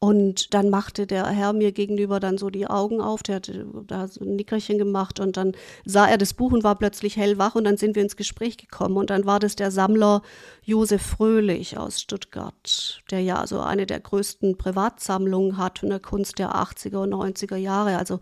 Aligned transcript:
Und 0.00 0.54
dann 0.54 0.70
machte 0.70 1.08
der 1.08 1.26
Herr 1.26 1.52
mir 1.52 1.72
gegenüber 1.72 2.20
dann 2.20 2.38
so 2.38 2.50
die 2.50 2.68
Augen 2.68 3.00
auf, 3.00 3.24
der 3.24 3.36
hatte 3.36 3.66
da 3.84 4.06
so 4.06 4.24
ein 4.24 4.36
Nickerchen 4.36 4.78
gemacht 4.78 5.18
und 5.18 5.36
dann 5.36 5.52
sah 5.84 6.06
er 6.06 6.18
das 6.18 6.34
Buch 6.34 6.52
und 6.52 6.62
war 6.62 6.76
plötzlich 6.76 7.16
hellwach 7.16 7.56
und 7.56 7.64
dann 7.64 7.76
sind 7.76 7.96
wir 7.96 8.02
ins 8.02 8.14
Gespräch 8.14 8.58
gekommen. 8.58 8.96
Und 8.96 9.10
dann 9.10 9.26
war 9.26 9.40
das 9.40 9.56
der 9.56 9.72
Sammler 9.72 10.22
Josef 10.62 11.02
Fröhlich 11.02 11.78
aus 11.78 12.00
Stuttgart, 12.00 13.02
der 13.10 13.22
ja 13.22 13.44
so 13.48 13.58
eine 13.58 13.86
der 13.86 13.98
größten 13.98 14.56
Privatsammlungen 14.56 15.58
hat 15.58 15.80
von 15.80 15.88
der 15.88 16.00
Kunst 16.00 16.38
der 16.38 16.54
80er 16.54 16.98
und 16.98 17.12
90er 17.12 17.56
Jahre, 17.56 17.98
also 17.98 18.20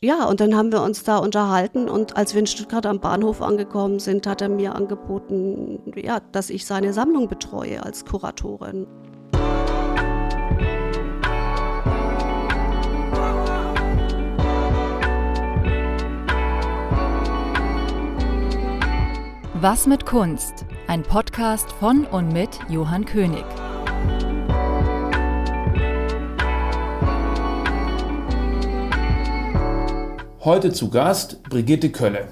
ja, 0.00 0.26
und 0.26 0.40
dann 0.40 0.54
haben 0.54 0.72
wir 0.72 0.82
uns 0.82 1.04
da 1.04 1.16
unterhalten 1.16 1.88
und 1.88 2.16
als 2.18 2.34
wir 2.34 2.40
in 2.40 2.46
Stuttgart 2.46 2.84
am 2.84 3.00
Bahnhof 3.00 3.40
angekommen 3.40 3.98
sind, 3.98 4.26
hat 4.26 4.42
er 4.42 4.50
mir 4.50 4.74
angeboten, 4.74 5.94
ja, 5.96 6.20
dass 6.20 6.50
ich 6.50 6.66
seine 6.66 6.92
Sammlung 6.92 7.28
betreue 7.28 7.82
als 7.82 8.04
Kuratorin. 8.04 8.86
Was 19.68 19.88
mit 19.88 20.06
Kunst? 20.06 20.64
Ein 20.86 21.02
Podcast 21.02 21.72
von 21.72 22.04
und 22.04 22.32
mit 22.32 22.50
Johann 22.68 23.04
König. 23.04 23.44
Heute 30.38 30.72
zu 30.72 30.88
Gast 30.88 31.42
Brigitte 31.50 31.90
Kölle. 31.90 32.28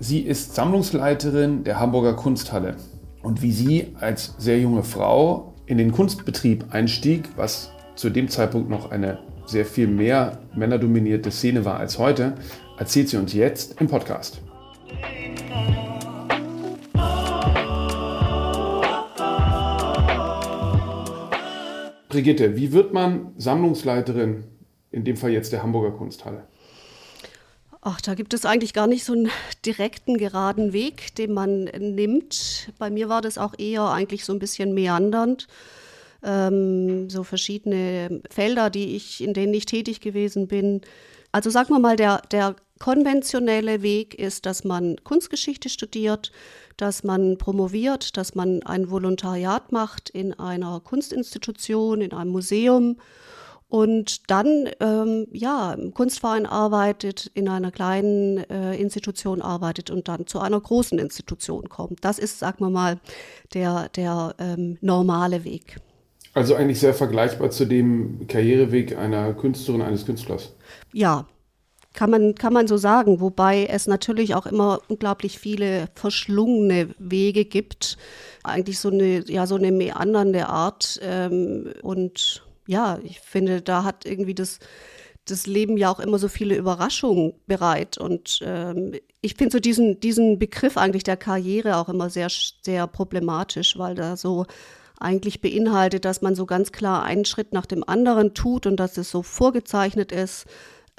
Sie 0.00 0.22
ist 0.22 0.56
Sammlungsleiterin 0.56 1.62
der 1.62 1.78
Hamburger 1.78 2.14
Kunsthalle. 2.14 2.74
Und 3.22 3.42
wie 3.42 3.52
sie 3.52 3.94
als 4.00 4.34
sehr 4.38 4.58
junge 4.58 4.82
Frau 4.82 5.54
in 5.66 5.78
den 5.78 5.92
Kunstbetrieb 5.92 6.64
einstieg, 6.72 7.28
was 7.36 7.70
zu 7.94 8.10
dem 8.10 8.26
Zeitpunkt 8.28 8.68
noch 8.68 8.90
eine 8.90 9.20
sehr 9.46 9.66
viel 9.66 9.86
mehr 9.86 10.40
männerdominierte 10.56 11.30
Szene 11.30 11.64
war 11.64 11.76
als 11.76 12.00
heute, 12.00 12.34
erzählt 12.76 13.08
sie 13.08 13.18
uns 13.18 13.34
jetzt 13.34 13.80
im 13.80 13.86
Podcast. 13.86 14.42
Brigitte, 22.12 22.56
wie 22.56 22.72
wird 22.72 22.92
man 22.92 23.32
Sammlungsleiterin, 23.38 24.44
in 24.90 25.02
dem 25.02 25.16
Fall 25.16 25.30
jetzt 25.30 25.50
der 25.50 25.62
Hamburger 25.62 25.92
Kunsthalle? 25.96 26.46
Ach, 27.80 28.02
da 28.02 28.12
gibt 28.12 28.34
es 28.34 28.44
eigentlich 28.44 28.74
gar 28.74 28.86
nicht 28.86 29.02
so 29.02 29.14
einen 29.14 29.30
direkten, 29.64 30.18
geraden 30.18 30.74
Weg, 30.74 31.14
den 31.14 31.32
man 31.32 31.64
nimmt. 31.64 32.70
Bei 32.78 32.90
mir 32.90 33.08
war 33.08 33.22
das 33.22 33.38
auch 33.38 33.54
eher 33.58 33.88
eigentlich 33.88 34.26
so 34.26 34.34
ein 34.34 34.38
bisschen 34.38 34.74
meandernd. 34.74 35.48
Ähm, 36.22 37.08
so 37.08 37.24
verschiedene 37.24 38.20
Felder, 38.28 38.68
die 38.68 38.94
ich, 38.94 39.24
in 39.24 39.32
denen 39.32 39.54
ich 39.54 39.64
tätig 39.64 40.02
gewesen 40.02 40.48
bin. 40.48 40.82
Also 41.32 41.48
sagen 41.48 41.70
wir 41.70 41.78
mal, 41.78 41.96
der, 41.96 42.20
der 42.30 42.56
konventionelle 42.82 43.80
Weg 43.82 44.16
ist, 44.18 44.44
dass 44.44 44.64
man 44.64 44.96
Kunstgeschichte 45.04 45.68
studiert, 45.68 46.32
dass 46.76 47.04
man 47.04 47.38
promoviert, 47.38 48.16
dass 48.16 48.34
man 48.34 48.60
ein 48.64 48.90
Volontariat 48.90 49.70
macht 49.70 50.10
in 50.10 50.34
einer 50.34 50.80
Kunstinstitution, 50.80 52.00
in 52.00 52.12
einem 52.12 52.32
Museum 52.32 52.96
und 53.68 54.28
dann 54.28 54.68
ähm, 54.80 55.28
ja 55.30 55.74
im 55.74 55.94
Kunstverein 55.94 56.44
arbeitet, 56.44 57.30
in 57.34 57.48
einer 57.48 57.70
kleinen 57.70 58.38
äh, 58.50 58.74
Institution 58.74 59.42
arbeitet 59.42 59.88
und 59.90 60.08
dann 60.08 60.26
zu 60.26 60.40
einer 60.40 60.60
großen 60.60 60.98
Institution 60.98 61.68
kommt. 61.68 62.04
Das 62.04 62.18
ist, 62.18 62.40
sagen 62.40 62.64
wir 62.64 62.70
mal, 62.70 62.98
der, 63.54 63.90
der 63.90 64.34
ähm, 64.40 64.76
normale 64.80 65.44
Weg. 65.44 65.76
Also 66.34 66.56
eigentlich 66.56 66.80
sehr 66.80 66.94
vergleichbar 66.94 67.50
zu 67.50 67.64
dem 67.64 68.26
Karriereweg 68.26 68.98
einer 68.98 69.34
Künstlerin, 69.34 69.82
eines 69.82 70.04
Künstlers. 70.04 70.52
Ja, 70.92 71.26
kann 71.92 72.10
man, 72.10 72.34
kann 72.34 72.52
man 72.52 72.66
so 72.66 72.76
sagen, 72.76 73.20
wobei 73.20 73.66
es 73.66 73.86
natürlich 73.86 74.34
auch 74.34 74.46
immer 74.46 74.80
unglaublich 74.88 75.38
viele 75.38 75.88
verschlungene 75.94 76.94
Wege 76.98 77.44
gibt. 77.44 77.98
Eigentlich 78.42 78.78
so 78.78 78.90
eine, 78.90 79.28
ja, 79.30 79.46
so 79.46 79.56
eine 79.56 79.72
meandernde 79.72 80.48
Art. 80.48 80.98
Ähm, 81.02 81.72
und 81.82 82.42
ja, 82.66 82.98
ich 83.02 83.20
finde, 83.20 83.60
da 83.60 83.84
hat 83.84 84.06
irgendwie 84.06 84.34
das, 84.34 84.58
das 85.26 85.46
Leben 85.46 85.76
ja 85.76 85.90
auch 85.90 86.00
immer 86.00 86.18
so 86.18 86.28
viele 86.28 86.56
Überraschungen 86.56 87.34
bereit. 87.46 87.98
Und 87.98 88.40
ähm, 88.42 88.94
ich 89.20 89.34
finde 89.34 89.52
so 89.52 89.60
diesen, 89.60 90.00
diesen 90.00 90.38
Begriff 90.38 90.78
eigentlich 90.78 91.04
der 91.04 91.18
Karriere 91.18 91.76
auch 91.76 91.90
immer 91.90 92.08
sehr, 92.08 92.28
sehr 92.62 92.86
problematisch, 92.86 93.78
weil 93.78 93.94
da 93.94 94.16
so 94.16 94.46
eigentlich 94.98 95.40
beinhaltet, 95.40 96.04
dass 96.04 96.22
man 96.22 96.34
so 96.34 96.46
ganz 96.46 96.72
klar 96.72 97.02
einen 97.02 97.24
Schritt 97.24 97.52
nach 97.52 97.66
dem 97.66 97.86
anderen 97.86 98.34
tut 98.34 98.66
und 98.66 98.76
dass 98.76 98.96
es 98.96 99.10
so 99.10 99.22
vorgezeichnet 99.22 100.12
ist 100.12 100.46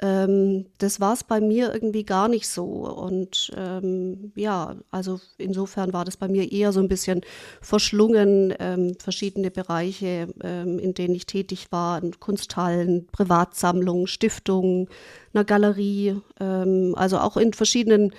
ähm, 0.00 0.66
das 0.78 1.00
war 1.00 1.12
es 1.14 1.22
bei 1.22 1.40
mir 1.40 1.72
irgendwie 1.72 2.04
gar 2.04 2.28
nicht 2.28 2.48
so. 2.48 2.64
Und 2.64 3.52
ähm, 3.56 4.32
ja, 4.34 4.76
also 4.90 5.20
insofern 5.38 5.92
war 5.92 6.04
das 6.04 6.16
bei 6.16 6.28
mir 6.28 6.50
eher 6.50 6.72
so 6.72 6.80
ein 6.80 6.88
bisschen 6.88 7.20
verschlungen, 7.60 8.52
ähm, 8.58 8.96
verschiedene 8.98 9.50
Bereiche, 9.50 10.28
ähm, 10.42 10.78
in 10.78 10.94
denen 10.94 11.14
ich 11.14 11.26
tätig 11.26 11.68
war, 11.70 12.00
Kunsthallen, 12.18 13.06
Privatsammlungen, 13.12 14.08
Stiftungen, 14.08 14.88
einer 15.32 15.44
Galerie, 15.44 16.20
ähm, 16.40 16.94
also 16.96 17.18
auch 17.18 17.36
in 17.36 17.52
verschiedenen 17.52 18.12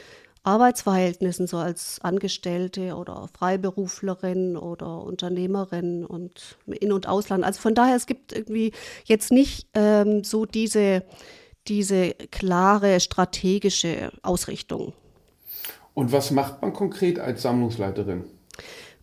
Arbeitsverhältnissen, 0.44 1.48
so 1.48 1.58
als 1.58 2.00
Angestellte 2.02 2.96
oder 2.96 3.28
Freiberuflerin 3.38 4.56
oder 4.56 5.02
Unternehmerin 5.02 6.06
und 6.06 6.58
in- 6.68 6.92
und 6.92 7.08
Ausland. 7.08 7.44
Also 7.44 7.60
von 7.60 7.74
daher, 7.74 7.96
es 7.96 8.06
gibt 8.06 8.32
irgendwie 8.32 8.72
jetzt 9.06 9.32
nicht 9.32 9.68
ähm, 9.74 10.24
so 10.24 10.46
diese 10.46 11.04
diese 11.68 12.14
klare 12.32 13.00
strategische 13.00 14.12
Ausrichtung. 14.22 14.94
Und 15.94 16.12
was 16.12 16.32
macht 16.32 16.62
man 16.62 16.74
konkret 16.74 17.20
als 17.20 17.42
Sammlungsleiterin? 17.42 18.26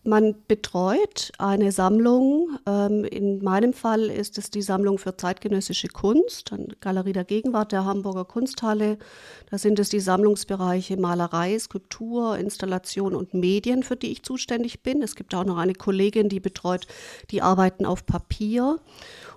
Man 0.05 0.35
betreut 0.49 1.31
eine 1.39 1.71
Sammlung. 1.71 2.59
Ähm, 2.67 3.05
in 3.05 3.43
meinem 3.43 3.73
Fall 3.73 4.03
ist 4.11 4.37
es 4.37 4.51
die 4.51 4.61
Sammlung 4.61 4.99
für 4.99 5.17
zeitgenössische 5.17 5.87
Kunst, 5.87 6.53
Galerie 6.81 7.13
der 7.13 7.23
Gegenwart 7.25 7.71
der 7.71 7.85
Hamburger 7.85 8.25
Kunsthalle. 8.25 8.99
Da 9.49 9.59
sind 9.59 9.79
es 9.79 9.91
die 9.91 10.01
Sammlungsbereiche 10.01 10.97
Malerei, 10.97 11.57
Skulptur, 11.57 12.37
Installation 12.37 13.15
und 13.15 13.33
Medien, 13.33 13.85
für 13.85 13.95
die 13.95 14.11
ich 14.11 14.25
zuständig 14.25 14.83
bin. 14.83 15.03
Es 15.03 15.15
gibt 15.15 15.37
auch 15.37 15.45
noch 15.45 15.59
eine 15.59 15.75
Kollegin, 15.75 16.29
die 16.29 16.41
betreut 16.41 16.89
die 17.31 17.41
Arbeiten 17.41 17.87
auf 17.87 18.05
Papier. 18.05 18.81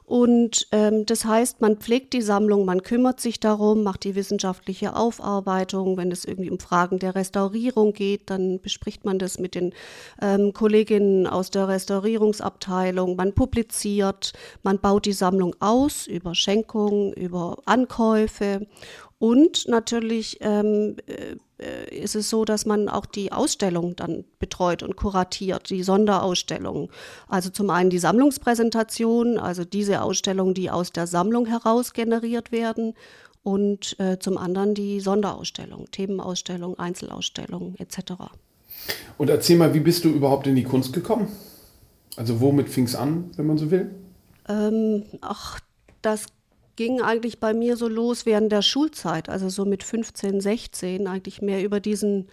Und 0.06 0.68
ähm, 0.72 1.08
das 1.08 1.26
heißt, 1.26 1.62
man 1.62 1.78
pflegt 1.78 2.14
die 2.14 2.22
Sammlung, 2.22 2.64
man 2.64 2.84
kümmert 2.84 3.20
sich 3.20 3.40
darum, 3.40 3.82
macht 3.82 4.04
die 4.04 4.14
wissenschaftliche 4.14 4.96
Aufarbeitung. 4.96 5.98
Wenn 5.98 6.12
es 6.12 6.26
irgendwie 6.26 6.52
um 6.52 6.60
Fragen 6.60 7.00
der 7.00 7.16
Restaurierung 7.16 7.94
geht, 7.94 8.30
dann 8.30 8.62
bespricht 8.62 9.04
man 9.04 9.18
das 9.18 9.40
mit 9.40 9.56
den 9.56 9.74
ähm, 10.22 10.54
Kolleginnen 10.54 11.26
aus 11.26 11.50
der 11.50 11.68
Restaurierungsabteilung. 11.68 13.16
Man 13.16 13.34
publiziert, 13.34 14.34
man 14.62 14.80
baut 14.80 15.06
die 15.08 15.14
Sammlung 15.14 15.56
aus 15.60 16.06
über 16.06 16.36
Schenkungen, 16.36 17.12
über 17.14 17.58
Ankäufe 17.66 18.68
und 19.18 19.68
natürlich 19.68 20.38
ähm, 20.42 20.98
äh, 21.08 21.36
ist 21.58 22.16
es 22.16 22.30
so, 22.30 22.44
dass 22.44 22.66
man 22.66 22.90
auch 22.90 23.06
die 23.06 23.32
Ausstellung 23.32 23.96
dann 23.96 24.26
betreut 24.40 24.84
und 24.84 24.96
kuratiert, 24.96 25.70
die 25.70 25.84
Sonderausstellungen. 25.84 26.90
Also 27.28 27.50
zum 27.50 27.70
einen 27.70 27.90
die 27.90 28.00
Sammlungspräsentation, 28.00 29.38
also 29.38 29.64
diese 29.64 30.02
Ausstellungen, 30.02 30.54
die 30.54 30.70
aus 30.70 30.92
der 30.92 31.08
Sammlung 31.08 31.46
heraus 31.46 31.94
generiert 31.94 32.52
werden. 32.52 32.94
Und 33.44 34.00
äh, 34.00 34.18
zum 34.18 34.38
anderen 34.38 34.74
die 34.74 35.00
Sonderausstellung, 35.00 35.86
Themenausstellung, 35.92 36.80
Einzelausstellung 36.80 37.76
etc. 37.78 38.14
Und 39.18 39.30
erzähl 39.30 39.58
mal, 39.58 39.74
wie 39.74 39.80
bist 39.80 40.04
du 40.04 40.10
überhaupt 40.10 40.48
in 40.48 40.56
die 40.56 40.64
Kunst 40.64 40.94
gekommen? 40.94 41.28
Also 42.18 42.42
womit 42.42 42.70
fing 42.70 42.86
es 42.86 42.96
an, 42.96 43.32
wenn 43.36 43.46
man 43.46 43.58
so 43.58 43.72
will? 43.72 43.94
Ähm, 44.48 45.04
ach, 45.22 45.60
das 46.02 46.26
ging 46.76 47.02
eigentlich 47.02 47.40
bei 47.40 47.54
mir 47.54 47.78
so 47.78 47.88
los 47.88 48.26
während 48.26 48.52
der 48.52 48.62
Schulzeit, 48.62 49.30
also 49.30 49.50
so 49.50 49.66
mit 49.66 49.84
15, 49.84 50.42
16, 50.42 51.08
eigentlich 51.08 51.42
mehr 51.42 51.64
über 51.64 51.80
diesen, 51.80 52.28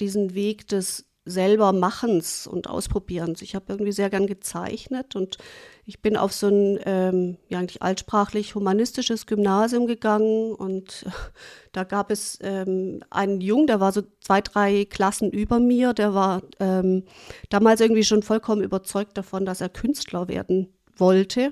diesen 0.00 0.34
Weg 0.34 0.68
des 0.68 1.08
selber 1.28 1.72
Machens 1.72 2.46
und 2.46 2.68
Ausprobierens. 2.68 3.42
Ich 3.42 3.54
habe 3.54 3.66
irgendwie 3.68 3.92
sehr 3.92 4.10
gern 4.10 4.26
gezeichnet 4.26 5.14
und 5.14 5.36
ich 5.84 6.00
bin 6.00 6.16
auf 6.16 6.32
so 6.32 6.48
ein 6.48 6.80
ähm, 6.84 7.36
ja 7.48 7.58
eigentlich 7.58 7.82
altsprachlich 7.82 8.54
humanistisches 8.54 9.26
Gymnasium 9.26 9.86
gegangen 9.86 10.54
und 10.54 11.04
da 11.72 11.84
gab 11.84 12.10
es 12.10 12.38
ähm, 12.42 13.02
einen 13.10 13.40
Jungen, 13.40 13.66
der 13.66 13.80
war 13.80 13.92
so 13.92 14.02
zwei, 14.20 14.40
drei 14.40 14.84
Klassen 14.86 15.30
über 15.30 15.60
mir, 15.60 15.92
der 15.92 16.14
war 16.14 16.42
ähm, 16.60 17.04
damals 17.50 17.80
irgendwie 17.80 18.04
schon 18.04 18.22
vollkommen 18.22 18.62
überzeugt 18.62 19.16
davon, 19.16 19.44
dass 19.44 19.60
er 19.60 19.68
Künstler 19.68 20.28
werden 20.28 20.72
wollte 20.96 21.50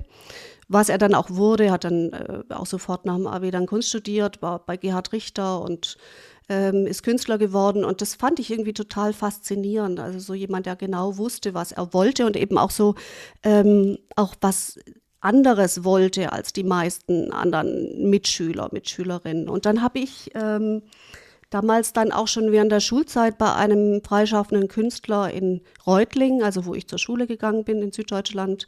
was 0.68 0.88
er 0.88 0.98
dann 0.98 1.14
auch 1.14 1.30
wurde, 1.30 1.70
hat 1.70 1.84
dann 1.84 2.12
äh, 2.12 2.42
auch 2.54 2.66
sofort 2.66 3.04
nach 3.04 3.16
dem 3.16 3.26
Abi 3.26 3.50
dann 3.50 3.66
Kunst 3.66 3.88
studiert, 3.88 4.42
war 4.42 4.58
bei 4.58 4.76
Gerhard 4.76 5.12
Richter 5.12 5.60
und 5.60 5.96
ähm, 6.48 6.86
ist 6.86 7.02
Künstler 7.02 7.38
geworden. 7.38 7.84
Und 7.84 8.02
das 8.02 8.14
fand 8.14 8.38
ich 8.38 8.50
irgendwie 8.50 8.72
total 8.72 9.12
faszinierend. 9.12 10.00
Also 10.00 10.18
so 10.18 10.34
jemand, 10.34 10.66
der 10.66 10.76
genau 10.76 11.18
wusste, 11.18 11.54
was 11.54 11.72
er 11.72 11.92
wollte 11.92 12.26
und 12.26 12.36
eben 12.36 12.58
auch 12.58 12.70
so, 12.70 12.94
ähm, 13.42 13.98
auch 14.16 14.34
was 14.40 14.78
anderes 15.20 15.82
wollte 15.82 16.32
als 16.32 16.52
die 16.52 16.64
meisten 16.64 17.32
anderen 17.32 18.10
Mitschüler, 18.10 18.68
Mitschülerinnen. 18.72 19.48
Und 19.48 19.66
dann 19.66 19.82
habe 19.82 19.98
ich 19.98 20.30
ähm, 20.34 20.82
damals 21.50 21.92
dann 21.92 22.12
auch 22.12 22.28
schon 22.28 22.52
während 22.52 22.72
der 22.72 22.80
Schulzeit 22.80 23.38
bei 23.38 23.54
einem 23.54 24.02
freischaffenden 24.02 24.68
Künstler 24.68 25.30
in 25.30 25.62
Reutlingen, 25.86 26.42
also 26.42 26.66
wo 26.66 26.74
ich 26.74 26.88
zur 26.88 26.98
Schule 26.98 27.26
gegangen 27.26 27.64
bin 27.64 27.82
in 27.82 27.92
Süddeutschland, 27.92 28.66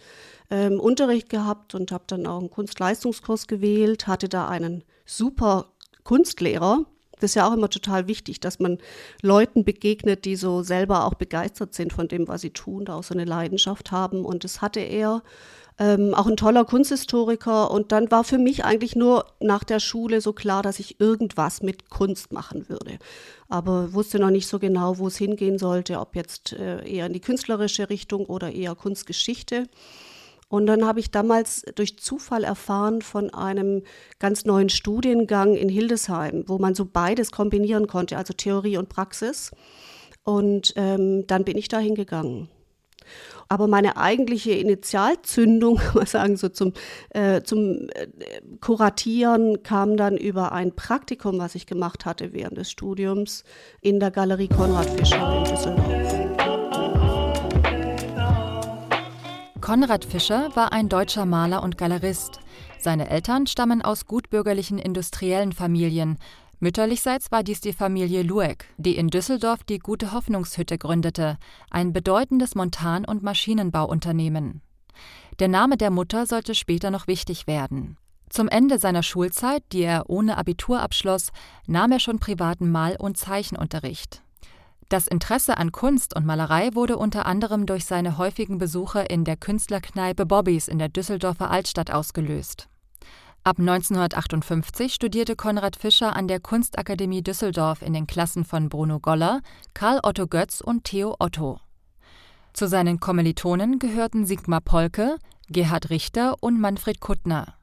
ähm, 0.51 0.81
Unterricht 0.81 1.29
gehabt 1.29 1.75
und 1.75 1.93
habe 1.93 2.05
dann 2.07 2.27
auch 2.27 2.39
einen 2.39 2.51
Kunstleistungskurs 2.51 3.47
gewählt, 3.47 4.07
hatte 4.07 4.29
da 4.29 4.49
einen 4.49 4.85
super 5.05 5.73
Kunstlehrer. 6.05 6.85
Das 7.21 7.33
ist 7.33 7.35
ja 7.35 7.49
auch 7.49 7.53
immer 7.53 7.69
total 7.69 8.07
wichtig, 8.07 8.39
dass 8.41 8.61
man 8.61 8.79
Leuten 9.23 9.65
begegnet, 9.65 10.25
die 10.25 10.37
so 10.37 10.63
selber 10.63 11.05
auch 11.05 11.15
begeistert 11.15 11.75
sind 11.75 11.93
von 11.93 12.07
dem, 12.07 12.29
was 12.29 12.43
sie 12.43 12.51
tun, 12.51 12.85
da 12.85 12.95
auch 12.95 13.03
so 13.03 13.13
eine 13.13 13.25
Leidenschaft 13.25 13.91
haben. 13.91 14.25
Und 14.25 14.45
das 14.45 14.63
hatte 14.63 14.81
er 14.81 15.23
ähm, 15.79 16.13
auch 16.15 16.27
ein 16.27 16.37
toller 16.37 16.65
Kunsthistoriker. 16.65 17.71
Und 17.71 17.93
dann 17.93 18.11
war 18.11 18.25
für 18.25 18.39
mich 18.39 18.65
eigentlich 18.65 18.97
nur 18.97 19.27
nach 19.41 19.65
der 19.65 19.81
Schule 19.81 20.21
so 20.21 20.33
klar, 20.33 20.63
dass 20.63 20.79
ich 20.81 21.01
irgendwas 21.01 21.63
mit 21.63 21.89
Kunst 21.89 22.33
machen 22.33 22.69
würde. 22.69 22.99
Aber 23.49 23.93
wusste 23.93 24.19
noch 24.19 24.31
nicht 24.31 24.49
so 24.49 24.59
genau, 24.59 24.99
wo 24.99 25.07
es 25.07 25.17
hingehen 25.17 25.59
sollte, 25.59 26.01
ob 26.01 26.17
jetzt 26.17 26.53
äh, 26.53 26.85
eher 26.87 27.07
in 27.07 27.13
die 27.13 27.21
künstlerische 27.21 27.89
Richtung 27.91 28.27
oder 28.27 28.53
eher 28.53 28.75
Kunstgeschichte. 28.75 29.69
Und 30.49 30.67
dann 30.67 30.87
habe 30.87 30.99
ich 30.99 31.11
damals 31.11 31.63
durch 31.75 31.99
Zufall 31.99 32.43
erfahren 32.43 33.03
von 33.03 33.33
einem 33.35 33.83
ganz 34.19 34.47
neuen 34.47 34.71
Studiengang 34.71 35.55
in 35.55 35.69
Hildesheim, 35.69 36.45
wo 36.47 36.59
man 36.59 36.75
so 36.75 36.87
beides 36.87 37.31
kombinieren 37.31 37.87
konnte, 37.87 38.17
also 38.17 38.33
Theorie 38.33 38.79
und 38.79 38.89
Praxis. 38.89 39.51
Und 40.25 40.73
ähm, 40.77 41.27
dann 41.27 41.45
bin 41.45 41.59
ich 41.59 41.69
da 41.69 41.79
hingegangen. 41.79 42.49
Aber 43.49 43.67
meine 43.67 43.97
eigentliche 43.97 44.53
Initialzündung, 44.53 45.81
man 45.95 46.07
sagen, 46.07 46.37
so 46.37 46.49
zum, 46.49 46.73
äh, 47.11 47.43
zum 47.43 47.89
äh, 47.95 48.07
Kuratieren 48.61 49.63
kam 49.63 49.97
dann 49.97 50.17
über 50.17 50.53
ein 50.53 50.75
Praktikum, 50.75 51.39
was 51.39 51.55
ich 51.55 51.67
gemacht 51.67 52.05
hatte 52.05 52.33
während 52.33 52.59
des 52.59 52.71
Studiums 52.71 53.45
in 53.81 54.01
der 54.01 54.11
Galerie 54.11 54.49
Konrad 54.49 54.89
Fischer 54.91 55.39
in 55.39 55.45
Düsseldorf. 55.45 56.09
Konrad 59.61 60.07
Fischer 60.07 60.49
war 60.55 60.73
ein 60.73 60.89
deutscher 60.89 61.27
Maler 61.27 61.63
und 61.63 61.77
Galerist. 61.77 62.41
Seine 62.79 63.11
Eltern 63.11 63.47
stammen 63.47 63.83
aus 63.83 64.07
gutbürgerlichen 64.07 64.79
industriellen 64.79 65.53
Familien 65.53 66.17
Mütterlichseits 66.61 67.31
war 67.31 67.45
dies 67.45 67.61
die 67.61 67.73
Familie 67.73 68.23
Lueck, 68.23 68.67
die 68.79 68.97
in 68.97 69.09
Düsseldorf 69.09 69.63
die 69.63 69.79
Gute 69.79 70.13
Hoffnungshütte 70.13 70.77
gründete, 70.77 71.39
ein 71.71 71.93
bedeutendes 71.93 72.57
Montan- 72.57 73.05
und 73.05 73.23
Maschinenbauunternehmen. 73.23 74.61
Der 75.39 75.47
Name 75.47 75.77
der 75.77 75.91
Mutter 75.91 76.27
sollte 76.27 76.57
später 76.57 76.91
noch 76.91 77.07
wichtig 77.07 77.47
werden. 77.47 77.97
Zum 78.29 78.49
Ende 78.49 78.81
seiner 78.81 79.05
Schulzeit, 79.05 79.63
die 79.73 79.83
er 79.83 80.11
ohne 80.11 80.37
Abitur 80.37 80.81
abschloss, 80.81 81.31
nahm 81.67 81.93
er 81.93 82.01
schon 82.01 82.19
privaten 82.19 82.71
Mal- 82.71 82.97
und 82.99 83.17
Zeichenunterricht. 83.17 84.23
Das 84.89 85.07
Interesse 85.07 85.59
an 85.59 85.71
Kunst 85.71 86.17
und 86.17 86.27
Malerei 86.27 86.71
wurde 86.75 86.97
unter 86.97 87.27
anderem 87.27 87.67
durch 87.67 87.85
seine 87.85 88.19
häufigen 88.19 88.59
Besuche 88.59 89.01
in 89.03 89.25
der 89.25 89.37
Künstlerkneipe 89.37 90.27
Bobbys 90.27 90.67
in 90.67 90.79
der 90.79 90.89
Düsseldorfer 90.89 91.51
Altstadt 91.51 91.93
ausgelöst. 91.93 92.69
Ab 93.49 93.59
1958 93.61 94.93
studierte 94.93 95.35
Konrad 95.35 95.75
Fischer 95.75 96.15
an 96.15 96.29
der 96.29 96.39
Kunstakademie 96.39 97.23
Düsseldorf 97.23 97.81
in 97.81 97.95
den 97.95 98.07
Klassen 98.07 98.45
von 98.45 98.69
Bruno 98.69 99.01
Goller, 99.01 99.41
Karl 99.73 100.01
Otto 100.03 100.27
Götz 100.27 100.61
und 100.61 100.85
Theo 100.85 101.17
Otto. 101.19 101.59
Zu 102.53 102.69
seinen 102.69 103.01
Kommilitonen 103.01 103.79
gehörten 103.79 104.27
Sigmar 104.27 104.61
Polke, 104.61 105.17
Gerhard 105.49 105.89
Richter 105.89 106.35
und 106.41 106.61
Manfred 106.61 107.01
Kuttner. 107.01 107.55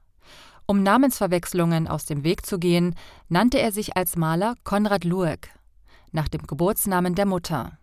Um 0.66 0.82
Namensverwechslungen 0.82 1.88
aus 1.88 2.06
dem 2.06 2.24
Weg 2.24 2.48
zu 2.48 2.58
gehen, 2.58 2.96
nannte 3.30 3.60
er 3.60 3.72
sich 3.72 3.96
als 3.96 4.16
Maler 4.16 4.56
Konrad 4.64 5.04
Lueck, 5.04 5.50
nach 6.12 6.28
dem 6.28 6.48
Geburtsnamen 6.48 7.14
der 7.14 7.28
Mutter. 7.28 7.78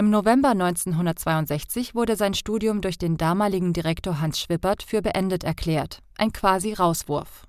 Im 0.00 0.08
November 0.08 0.52
1962 0.52 1.94
wurde 1.94 2.16
sein 2.16 2.32
Studium 2.32 2.80
durch 2.80 2.96
den 2.96 3.18
damaligen 3.18 3.74
Direktor 3.74 4.22
Hans 4.22 4.40
Schwippert 4.40 4.82
für 4.82 5.02
beendet 5.02 5.44
erklärt, 5.44 6.02
ein 6.20 6.32
quasi 6.32 6.72
Rauswurf. 6.72 7.46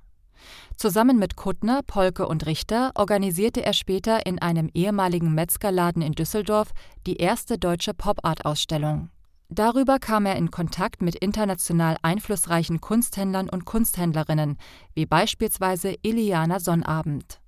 Zusammen 0.76 1.20
mit 1.20 1.36
Kuttner, 1.36 1.82
Polke 1.86 2.28
und 2.28 2.48
Richter 2.48 2.92
organisierte 2.96 3.64
er 3.64 3.74
später 3.74 4.26
in 4.26 4.40
einem 4.40 4.70
ehemaligen 4.74 5.36
Metzgerladen 5.36 6.02
in 6.02 6.14
Düsseldorf 6.14 6.72
die 7.06 7.18
erste 7.18 7.60
deutsche 7.60 7.94
Pop-Art-Ausstellung. 7.94 9.10
Darüber 9.50 10.00
kam 10.00 10.26
er 10.26 10.38
in 10.38 10.50
Kontakt 10.50 11.02
mit 11.02 11.16
international 11.16 11.98
einflussreichen 12.02 12.82
Kunsthändlern 12.82 13.50
und 13.50 13.66
Kunsthändlerinnen, 13.66 14.58
wie 14.94 15.06
beispielsweise 15.06 15.94
Iliana 16.02 16.60
Sonnabend. 16.60 17.42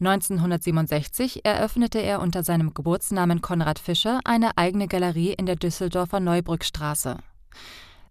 1967 0.00 1.44
eröffnete 1.44 1.98
er 1.98 2.22
unter 2.22 2.42
seinem 2.42 2.72
Geburtsnamen 2.72 3.42
Konrad 3.42 3.78
Fischer 3.78 4.20
eine 4.24 4.56
eigene 4.56 4.88
Galerie 4.88 5.34
in 5.34 5.44
der 5.44 5.56
Düsseldorfer 5.56 6.20
Neubrückstraße. 6.20 7.18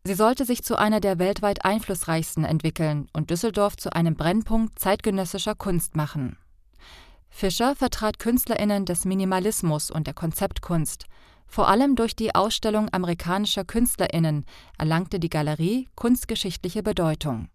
Sie 0.09 0.15
sollte 0.15 0.43
sich 0.43 0.63
zu 0.63 0.75
einer 0.75 1.01
der 1.01 1.19
weltweit 1.19 1.63
einflussreichsten 1.63 2.43
entwickeln 2.43 3.07
und 3.13 3.29
Düsseldorf 3.29 3.77
zu 3.77 3.93
einem 3.93 4.15
Brennpunkt 4.15 4.79
zeitgenössischer 4.79 5.53
Kunst 5.53 5.95
machen. 5.95 6.35
Fischer 7.29 7.75
vertrat 7.75 8.17
Künstlerinnen 8.17 8.85
des 8.85 9.05
Minimalismus 9.05 9.91
und 9.91 10.07
der 10.07 10.15
Konzeptkunst. 10.15 11.05
Vor 11.45 11.67
allem 11.67 11.95
durch 11.95 12.15
die 12.15 12.33
Ausstellung 12.33 12.89
amerikanischer 12.91 13.65
Künstlerinnen 13.65 14.45
erlangte 14.79 15.19
die 15.19 15.29
Galerie 15.29 15.87
kunstgeschichtliche 15.93 16.81
Bedeutung. 16.81 17.49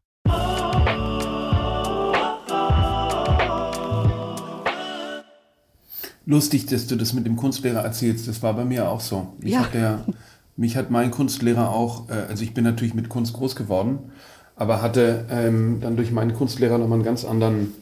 Lustig, 6.27 6.67
dass 6.67 6.87
du 6.87 6.97
das 6.97 7.13
mit 7.13 7.27
dem 7.27 7.37
Kunstlehrer 7.37 7.81
erzählst. 7.81 8.29
Das 8.29 8.43
war 8.43 8.55
bei 8.55 8.65
mir 8.65 8.89
auch 8.89 9.01
so. 9.01 9.35
Mich, 9.41 9.53
ja. 9.53 9.61
hat, 9.61 9.75
der, 9.75 10.07
mich 10.57 10.77
hat 10.77 10.91
mein 10.91 11.11
Kunstlehrer 11.11 11.71
auch, 11.71 12.09
äh, 12.09 12.13
also 12.29 12.43
ich 12.43 12.55
bin 12.55 12.65
natürlich 12.65 12.95
mit 12.95 13.09
Kunst 13.09 13.33
groß 13.35 13.57
geworden, 13.57 14.13
aber 14.57 14.83
hatte 14.83 15.27
ähm, 15.31 15.79
dann 15.81 15.97
durch 15.97 16.13
meinen 16.13 16.35
Kunstlehrer 16.35 16.79
nochmal 16.79 16.99
einen 16.99 17.05
ganz 17.05 17.25
anderen 17.25 17.75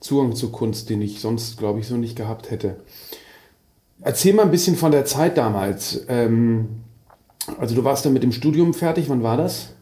Zugang 0.00 0.34
zur 0.34 0.52
Kunst, 0.52 0.90
den 0.90 1.00
ich 1.02 1.20
sonst, 1.20 1.58
glaube 1.58 1.80
ich, 1.80 1.86
so 1.86 1.96
nicht 1.96 2.16
gehabt 2.16 2.50
hätte. 2.50 2.76
Erzähl 4.00 4.34
mal 4.34 4.42
ein 4.42 4.50
bisschen 4.50 4.76
von 4.76 4.92
der 4.92 5.04
Zeit 5.04 5.36
damals. 5.36 6.04
Ähm, 6.08 6.68
also 7.58 7.74
du 7.74 7.84
warst 7.84 8.04
dann 8.04 8.12
mit 8.12 8.22
dem 8.22 8.32
Studium 8.32 8.74
fertig, 8.74 9.08
wann 9.08 9.22
war 9.22 9.36
das? 9.36 9.74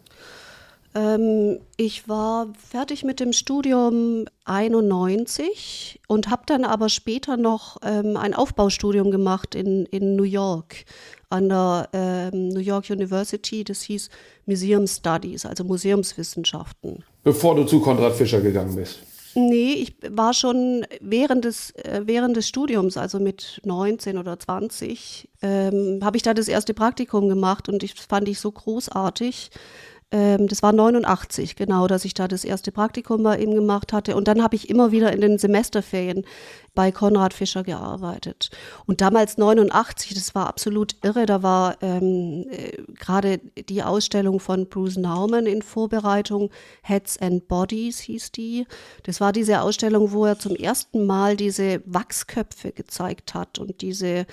Ähm, 0.95 1.61
ich 1.77 2.09
war 2.09 2.49
fertig 2.59 3.05
mit 3.05 3.21
dem 3.21 3.33
Studium 3.33 4.25
91 4.45 6.01
und 6.09 6.31
habe 6.31 6.43
dann 6.47 6.65
aber 6.65 6.89
später 6.89 7.37
noch 7.37 7.77
ähm, 7.83 8.17
ein 8.17 8.35
Aufbaustudium 8.35 9.11
gemacht 9.11 9.55
in, 9.55 9.87
in 9.87 10.17
New 10.17 10.25
York 10.25 10.85
an 11.29 11.49
der 11.49 11.89
ähm, 11.93 12.49
New 12.49 12.61
York 12.61 12.91
University. 12.91 13.63
Das 13.63 13.83
hieß 13.83 14.11
Museum 14.47 14.87
Studies, 14.89 15.47
also 15.47 15.63
Museumswissenschaften. 15.63 17.05
Bevor 17.23 17.55
du 17.55 17.65
zu 17.65 17.81
Konrad 17.81 18.15
Fischer 18.15 18.41
gegangen 18.41 18.75
bist? 18.75 18.99
Nee, 19.37 19.75
ich 19.75 19.95
war 20.09 20.35
schon 20.35 20.85
während 21.01 21.45
des, 21.45 21.71
äh, 21.77 22.03
während 22.05 22.37
des 22.37 22.49
Studiums, 22.49 22.97
also 22.97 23.21
mit 23.21 23.61
19 23.65 24.19
oder 24.19 24.37
20, 24.37 25.29
ähm, 25.43 26.01
habe 26.03 26.17
ich 26.17 26.25
da 26.25 26.35
das 26.35 26.49
erste 26.49 26.75
Praktikum 26.75 27.29
gemacht 27.29 27.69
und 27.69 27.85
ich 27.85 27.95
fand 27.95 28.29
ich 28.29 28.41
so 28.41 28.51
großartig 28.51 29.51
das 30.13 30.63
war 30.65 30.73
89, 30.73 31.55
genau, 31.55 31.87
dass 31.87 32.05
ich 32.05 32.15
da 32.15 32.27
das 32.27 32.45
erste 32.45 32.73
Praktikum 32.73 33.23
bei 33.23 33.39
ihm 33.39 33.55
gemacht 33.55 33.93
hatte. 33.93 34.17
Und 34.17 34.27
dann 34.27 34.43
habe 34.43 34.57
ich 34.57 34.69
immer 34.69 34.91
wieder 34.91 35.13
in 35.13 35.21
den 35.21 35.39
Semesterferien 35.39 36.25
bei 36.75 36.93
Konrad 36.93 37.35
Fischer 37.35 37.63
gearbeitet. 37.63 38.51
Und 38.87 39.01
damals 39.01 39.39
89, 39.39 40.15
das 40.15 40.35
war 40.35 40.47
absolut 40.47 40.97
irre. 41.03 41.27
Da 41.27 41.43
war 41.43 41.77
ähm, 41.83 42.47
äh, 42.51 42.83
gerade 42.99 43.39
die 43.69 43.83
Ausstellung 43.83 44.41
von 44.41 44.69
Bruce 44.69 44.97
Nauman 44.97 45.47
in 45.47 45.63
Vorbereitung. 45.63 46.51
Heads 46.83 47.19
and 47.19 47.49
Bodies 47.49 48.01
hieß 48.01 48.33
die. 48.33 48.67
Das 49.03 49.21
war 49.21 49.33
diese 49.33 49.63
Ausstellung, 49.63 50.13
wo 50.13 50.27
er 50.27 50.39
zum 50.39 50.55
ersten 50.55 51.07
Mal 51.07 51.37
diese 51.37 51.83
Wachsköpfe 51.87 52.73
gezeigt 52.73 53.35
hat 53.35 53.59
und 53.59 53.81
diese 53.81 54.27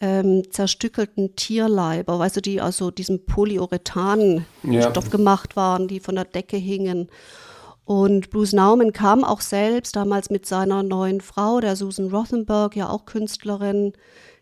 ähm, 0.00 0.42
zerstückelten 0.50 1.36
Tierleiber, 1.36 2.18
weißt 2.18 2.36
du, 2.36 2.40
die 2.40 2.60
aus 2.60 2.76
so 2.76 2.90
diesem 2.90 3.24
Polyurethan-Stoff 3.24 5.04
ja. 5.04 5.10
gemacht 5.10 5.56
waren, 5.56 5.88
die 5.88 6.00
von 6.00 6.16
der 6.16 6.24
Decke 6.24 6.56
hingen. 6.56 7.08
Und 7.84 8.30
Bruce 8.30 8.54
Nauman 8.54 8.92
kam 8.92 9.24
auch 9.24 9.40
selbst 9.40 9.96
damals 9.96 10.30
mit 10.30 10.46
seiner 10.46 10.82
neuen 10.82 11.20
Frau, 11.20 11.60
der 11.60 11.76
Susan 11.76 12.10
Rothenberg, 12.10 12.76
ja 12.76 12.88
auch 12.88 13.04
Künstlerin, 13.04 13.92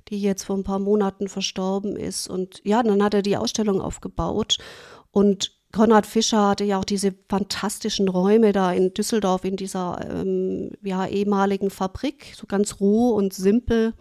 die 0.08 0.20
jetzt 0.20 0.44
vor 0.44 0.56
ein 0.56 0.64
paar 0.64 0.78
Monaten 0.78 1.28
verstorben 1.28 1.96
ist. 1.96 2.28
Und 2.28 2.60
ja, 2.64 2.82
dann 2.82 3.02
hat 3.02 3.14
er 3.14 3.22
die 3.22 3.36
Ausstellung 3.36 3.80
aufgebaut. 3.80 4.58
Und 5.10 5.52
Konrad 5.72 6.06
Fischer 6.06 6.48
hatte 6.48 6.64
ja 6.64 6.78
auch 6.78 6.84
diese 6.84 7.14
fantastischen 7.28 8.08
Räume 8.08 8.52
da 8.52 8.72
in 8.72 8.92
Düsseldorf 8.92 9.44
in 9.44 9.56
dieser 9.56 9.98
ähm, 10.08 10.70
ja, 10.82 11.06
ehemaligen 11.06 11.70
Fabrik, 11.70 12.34
so 12.36 12.46
ganz 12.46 12.78
roh 12.78 13.10
und 13.10 13.32
simpel. 13.32 13.94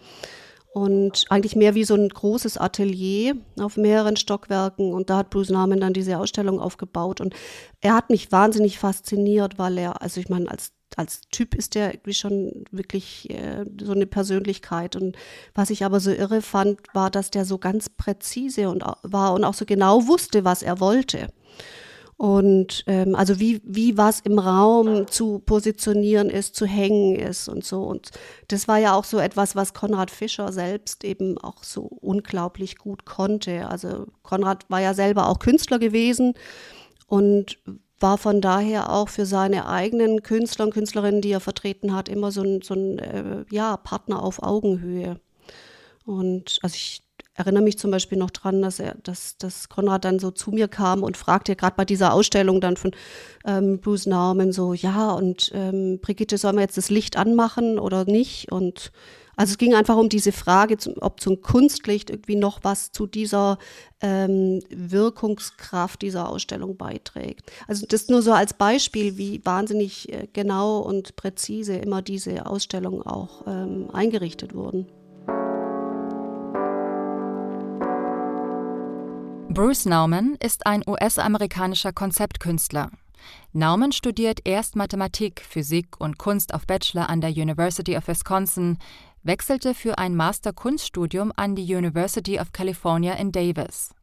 Und 0.74 1.26
eigentlich 1.30 1.56
mehr 1.56 1.76
wie 1.76 1.84
so 1.84 1.96
ein 1.96 2.08
großes 2.08 2.58
Atelier 2.58 3.36
auf 3.60 3.76
mehreren 3.76 4.16
Stockwerken. 4.16 4.94
Und 4.94 5.10
da 5.10 5.18
hat 5.18 5.30
Bruce 5.30 5.50
Norman 5.50 5.82
dann 5.82 5.94
diese 5.94 6.18
Ausstellung 6.18 6.60
aufgebaut. 6.60 7.20
Und 7.20 7.34
er 7.82 7.94
hat 7.94 8.10
mich 8.10 8.32
wahnsinnig 8.32 8.80
fasziniert, 8.80 9.60
weil 9.60 9.78
er, 9.78 10.02
also 10.02 10.22
ich 10.22 10.30
meine, 10.30 10.50
als 10.50 10.72
als 10.98 11.22
Typ 11.32 11.56
ist 11.56 11.78
er 11.78 11.94
irgendwie 11.94 12.14
schon 12.14 12.66
wirklich 12.72 13.30
äh, 13.30 13.64
so 13.82 13.94
eine 13.94 14.06
Persönlichkeit. 14.06 14.98
Und 14.98 15.16
was 15.54 15.70
ich 15.70 15.86
aber 15.86 16.02
so 16.02 16.12
irre 16.12 16.42
fand, 16.42 16.82
war, 16.94 17.10
dass 17.10 17.32
der 17.32 17.46
so 17.46 17.58
ganz 17.58 17.90
präzise 17.90 18.70
und 18.70 18.84
war 19.04 19.34
und 19.34 19.46
auch 19.46 19.54
so 19.54 19.66
genau 19.66 20.08
wusste, 20.08 20.44
was 20.44 20.64
er 20.64 20.82
wollte. 20.82 21.28
Und 22.22 22.84
ähm, 22.86 23.16
also 23.16 23.40
wie, 23.40 23.62
wie 23.64 23.98
was 23.98 24.20
im 24.20 24.38
Raum 24.38 25.08
zu 25.08 25.40
positionieren 25.40 26.30
ist, 26.30 26.56
zu 26.56 26.68
hängen 26.68 27.16
ist 27.16 27.50
und 27.50 27.66
so. 27.66 27.82
Und 27.82 28.12
das 28.50 28.68
war 28.68 28.78
ja 28.78 28.94
auch 28.94 29.06
so 29.06 29.18
etwas, 29.18 29.56
was 29.56 29.74
Konrad 29.74 30.12
Fischer 30.12 30.54
selbst 30.54 31.04
eben 31.04 31.40
auch 31.40 31.64
so 31.64 31.82
unglaublich 31.82 32.78
gut 32.78 33.06
konnte. 33.08 33.68
Also 33.68 34.06
Konrad 34.22 34.70
war 34.70 34.80
ja 34.80 34.94
selber 34.94 35.30
auch 35.30 35.40
Künstler 35.40 35.80
gewesen 35.80 36.36
und 37.08 37.58
war 38.00 38.20
von 38.20 38.40
daher 38.40 38.94
auch 38.94 39.10
für 39.10 39.26
seine 39.26 39.68
eigenen 39.68 40.22
Künstler 40.22 40.66
und 40.66 40.76
Künstlerinnen, 40.76 41.22
die 41.22 41.32
er 41.32 41.40
vertreten 41.40 41.96
hat, 41.96 42.08
immer 42.08 42.32
so 42.32 42.44
ein, 42.44 42.62
so 42.62 42.76
ein 42.76 43.00
äh, 43.00 43.46
ja, 43.50 43.78
Partner 43.78 44.22
auf 44.22 44.44
Augenhöhe. 44.44 45.20
Und 46.06 46.60
also 46.62 46.76
ich 46.76 47.02
erinnere 47.34 47.64
mich 47.64 47.78
zum 47.78 47.92
Beispiel 47.92 48.18
noch 48.18 48.32
dran, 48.32 48.62
dass 48.62 48.80
er, 48.80 48.96
dass, 49.04 49.38
dass 49.38 49.70
Konrad 49.70 50.06
dann 50.06 50.20
so 50.20 50.32
zu 50.32 50.52
mir 50.52 50.68
kam 50.68 51.04
und 51.04 51.18
fragte, 51.18 51.56
gerade 51.56 51.76
bei 51.76 51.86
dieser 51.86 52.14
Ausstellung 52.14 52.62
dann 52.62 52.78
von 52.78 52.92
ähm, 53.46 53.80
Bruce 53.80 54.06
Nauman 54.06 54.52
so, 54.52 54.74
ja, 54.74 55.12
und 55.12 55.52
ähm, 55.54 56.00
Brigitte, 56.02 56.38
sollen 56.38 56.56
wir 56.58 56.62
jetzt 56.62 56.78
das 56.78 56.90
Licht 56.90 57.18
anmachen 57.18 57.80
oder 57.80 58.06
nicht? 58.06 58.52
Und 58.52 58.92
also 59.38 59.52
es 59.52 59.58
ging 59.58 59.74
einfach 59.74 59.98
um 59.98 60.10
diese 60.10 60.32
Frage, 60.34 60.78
ob 61.00 61.22
zum 61.22 61.42
Kunstlicht 61.42 62.10
irgendwie 62.10 62.36
noch 62.36 62.60
was 62.64 62.92
zu 62.92 63.08
dieser 63.08 63.58
ähm, 64.02 64.60
Wirkungskraft 64.70 66.02
dieser 66.02 66.28
Ausstellung 66.30 66.78
beiträgt. 66.78 67.50
Also 67.68 67.86
das 67.88 68.10
nur 68.10 68.22
so 68.22 68.34
als 68.34 68.54
Beispiel, 68.54 69.18
wie 69.18 69.42
wahnsinnig 69.46 70.12
äh, 70.12 70.28
genau 70.34 70.80
und 70.80 71.16
präzise 71.16 71.76
immer 71.76 72.02
diese 72.02 72.46
Ausstellungen 72.46 73.04
auch 73.04 73.48
ähm, 73.48 73.90
eingerichtet 73.92 74.54
wurden. 74.54 74.88
Bruce 79.54 79.86
Nauman 79.86 80.38
ist 80.42 80.66
ein 80.66 80.82
US-amerikanischer 80.88 81.92
Konzeptkünstler. 81.92 82.90
Nauman 83.52 83.92
studiert 83.92 84.40
erst 84.46 84.78
Mathematik, 84.78 85.42
Physik 85.42 86.00
und 86.00 86.18
Kunst 86.18 86.54
auf 86.54 86.66
Bachelor 86.66 87.10
an 87.10 87.20
der 87.20 87.32
University 87.32 87.98
of 87.98 88.08
Wisconsin, 88.08 88.78
wechselte 89.24 89.74
für 89.74 89.98
ein 89.98 90.16
Master-Kunststudium 90.16 91.34
an 91.36 91.56
die 91.56 91.76
University 91.76 92.40
of 92.40 92.54
California 92.54 93.16
in 93.16 93.34
Davis. 93.34 93.94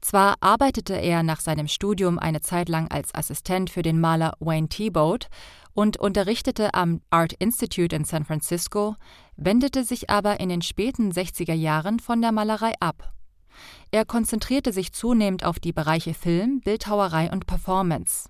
Zwar 0.00 0.36
arbeitete 0.38 0.94
er 0.94 1.24
nach 1.24 1.40
seinem 1.40 1.66
Studium 1.66 2.20
eine 2.20 2.40
Zeit 2.40 2.68
lang 2.68 2.88
als 2.88 3.12
Assistent 3.12 3.70
für 3.70 3.82
den 3.82 4.00
Maler 4.00 4.34
Wayne 4.38 4.68
Thiebaud 4.68 5.26
und 5.74 5.96
unterrichtete 5.96 6.74
am 6.74 7.00
Art 7.10 7.32
Institute 7.32 7.94
in 7.94 8.04
San 8.04 8.24
Francisco, 8.24 8.94
wendete 9.36 9.82
sich 9.82 10.10
aber 10.10 10.38
in 10.38 10.48
den 10.48 10.62
späten 10.62 11.10
60er 11.10 11.54
Jahren 11.54 11.98
von 11.98 12.22
der 12.22 12.30
Malerei 12.30 12.74
ab 12.78 13.15
er 13.90 14.04
konzentrierte 14.04 14.72
sich 14.72 14.92
zunehmend 14.92 15.44
auf 15.44 15.58
die 15.60 15.72
Bereiche 15.72 16.14
Film, 16.14 16.60
Bildhauerei 16.60 17.30
und 17.30 17.46
Performance. 17.46 18.28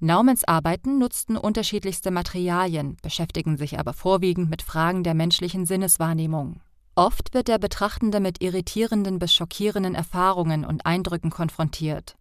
Naumans 0.00 0.42
Arbeiten 0.44 0.98
nutzten 0.98 1.36
unterschiedlichste 1.36 2.10
Materialien, 2.10 2.96
beschäftigen 3.02 3.56
sich 3.56 3.78
aber 3.78 3.92
vorwiegend 3.92 4.50
mit 4.50 4.62
Fragen 4.62 5.04
der 5.04 5.14
menschlichen 5.14 5.64
Sinneswahrnehmung. 5.64 6.60
Oft 6.94 7.32
wird 7.32 7.48
der 7.48 7.58
Betrachtende 7.58 8.20
mit 8.20 8.42
irritierenden 8.42 9.18
bis 9.18 9.32
schockierenden 9.32 9.94
Erfahrungen 9.94 10.64
und 10.64 10.84
Eindrücken 10.84 11.30
konfrontiert. 11.30 12.16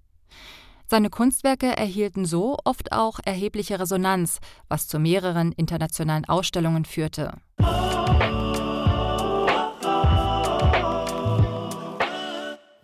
Seine 0.88 1.10
Kunstwerke 1.10 1.76
erhielten 1.76 2.26
so 2.26 2.58
oft 2.66 2.92
auch 2.92 3.20
erhebliche 3.24 3.80
Resonanz, 3.80 4.40
was 4.68 4.88
zu 4.88 5.00
mehreren 5.00 5.52
internationalen 5.52 6.26
Ausstellungen 6.26 6.86
führte. 6.86 7.34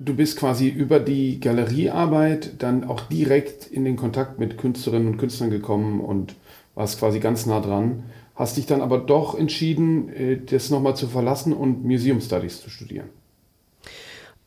Du 0.07 0.15
bist 0.15 0.37
quasi 0.37 0.69
über 0.69 0.99
die 0.99 1.39
Galeriearbeit 1.39 2.53
dann 2.59 2.83
auch 2.83 3.01
direkt 3.01 3.67
in 3.67 3.85
den 3.85 3.95
Kontakt 3.95 4.39
mit 4.39 4.57
Künstlerinnen 4.57 5.07
und 5.07 5.17
Künstlern 5.17 5.49
gekommen 5.49 5.99
und 6.01 6.35
warst 6.75 6.99
quasi 6.99 7.19
ganz 7.19 7.45
nah 7.45 7.59
dran. 7.59 8.03
Hast 8.35 8.57
dich 8.57 8.65
dann 8.67 8.81
aber 8.81 8.99
doch 8.99 9.37
entschieden, 9.37 10.09
äh, 10.09 10.37
das 10.37 10.69
nochmal 10.69 10.95
zu 10.95 11.07
verlassen 11.07 11.53
und 11.53 11.83
Museum 11.83 12.21
Studies 12.21 12.61
zu 12.61 12.69
studieren. 12.69 13.09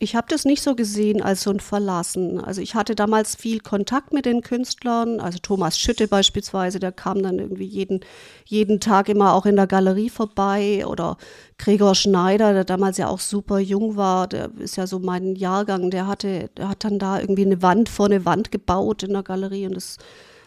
Ich 0.02 0.16
habe 0.16 0.28
das 0.30 0.47
nicht 0.47 0.62
so 0.62 0.75
gesehen 0.75 1.21
als 1.21 1.42
so 1.42 1.50
ein 1.50 1.61
Verlassen. 1.61 2.40
Also 2.40 2.62
ich 2.62 2.75
hatte 2.75 2.95
damals 2.95 3.37
viel 3.37 3.61
Kontakt 3.61 4.14
mit 4.14 4.25
den 4.25 4.40
Künstlern, 4.40 5.21
also 5.21 5.38
Thomas 5.42 5.78
Schütte 5.78 6.09
beispielsweise, 6.09 6.80
der 6.80 6.90
kam 6.90 7.23
dann 7.23 7.38
irgendwie 7.38 7.66
jeden, 7.66 8.00
jeden 8.47 8.80
Tag 8.80 9.11
immer 9.11 9.35
auch 9.35 9.45
in 9.45 9.57
der 9.57 9.66
Galerie 9.66 10.09
vorbei. 10.09 10.87
Oder 10.87 11.19
Gregor 11.59 11.95
Schneider, 11.95 12.54
der 12.54 12.64
damals 12.64 12.97
ja 12.97 13.09
auch 13.09 13.21
super 13.21 13.59
jung 13.59 13.97
war, 13.97 14.26
der 14.26 14.50
ist 14.59 14.76
ja 14.76 14.87
so 14.87 15.00
mein 15.00 15.37
Jahrgang, 15.37 15.90
der 15.90 16.07
hatte, 16.07 16.49
der 16.57 16.71
hat 16.71 16.85
dann 16.85 16.99
da 16.99 17.21
irgendwie 17.21 17.45
eine 17.45 17.61
Wand 17.61 17.90
vor 17.90 18.07
eine 18.07 18.25
Wand 18.25 18.50
gebaut 18.50 19.02
in 19.02 19.12
der 19.12 19.23
Galerie 19.23 19.66
und 19.66 19.75
das 19.75 19.99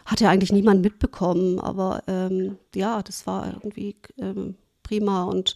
hat 0.07 0.19
ja 0.19 0.31
eigentlich 0.31 0.51
niemand 0.51 0.81
mitbekommen, 0.81 1.59
aber 1.59 2.01
ähm, 2.07 2.57
ja, 2.73 3.03
das 3.03 3.27
war 3.27 3.53
irgendwie 3.53 3.97
ähm, 4.17 4.55
prima. 4.81 5.25
Und 5.25 5.53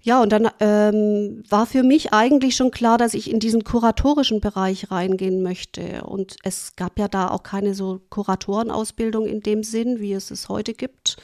ja, 0.00 0.22
und 0.22 0.30
dann 0.30 0.48
ähm, 0.60 1.42
war 1.48 1.66
für 1.66 1.82
mich 1.82 2.12
eigentlich 2.12 2.54
schon 2.54 2.70
klar, 2.70 2.98
dass 2.98 3.14
ich 3.14 3.30
in 3.30 3.40
diesen 3.40 3.64
kuratorischen 3.64 4.40
Bereich 4.40 4.90
reingehen 4.90 5.42
möchte. 5.42 6.02
Und 6.04 6.36
es 6.44 6.76
gab 6.76 6.98
ja 6.98 7.08
da 7.08 7.28
auch 7.28 7.42
keine 7.42 7.74
so 7.74 8.00
Kuratorenausbildung 8.08 9.26
in 9.26 9.40
dem 9.40 9.64
Sinn, 9.64 9.98
wie 9.98 10.12
es 10.12 10.30
es 10.30 10.48
heute 10.48 10.72
gibt. 10.72 11.16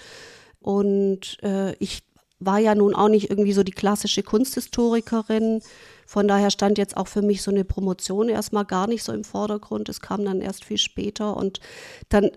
Und 0.60 1.38
äh, 1.42 1.74
ich 1.76 2.02
war 2.40 2.58
ja 2.58 2.74
nun 2.74 2.94
auch 2.94 3.08
nicht 3.08 3.30
irgendwie 3.30 3.52
so 3.52 3.62
die 3.62 3.72
klassische 3.72 4.24
Kunsthistorikerin. 4.24 5.62
Von 6.04 6.26
daher 6.26 6.50
stand 6.50 6.76
jetzt 6.76 6.96
auch 6.96 7.08
für 7.08 7.22
mich 7.22 7.42
so 7.42 7.52
eine 7.52 7.64
Promotion 7.64 8.28
erstmal 8.28 8.64
gar 8.64 8.88
nicht 8.88 9.04
so 9.04 9.12
im 9.12 9.24
Vordergrund. 9.24 9.88
Es 9.88 10.00
kam 10.00 10.24
dann 10.24 10.40
erst 10.40 10.64
viel 10.64 10.78
später. 10.78 11.36
Und 11.36 11.60
dann 12.08 12.30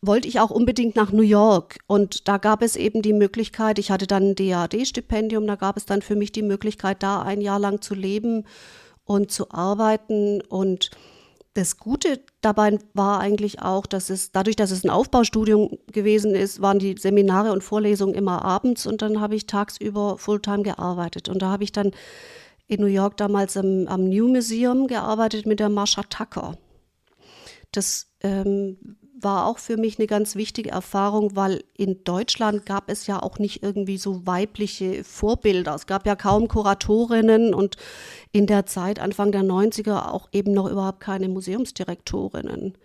wollte 0.00 0.28
ich 0.28 0.40
auch 0.40 0.50
unbedingt 0.50 0.96
nach 0.96 1.12
New 1.12 1.22
York. 1.22 1.78
Und 1.86 2.28
da 2.28 2.38
gab 2.38 2.62
es 2.62 2.76
eben 2.76 3.02
die 3.02 3.12
Möglichkeit, 3.12 3.78
ich 3.78 3.90
hatte 3.90 4.06
dann 4.06 4.30
ein 4.30 4.34
DAD-Stipendium, 4.34 5.46
da 5.46 5.56
gab 5.56 5.76
es 5.76 5.86
dann 5.86 6.02
für 6.02 6.16
mich 6.16 6.32
die 6.32 6.42
Möglichkeit, 6.42 7.02
da 7.02 7.22
ein 7.22 7.40
Jahr 7.40 7.58
lang 7.58 7.80
zu 7.80 7.94
leben 7.94 8.44
und 9.04 9.32
zu 9.32 9.50
arbeiten. 9.50 10.40
Und 10.42 10.90
das 11.54 11.78
Gute 11.78 12.20
dabei 12.40 12.78
war 12.94 13.18
eigentlich 13.18 13.60
auch, 13.60 13.86
dass 13.86 14.10
es, 14.10 14.30
dadurch, 14.30 14.54
dass 14.54 14.70
es 14.70 14.84
ein 14.84 14.90
Aufbaustudium 14.90 15.76
gewesen 15.92 16.34
ist, 16.34 16.62
waren 16.62 16.78
die 16.78 16.96
Seminare 16.96 17.50
und 17.50 17.64
Vorlesungen 17.64 18.14
immer 18.14 18.44
abends 18.44 18.86
und 18.86 19.02
dann 19.02 19.20
habe 19.20 19.34
ich 19.34 19.46
tagsüber 19.46 20.18
Fulltime 20.18 20.62
gearbeitet. 20.62 21.28
Und 21.28 21.42
da 21.42 21.50
habe 21.50 21.64
ich 21.64 21.72
dann 21.72 21.90
in 22.68 22.80
New 22.80 22.86
York 22.86 23.16
damals 23.16 23.56
am, 23.56 23.88
am 23.88 24.04
New 24.04 24.28
Museum 24.28 24.86
gearbeitet 24.86 25.46
mit 25.46 25.58
der 25.58 25.70
Marsha 25.70 26.02
Tucker. 26.04 26.56
Das 27.72 28.06
ähm, 28.20 28.97
war 29.20 29.46
auch 29.46 29.58
für 29.58 29.76
mich 29.76 29.98
eine 29.98 30.06
ganz 30.06 30.36
wichtige 30.36 30.70
Erfahrung, 30.70 31.34
weil 31.36 31.64
in 31.76 32.04
Deutschland 32.04 32.66
gab 32.66 32.90
es 32.90 33.06
ja 33.06 33.22
auch 33.22 33.38
nicht 33.38 33.62
irgendwie 33.62 33.98
so 33.98 34.26
weibliche 34.26 35.04
Vorbilder. 35.04 35.74
Es 35.74 35.86
gab 35.86 36.06
ja 36.06 36.16
kaum 36.16 36.48
Kuratorinnen 36.48 37.54
und 37.54 37.76
in 38.32 38.46
der 38.46 38.66
Zeit, 38.66 38.98
Anfang 38.98 39.32
der 39.32 39.42
90er, 39.42 40.10
auch 40.10 40.28
eben 40.32 40.52
noch 40.52 40.70
überhaupt 40.70 41.00
keine 41.00 41.28
Museumsdirektorinnen. 41.28 42.76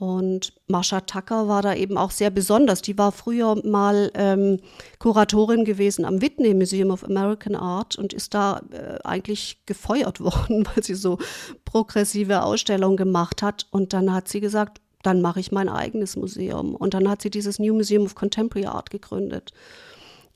Und 0.00 0.54
Mascha 0.66 1.02
Tucker 1.02 1.46
war 1.46 1.60
da 1.60 1.74
eben 1.74 1.98
auch 1.98 2.10
sehr 2.10 2.30
besonders. 2.30 2.80
Die 2.80 2.96
war 2.96 3.12
früher 3.12 3.60
mal 3.66 4.10
ähm, 4.14 4.58
Kuratorin 4.98 5.66
gewesen 5.66 6.06
am 6.06 6.22
Whitney 6.22 6.54
Museum 6.54 6.90
of 6.90 7.04
American 7.04 7.54
Art 7.54 7.96
und 7.96 8.14
ist 8.14 8.32
da 8.32 8.62
äh, 8.72 8.98
eigentlich 9.04 9.58
gefeuert 9.66 10.20
worden, 10.20 10.66
weil 10.66 10.82
sie 10.82 10.94
so 10.94 11.18
progressive 11.66 12.42
Ausstellungen 12.42 12.96
gemacht 12.96 13.42
hat. 13.42 13.66
Und 13.70 13.92
dann 13.92 14.10
hat 14.10 14.28
sie 14.28 14.40
gesagt, 14.40 14.80
dann 15.02 15.22
mache 15.22 15.40
ich 15.40 15.52
mein 15.52 15.68
eigenes 15.68 16.16
Museum. 16.16 16.74
Und 16.74 16.94
dann 16.94 17.08
hat 17.08 17.22
sie 17.22 17.30
dieses 17.30 17.58
New 17.58 17.74
Museum 17.74 18.04
of 18.04 18.14
Contemporary 18.14 18.66
Art 18.66 18.90
gegründet. 18.90 19.52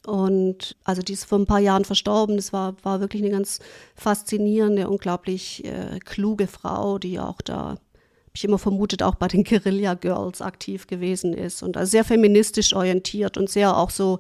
Und 0.07 0.77
also 0.85 1.03
die 1.03 1.15
ist 1.15 1.25
vor 1.25 1.39
ein 1.39 1.47
paar 1.47 1.61
Jahren 1.61 1.85
verstorben. 1.85 2.37
Das 2.37 2.53
war, 2.53 2.77
war 2.83 3.01
wirklich 3.01 3.23
eine 3.23 3.31
ganz 3.31 3.61
faszinierende, 3.95 4.89
unglaublich 4.89 5.65
äh, 5.65 5.99
kluge 6.05 6.47
Frau, 6.47 6.99
die 6.99 7.19
auch 7.19 7.41
da, 7.41 7.71
habe 7.71 7.81
ich 8.35 8.45
immer 8.45 8.59
vermutet, 8.59 9.03
auch 9.03 9.15
bei 9.15 9.29
den 9.29 9.45
Guerilla 9.45 9.95
Girls 9.95 10.43
aktiv 10.43 10.87
gewesen 10.87 11.33
ist 11.33 11.63
und 11.63 11.77
also 11.77 11.91
sehr 11.91 12.05
feministisch 12.05 12.75
orientiert 12.75 13.39
und 13.39 13.49
sehr 13.49 13.77
auch 13.77 13.91
so 13.91 14.19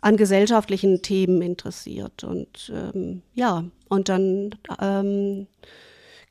an 0.00 0.16
gesellschaftlichen 0.16 1.02
Themen 1.02 1.42
interessiert. 1.42 2.24
Und 2.24 2.72
ähm, 2.74 3.22
ja, 3.34 3.64
und 3.88 4.08
dann 4.08 4.54
ähm, 4.80 5.48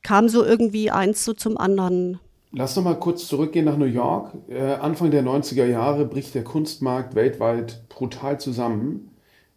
kam 0.02 0.28
so 0.28 0.44
irgendwie 0.44 0.90
eins 0.90 1.24
so 1.24 1.32
zum 1.32 1.58
anderen 1.58 2.18
Lass 2.58 2.74
noch 2.74 2.84
mal 2.84 2.98
kurz 2.98 3.26
zurückgehen 3.26 3.66
nach 3.66 3.76
New 3.76 3.84
York. 3.84 4.32
Äh, 4.48 4.62
Anfang 4.62 5.10
der 5.10 5.22
90er 5.22 5.66
Jahre 5.66 6.06
bricht 6.06 6.34
der 6.34 6.42
Kunstmarkt 6.42 7.14
weltweit 7.14 7.86
brutal 7.90 8.40
zusammen. 8.40 9.10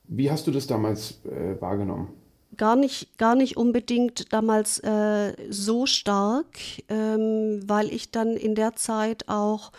Wie 0.10 0.29
hast 0.29 0.48
du 0.48 0.51
das 0.51 0.68
damals 0.68 1.22
äh, 1.24 1.62
wahrgenommen? 1.62 2.10
Gar 2.58 2.75
nicht, 2.75 3.18
gar 3.18 3.36
nicht 3.36 3.56
unbedingt 3.56 4.34
damals 4.34 4.79
äh, 4.79 5.34
so 5.50 5.86
stark, 5.86 6.60
ähm, 6.89 7.62
weil 7.65 7.88
ich 7.88 8.12
dann 8.12 8.36
in 8.36 8.53
der 8.53 8.75
Zeit 8.75 9.29
auch 9.29 9.72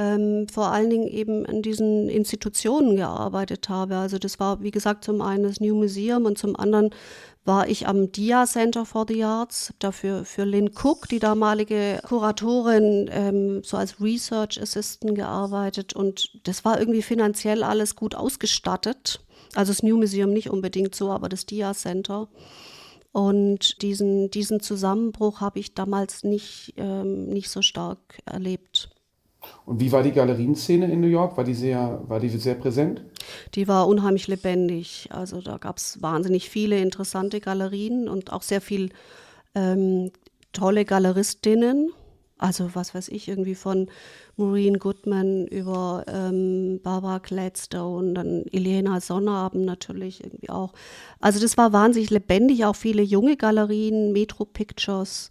ähm, 0.00 0.46
vor 0.48 0.68
allen 0.68 0.88
Dingen 0.88 1.08
eben 1.08 1.44
in 1.44 1.60
diesen 1.60 2.08
Institutionen 2.08 2.96
gearbeitet 2.96 3.68
habe. 3.68 3.96
Also 3.96 4.18
das 4.18 4.40
war, 4.40 4.62
wie 4.62 4.70
gesagt, 4.70 5.04
zum 5.04 5.20
einen 5.20 5.42
das 5.42 5.60
New 5.60 5.76
Museum 5.76 6.24
und 6.24 6.38
zum 6.38 6.56
anderen 6.56 6.90
war 7.44 7.68
ich 7.68 7.86
am 7.86 8.10
DIA 8.10 8.46
Center 8.46 8.86
for 8.86 9.04
the 9.06 9.22
Arts, 9.22 9.74
dafür 9.78 10.24
für 10.24 10.44
Lynn 10.44 10.70
Cook, 10.70 11.08
die 11.08 11.18
damalige 11.18 12.00
Kuratorin, 12.06 13.10
ähm, 13.12 13.62
so 13.62 13.76
als 13.76 14.00
Research 14.00 14.60
Assistant 14.60 15.14
gearbeitet 15.14 15.94
und 15.94 16.30
das 16.44 16.64
war 16.64 16.78
irgendwie 16.78 17.02
finanziell 17.02 17.62
alles 17.62 17.94
gut 17.94 18.14
ausgestattet. 18.14 19.20
Also 19.54 19.72
das 19.72 19.82
New 19.82 19.98
Museum 19.98 20.32
nicht 20.32 20.48
unbedingt 20.48 20.94
so, 20.94 21.10
aber 21.10 21.28
das 21.28 21.44
DIA 21.44 21.74
Center. 21.74 22.28
Und 23.12 23.82
diesen, 23.82 24.30
diesen 24.30 24.60
Zusammenbruch 24.60 25.40
habe 25.40 25.58
ich 25.58 25.74
damals 25.74 26.22
nicht, 26.22 26.74
ähm, 26.76 27.26
nicht 27.26 27.50
so 27.50 27.60
stark 27.60 28.20
erlebt. 28.24 28.90
Und 29.64 29.80
wie 29.80 29.92
war 29.92 30.02
die 30.02 30.12
Galerienszene 30.12 30.90
in 30.90 31.00
New 31.00 31.06
York? 31.06 31.36
War 31.36 31.44
die 31.44 31.54
sehr, 31.54 32.02
war 32.06 32.20
die 32.20 32.28
sehr 32.28 32.54
präsent? 32.54 33.02
Die 33.54 33.68
war 33.68 33.88
unheimlich 33.88 34.28
lebendig. 34.28 35.08
Also 35.10 35.40
da 35.40 35.58
gab 35.58 35.78
es 35.78 36.02
wahnsinnig 36.02 36.50
viele 36.50 36.80
interessante 36.80 37.40
Galerien 37.40 38.08
und 38.08 38.32
auch 38.32 38.42
sehr 38.42 38.60
viel 38.60 38.90
ähm, 39.54 40.10
tolle 40.52 40.84
Galeristinnen. 40.84 41.90
Also 42.38 42.70
was 42.74 42.94
weiß 42.94 43.08
ich, 43.08 43.28
irgendwie 43.28 43.54
von 43.54 43.88
Maureen 44.36 44.78
Goodman 44.78 45.46
über 45.46 46.04
ähm, 46.08 46.80
Barbara 46.82 47.18
Gladstone, 47.18 48.14
dann 48.14 48.44
Elena 48.50 49.00
Sonnabend 49.00 49.66
natürlich 49.66 50.24
irgendwie 50.24 50.48
auch. 50.48 50.72
Also 51.20 51.38
das 51.38 51.58
war 51.58 51.74
wahnsinnig 51.74 52.08
lebendig, 52.08 52.64
auch 52.64 52.76
viele 52.76 53.02
junge 53.02 53.36
Galerien, 53.36 54.12
Metro 54.12 54.46
Pictures. 54.46 55.30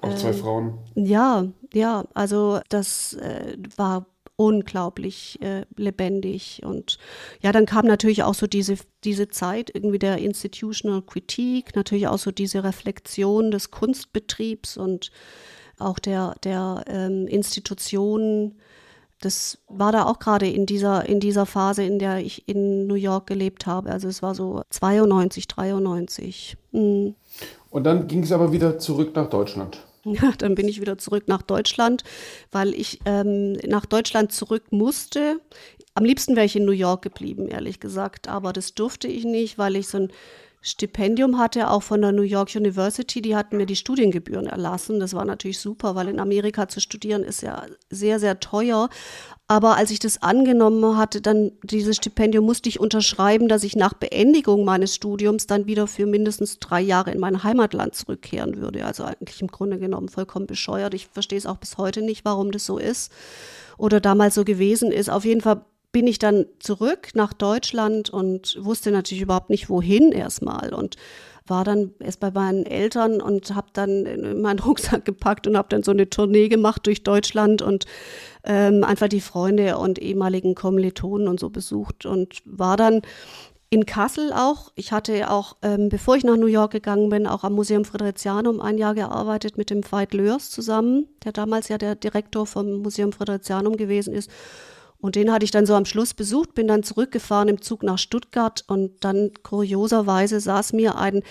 Auch 0.00 0.14
zwei 0.16 0.28
ähm, 0.28 0.34
Frauen. 0.34 0.78
Ja, 0.94 1.46
ja, 1.72 2.04
also 2.14 2.60
das 2.68 3.14
äh, 3.14 3.56
war 3.76 4.06
unglaublich 4.36 5.40
äh, 5.42 5.64
lebendig. 5.76 6.62
Und 6.64 6.98
ja, 7.40 7.52
dann 7.52 7.66
kam 7.66 7.86
natürlich 7.86 8.22
auch 8.22 8.34
so 8.34 8.46
diese, 8.46 8.76
diese 9.04 9.28
Zeit 9.28 9.70
irgendwie 9.72 9.98
der 9.98 10.18
Institutional 10.18 11.02
Critique, 11.02 11.72
natürlich 11.74 12.08
auch 12.08 12.18
so 12.18 12.30
diese 12.30 12.64
Reflexion 12.64 13.50
des 13.50 13.70
Kunstbetriebs 13.70 14.76
und 14.76 15.12
auch 15.78 15.98
der, 15.98 16.34
der 16.42 16.84
ähm, 16.88 17.26
Institutionen. 17.28 18.58
Das 19.20 19.58
war 19.68 19.92
da 19.92 20.04
auch 20.04 20.18
gerade 20.18 20.48
in 20.48 20.66
dieser, 20.66 21.08
in 21.08 21.20
dieser 21.20 21.46
Phase, 21.46 21.84
in 21.84 21.98
der 21.98 22.18
ich 22.18 22.48
in 22.48 22.86
New 22.86 22.94
York 22.94 23.26
gelebt 23.28 23.66
habe. 23.66 23.90
Also 23.90 24.08
es 24.08 24.22
war 24.22 24.34
so 24.34 24.62
92, 24.70 25.46
93. 25.48 26.56
Mhm. 26.72 27.14
Und 27.74 27.82
dann 27.82 28.06
ging 28.06 28.22
es 28.22 28.30
aber 28.30 28.52
wieder 28.52 28.78
zurück 28.78 29.16
nach 29.16 29.28
Deutschland. 29.28 29.80
Ja, 30.04 30.30
dann 30.38 30.54
bin 30.54 30.68
ich 30.68 30.80
wieder 30.80 30.96
zurück 30.96 31.24
nach 31.26 31.42
Deutschland, 31.42 32.04
weil 32.52 32.72
ich 32.72 33.00
ähm, 33.04 33.54
nach 33.66 33.84
Deutschland 33.84 34.30
zurück 34.30 34.62
musste. 34.70 35.40
Am 35.94 36.04
liebsten 36.04 36.36
wäre 36.36 36.46
ich 36.46 36.54
in 36.54 36.66
New 36.66 36.70
York 36.70 37.02
geblieben, 37.02 37.48
ehrlich 37.48 37.80
gesagt, 37.80 38.28
aber 38.28 38.52
das 38.52 38.74
durfte 38.74 39.08
ich 39.08 39.24
nicht, 39.24 39.58
weil 39.58 39.74
ich 39.74 39.88
so 39.88 39.98
ein 39.98 40.12
Stipendium 40.60 41.36
hatte, 41.36 41.68
auch 41.68 41.82
von 41.82 42.00
der 42.00 42.12
New 42.12 42.22
York 42.22 42.54
University. 42.54 43.20
Die 43.20 43.34
hatten 43.34 43.56
mir 43.56 43.66
die 43.66 43.74
Studiengebühren 43.74 44.46
erlassen. 44.46 45.00
Das 45.00 45.12
war 45.12 45.24
natürlich 45.24 45.58
super, 45.58 45.96
weil 45.96 46.08
in 46.08 46.20
Amerika 46.20 46.68
zu 46.68 46.80
studieren 46.80 47.24
ist 47.24 47.42
ja 47.42 47.66
sehr, 47.90 48.20
sehr 48.20 48.38
teuer. 48.38 48.88
Aber 49.46 49.76
als 49.76 49.90
ich 49.90 49.98
das 49.98 50.22
angenommen 50.22 50.96
hatte, 50.96 51.20
dann 51.20 51.52
dieses 51.62 51.96
Stipendium 51.96 52.46
musste 52.46 52.70
ich 52.70 52.80
unterschreiben, 52.80 53.46
dass 53.46 53.62
ich 53.62 53.76
nach 53.76 53.92
Beendigung 53.92 54.64
meines 54.64 54.94
Studiums 54.94 55.46
dann 55.46 55.66
wieder 55.66 55.86
für 55.86 56.06
mindestens 56.06 56.58
drei 56.60 56.80
Jahre 56.80 57.10
in 57.10 57.20
mein 57.20 57.44
Heimatland 57.44 57.94
zurückkehren 57.94 58.56
würde. 58.56 58.86
Also 58.86 59.04
eigentlich 59.04 59.42
im 59.42 59.48
Grunde 59.48 59.78
genommen 59.78 60.08
vollkommen 60.08 60.46
bescheuert. 60.46 60.94
Ich 60.94 61.08
verstehe 61.08 61.36
es 61.36 61.44
auch 61.44 61.58
bis 61.58 61.76
heute 61.76 62.00
nicht, 62.00 62.24
warum 62.24 62.52
das 62.52 62.64
so 62.64 62.78
ist 62.78 63.12
oder 63.76 64.00
damals 64.00 64.34
so 64.34 64.44
gewesen 64.44 64.90
ist. 64.90 65.10
Auf 65.10 65.26
jeden 65.26 65.42
Fall 65.42 65.60
bin 65.92 66.06
ich 66.06 66.18
dann 66.18 66.46
zurück 66.58 67.10
nach 67.14 67.34
Deutschland 67.34 68.08
und 68.08 68.58
wusste 68.60 68.90
natürlich 68.90 69.22
überhaupt 69.22 69.50
nicht, 69.50 69.68
wohin 69.68 70.10
erstmal. 70.10 70.72
Und 70.72 70.96
war 71.46 71.64
dann 71.64 71.92
erst 72.00 72.20
bei 72.20 72.30
meinen 72.30 72.64
Eltern 72.64 73.20
und 73.20 73.54
habe 73.54 73.68
dann 73.72 74.40
meinen 74.40 74.58
Rucksack 74.64 75.04
gepackt 75.04 75.46
und 75.46 75.56
habe 75.56 75.68
dann 75.68 75.82
so 75.82 75.90
eine 75.90 76.08
Tournee 76.08 76.48
gemacht 76.48 76.86
durch 76.86 77.02
Deutschland 77.02 77.62
und 77.62 77.84
ähm, 78.44 78.84
einfach 78.84 79.08
die 79.08 79.20
Freunde 79.20 79.78
und 79.78 79.98
ehemaligen 79.98 80.54
Kommilitonen 80.54 81.28
und 81.28 81.40
so 81.40 81.50
besucht 81.50 82.06
und 82.06 82.42
war 82.44 82.76
dann 82.76 83.02
in 83.70 83.86
Kassel 83.86 84.32
auch. 84.32 84.70
Ich 84.76 84.92
hatte 84.92 85.30
auch, 85.30 85.56
ähm, 85.62 85.88
bevor 85.88 86.16
ich 86.16 86.24
nach 86.24 86.36
New 86.36 86.46
York 86.46 86.70
gegangen 86.70 87.08
bin, 87.08 87.26
auch 87.26 87.42
am 87.42 87.54
Museum 87.54 87.84
Friderizianum 87.84 88.60
ein 88.60 88.78
Jahr 88.78 88.94
gearbeitet 88.94 89.58
mit 89.58 89.70
dem 89.70 89.82
Veit 89.90 90.14
Lörs 90.14 90.50
zusammen, 90.50 91.08
der 91.24 91.32
damals 91.32 91.68
ja 91.68 91.78
der 91.78 91.96
Direktor 91.96 92.46
vom 92.46 92.82
Museum 92.82 93.12
Friderizianum 93.12 93.76
gewesen 93.76 94.14
ist. 94.14 94.30
Und 94.98 95.16
den 95.16 95.32
hatte 95.32 95.44
ich 95.44 95.50
dann 95.50 95.66
so 95.66 95.74
am 95.74 95.84
Schluss 95.84 96.14
besucht, 96.14 96.54
bin 96.54 96.68
dann 96.68 96.82
zurückgefahren 96.82 97.48
im 97.48 97.60
Zug 97.60 97.82
nach 97.82 97.98
Stuttgart 97.98 98.64
und 98.68 99.04
dann 99.04 99.32
kurioserweise 99.42 100.40
saß 100.40 100.72
mir 100.72 100.96
ein 100.96 101.22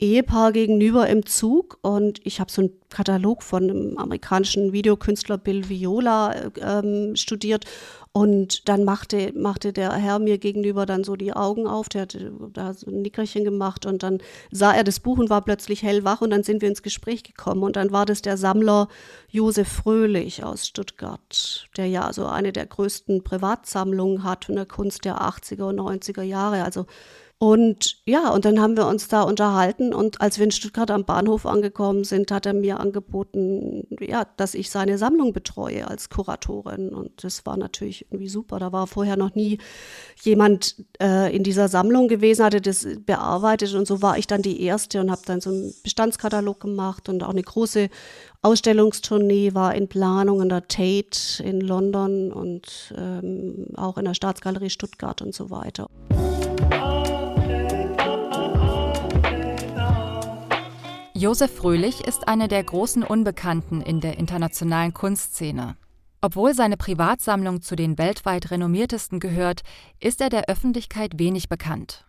Ehepaar 0.00 0.52
gegenüber 0.52 1.06
im 1.08 1.26
Zug 1.26 1.78
und 1.82 2.24
ich 2.24 2.40
habe 2.40 2.50
so 2.50 2.62
einen 2.62 2.70
Katalog 2.88 3.42
von 3.42 3.64
einem 3.64 3.98
amerikanischen 3.98 4.72
Videokünstler 4.72 5.36
Bill 5.36 5.68
Viola 5.68 6.50
ähm, 6.56 7.14
studiert 7.16 7.66
und 8.12 8.68
dann 8.68 8.84
machte, 8.84 9.32
machte 9.36 9.72
der 9.74 9.92
Herr 9.92 10.18
mir 10.18 10.38
gegenüber 10.38 10.86
dann 10.86 11.04
so 11.04 11.16
die 11.16 11.34
Augen 11.34 11.66
auf, 11.66 11.90
der 11.90 12.02
hatte 12.02 12.32
da 12.52 12.72
so 12.72 12.90
ein 12.90 13.02
Nickerchen 13.02 13.44
gemacht 13.44 13.84
und 13.84 14.02
dann 14.02 14.18
sah 14.50 14.72
er 14.72 14.84
das 14.84 15.00
Buch 15.00 15.18
und 15.18 15.28
war 15.28 15.44
plötzlich 15.44 15.82
hellwach 15.82 16.22
und 16.22 16.30
dann 16.30 16.42
sind 16.42 16.62
wir 16.62 16.68
ins 16.70 16.82
Gespräch 16.82 17.22
gekommen 17.22 17.62
und 17.62 17.76
dann 17.76 17.92
war 17.92 18.06
das 18.06 18.22
der 18.22 18.38
Sammler 18.38 18.88
Josef 19.28 19.68
Fröhlich 19.68 20.42
aus 20.42 20.66
Stuttgart, 20.66 21.68
der 21.76 21.86
ja 21.86 22.12
so 22.12 22.24
eine 22.24 22.52
der 22.52 22.66
größten 22.66 23.22
Privatsammlungen 23.22 24.24
hat 24.24 24.46
von 24.46 24.56
der 24.56 24.66
Kunst 24.66 25.04
der 25.04 25.20
80er 25.20 25.64
und 25.64 25.78
90er 25.78 26.22
Jahre, 26.22 26.64
also 26.64 26.86
und 27.42 27.96
ja, 28.04 28.28
und 28.34 28.44
dann 28.44 28.60
haben 28.60 28.76
wir 28.76 28.86
uns 28.86 29.08
da 29.08 29.22
unterhalten 29.22 29.94
und 29.94 30.20
als 30.20 30.36
wir 30.36 30.44
in 30.44 30.50
Stuttgart 30.50 30.90
am 30.90 31.06
Bahnhof 31.06 31.46
angekommen 31.46 32.04
sind, 32.04 32.30
hat 32.30 32.44
er 32.44 32.52
mir 32.52 32.78
angeboten, 32.78 33.86
ja, 33.98 34.26
dass 34.36 34.52
ich 34.52 34.68
seine 34.68 34.98
Sammlung 34.98 35.32
betreue 35.32 35.88
als 35.88 36.10
Kuratorin. 36.10 36.90
Und 36.90 37.24
das 37.24 37.46
war 37.46 37.56
natürlich 37.56 38.04
irgendwie 38.10 38.28
super. 38.28 38.58
Da 38.58 38.72
war 38.72 38.86
vorher 38.86 39.16
noch 39.16 39.34
nie 39.34 39.56
jemand 40.20 40.84
äh, 41.00 41.34
in 41.34 41.42
dieser 41.42 41.68
Sammlung 41.68 42.08
gewesen, 42.08 42.44
hatte 42.44 42.60
das 42.60 42.86
bearbeitet 43.06 43.72
und 43.72 43.86
so 43.86 44.02
war 44.02 44.18
ich 44.18 44.26
dann 44.26 44.42
die 44.42 44.62
Erste 44.62 45.00
und 45.00 45.10
habe 45.10 45.22
dann 45.24 45.40
so 45.40 45.48
einen 45.48 45.72
Bestandskatalog 45.82 46.60
gemacht 46.60 47.08
und 47.08 47.22
auch 47.22 47.30
eine 47.30 47.42
große 47.42 47.88
Ausstellungstournee 48.42 49.54
war 49.54 49.74
in 49.74 49.88
Planung 49.88 50.42
in 50.42 50.50
der 50.50 50.68
Tate 50.68 51.42
in 51.42 51.62
London 51.62 52.32
und 52.32 52.92
ähm, 52.98 53.68
auch 53.76 53.96
in 53.96 54.04
der 54.04 54.14
Staatsgalerie 54.14 54.68
Stuttgart 54.68 55.22
und 55.22 55.34
so 55.34 55.48
weiter. 55.48 55.88
Josef 61.20 61.54
Fröhlich 61.54 62.06
ist 62.06 62.28
eine 62.28 62.48
der 62.48 62.64
großen 62.64 63.02
Unbekannten 63.02 63.82
in 63.82 64.00
der 64.00 64.16
internationalen 64.16 64.94
Kunstszene. 64.94 65.76
Obwohl 66.22 66.54
seine 66.54 66.78
Privatsammlung 66.78 67.60
zu 67.60 67.76
den 67.76 67.98
weltweit 67.98 68.50
renommiertesten 68.50 69.20
gehört, 69.20 69.60
ist 69.98 70.22
er 70.22 70.30
der 70.30 70.48
Öffentlichkeit 70.48 71.18
wenig 71.18 71.50
bekannt. 71.50 72.06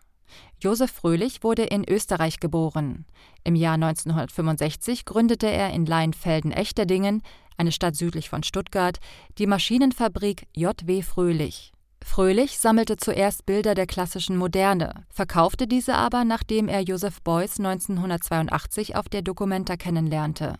Josef 0.62 0.90
Fröhlich 0.90 1.42
wurde 1.42 1.64
in 1.64 1.86
Österreich 1.86 2.40
geboren. 2.40 3.04
Im 3.44 3.54
Jahr 3.54 3.74
1965 3.74 5.04
gründete 5.04 5.46
er 5.46 5.74
in 5.74 5.84
Leinfelden-Echterdingen, 5.84 7.20
eine 7.58 7.72
Stadt 7.72 7.96
südlich 7.96 8.30
von 8.30 8.42
Stuttgart, 8.42 8.98
die 9.36 9.46
Maschinenfabrik 9.46 10.46
J.W. 10.56 11.02
Fröhlich. 11.02 11.72
Fröhlich 12.04 12.58
sammelte 12.58 12.96
zuerst 12.96 13.46
Bilder 13.46 13.74
der 13.74 13.86
klassischen 13.86 14.36
Moderne, 14.36 15.06
verkaufte 15.08 15.66
diese 15.66 15.94
aber, 15.94 16.24
nachdem 16.24 16.68
er 16.68 16.80
Joseph 16.80 17.22
Beuys 17.22 17.58
1982 17.58 18.96
auf 18.96 19.08
der 19.08 19.22
Documenta 19.22 19.76
kennenlernte. 19.76 20.56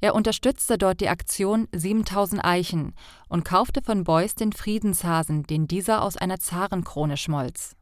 Er 0.00 0.14
unterstützte 0.14 0.76
dort 0.76 1.00
die 1.00 1.08
Aktion 1.08 1.68
7000 1.72 2.44
Eichen 2.44 2.94
und 3.28 3.44
kaufte 3.44 3.82
von 3.82 4.04
Beuys 4.04 4.34
den 4.34 4.52
Friedenshasen, 4.52 5.44
den 5.44 5.68
dieser 5.68 6.02
aus 6.02 6.16
einer 6.16 6.38
Zarenkrone 6.38 7.16
schmolz. 7.16 7.76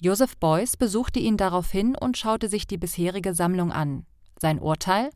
Joseph 0.00 0.36
Beuys 0.36 0.76
besuchte 0.76 1.18
ihn 1.18 1.36
daraufhin 1.36 1.96
und 1.96 2.16
schaute 2.16 2.48
sich 2.48 2.66
die 2.66 2.78
bisherige 2.78 3.34
Sammlung 3.34 3.72
an. 3.72 4.06
Sein 4.40 4.58
Urteil? 4.58 5.10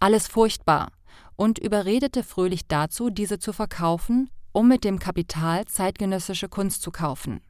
Alles 0.00 0.28
furchtbar 0.28 0.92
und 1.36 1.58
überredete 1.58 2.22
Fröhlich 2.22 2.66
dazu, 2.66 3.10
diese 3.10 3.38
zu 3.38 3.52
verkaufen 3.52 4.30
um 4.58 4.66
mit 4.66 4.82
dem 4.82 4.98
Kapital 4.98 5.66
zeitgenössische 5.66 6.48
Kunst 6.48 6.82
zu 6.82 6.90
kaufen. 6.90 7.40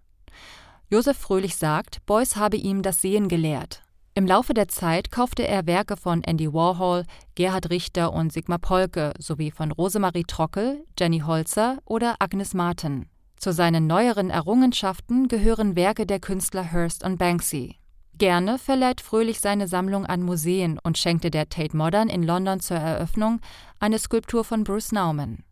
Josef 0.90 1.16
Fröhlich 1.16 1.57
sagt, 1.57 2.05
Beuys 2.05 2.37
habe 2.37 2.59
ihm 2.59 2.83
das 2.83 3.01
Sehen 3.01 3.29
gelehrt. 3.29 3.83
Im 4.14 4.27
Laufe 4.27 4.53
der 4.53 4.68
Zeit 4.68 5.11
kaufte 5.11 5.49
er 5.49 5.66
Werke 5.66 5.97
von 5.97 6.23
Andy 6.23 6.53
Warhol, 6.53 7.05
Gerhard 7.35 7.71
Richter 7.71 8.12
und 8.12 8.31
Sigmar 8.31 8.59
Polke 8.59 9.14
sowie 9.18 9.51
von 9.51 9.73
Rosemarie 9.73 10.25
Trockel, 10.25 10.85
Jenny 10.99 11.21
Holzer 11.21 11.79
oder 11.87 12.16
Agnes 12.18 12.53
Martin. 12.53 13.07
Zu 13.38 13.55
seinen 13.55 13.87
neueren 13.87 14.29
Errungenschaften 14.29 15.29
gehören 15.29 15.77
Werke 15.77 16.05
der 16.05 16.21
Künstler 16.21 16.73
Hearst 16.73 17.05
und 17.05 17.16
Banksy. 17.16 17.77
Gerne 18.18 18.59
verleiht 18.59 19.01
Fröhlich 19.01 19.40
seine 19.40 19.66
Sammlung 19.66 20.05
an 20.05 20.23
Museen 20.23 20.79
und 20.83 20.99
schenkte 20.99 21.31
der 21.31 21.49
Tate 21.49 21.75
Modern 21.75 22.11
in 22.11 22.23
London 22.23 22.61
zur 22.61 22.77
Eröffnung 22.77 23.40
eine 23.81 23.99
Skulptur 23.99 24.44
von 24.44 24.62
Bruce 24.62 24.92
Nauman. 24.92 25.44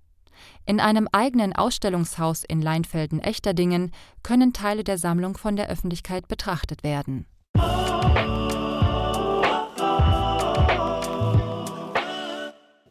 In 0.64 0.80
einem 0.80 1.08
eigenen 1.12 1.52
Ausstellungshaus 1.54 2.44
in 2.44 2.62
Leinfelden-Echterdingen 2.62 3.92
können 4.22 4.52
Teile 4.52 4.84
der 4.84 4.98
Sammlung 4.98 5.36
von 5.36 5.56
der 5.56 5.68
Öffentlichkeit 5.68 6.28
betrachtet 6.28 6.82
werden. 6.82 7.26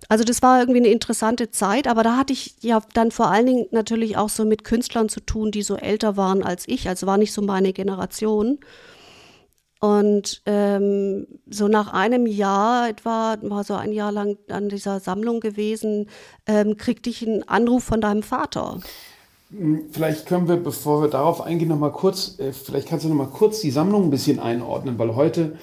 Also 0.08 0.24
das 0.24 0.42
war 0.42 0.60
irgendwie 0.60 0.80
eine 0.80 0.90
interessante 0.90 1.50
Zeit, 1.50 1.88
aber 1.88 2.04
da 2.04 2.18
hatte 2.18 2.34
ich 2.34 2.56
ja 2.62 2.82
dann 2.94 3.12
vor 3.12 3.32
allen 3.32 3.48
Dingen 3.48 3.66
natürlich 3.72 4.18
auch 4.18 4.30
so 4.30 4.46
mit 4.46 4.64
Künstlern 4.64 5.10
zu 5.10 5.20
tun, 5.20 5.52
die 5.52 5.64
so 5.64 5.76
älter 5.76 6.16
waren 6.16 6.44
als 6.44 6.68
ich, 6.68 6.88
also 6.88 7.08
war 7.08 7.18
nicht 7.18 7.34
so 7.34 7.42
meine 7.42 7.74
Generation. 7.74 8.60
Und 9.86 10.42
ähm, 10.48 11.28
so 11.48 11.68
nach 11.68 11.94
einem 11.94 12.26
Jahr 12.26 12.90
etwa, 12.90 13.38
war 13.44 13.64
so 13.64 13.76
ein 13.76 13.92
Jahr 13.92 14.12
lang 14.12 14.36
an 14.50 14.68
dieser 14.68 15.00
Sammlung 15.00 15.42
gewesen, 15.42 16.10
ähm, 16.48 16.76
kriegte 16.76 17.12
ich 17.12 17.28
einen 17.28 17.44
Anruf 17.44 17.84
von 17.84 18.02
deinem 18.02 18.24
Vater. 18.24 18.80
Hm, 19.52 19.84
vielleicht 19.92 20.26
können 20.26 20.48
wir, 20.48 20.56
bevor 20.56 21.04
wir 21.04 21.10
darauf 21.10 21.40
eingehen, 21.40 21.68
noch 21.68 21.78
mal 21.78 21.92
kurz, 21.92 22.40
äh, 22.40 22.52
vielleicht 22.52 22.88
kannst 22.88 23.06
du 23.06 23.10
noch 23.10 23.16
mal 23.16 23.28
kurz 23.28 23.60
die 23.60 23.70
Sammlung 23.70 24.06
ein 24.06 24.10
bisschen 24.10 24.40
einordnen, 24.40 24.98
weil 24.98 25.16
heute 25.16 25.56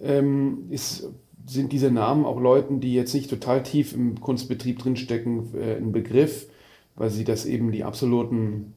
ähm, 0.00 0.68
ist, 0.70 1.08
sind 1.44 1.72
diese 1.72 1.90
Namen 1.90 2.26
auch 2.26 2.38
Leuten, 2.38 2.78
die 2.78 2.94
jetzt 2.94 3.12
nicht 3.12 3.28
total 3.28 3.64
tief 3.64 3.92
im 3.92 4.20
Kunstbetrieb 4.20 4.78
drinstecken, 4.78 5.52
äh, 5.52 5.78
ein 5.78 5.90
Begriff, 5.90 6.46
weil 6.94 7.10
sie 7.10 7.24
das 7.24 7.44
eben 7.44 7.72
die 7.72 7.82
absoluten 7.82 8.74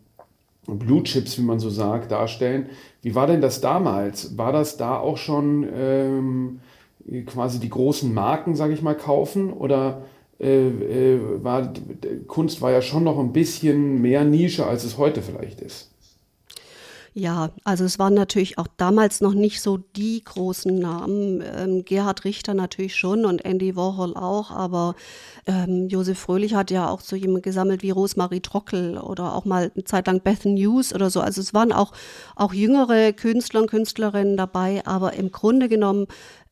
Blue 0.68 1.04
Chips, 1.04 1.38
wie 1.38 1.44
man 1.44 1.60
so 1.60 1.70
sagt, 1.70 2.12
darstellen. 2.12 2.68
Wie 3.02 3.16
war 3.16 3.26
denn 3.26 3.42
das 3.42 3.62
damals? 3.62 4.38
War 4.38 4.52
das 4.52 4.78
da 4.78 4.98
auch 4.98 5.18
schon 5.18 5.66
ähm, 5.74 6.60
quasi 7.26 7.60
die 7.60 7.70
großen 7.70 8.14
Marken, 8.14 8.56
sage 8.56 8.74
ich 8.74 8.82
mal, 8.82 8.96
kaufen? 8.96 9.54
Oder 9.54 10.04
äh, 10.40 10.68
äh, 10.68 11.20
war 11.44 11.74
Kunst 12.28 12.62
war 12.62 12.72
ja 12.72 12.82
schon 12.82 13.04
noch 13.04 13.18
ein 13.18 13.34
bisschen 13.34 14.02
mehr 14.02 14.24
Nische, 14.24 14.66
als 14.66 14.84
es 14.84 14.98
heute 14.98 15.22
vielleicht 15.22 15.62
ist? 15.62 15.92
Ja, 17.20 17.50
also 17.64 17.84
es 17.84 17.98
waren 17.98 18.14
natürlich 18.14 18.60
auch 18.60 18.68
damals 18.78 19.22
noch 19.22 19.34
nicht 19.34 19.60
so 19.64 19.78
die 19.78 20.24
großen 20.24 20.78
Namen. 20.78 21.42
Ähm, 21.42 21.84
Gerhard 21.84 22.26
Richter 22.26 22.54
natürlich 22.54 22.96
schon 22.96 23.26
und 23.26 23.44
Andy 23.44 23.76
Warhol 23.76 24.16
auch, 24.16 24.52
aber 24.52 24.94
ähm, 25.48 25.88
Josef 25.88 26.20
Fröhlich 26.20 26.54
hat 26.54 26.70
ja 26.70 26.88
auch 26.88 27.02
so 27.02 27.16
jemand 27.16 27.42
gesammelt 27.42 27.82
wie 27.82 27.90
Rosemarie 27.90 28.42
Trockel 28.42 29.00
oder 29.00 29.34
auch 29.34 29.46
mal 29.46 29.72
eine 29.74 29.84
Zeit 29.84 30.06
lang 30.06 30.22
Beth 30.22 30.46
News 30.46 30.94
oder 30.94 31.10
so. 31.10 31.20
Also 31.20 31.42
es 31.42 31.56
waren 31.56 31.72
auch, 31.72 31.92
auch 32.36 32.54
jüngere 32.54 33.14
Künstler 33.14 33.62
und 33.62 33.72
Künstlerinnen 33.72 34.38
dabei, 34.38 34.86
aber 34.86 35.14
im 35.14 35.32
Grunde 35.32 35.70
genommen 35.70 36.06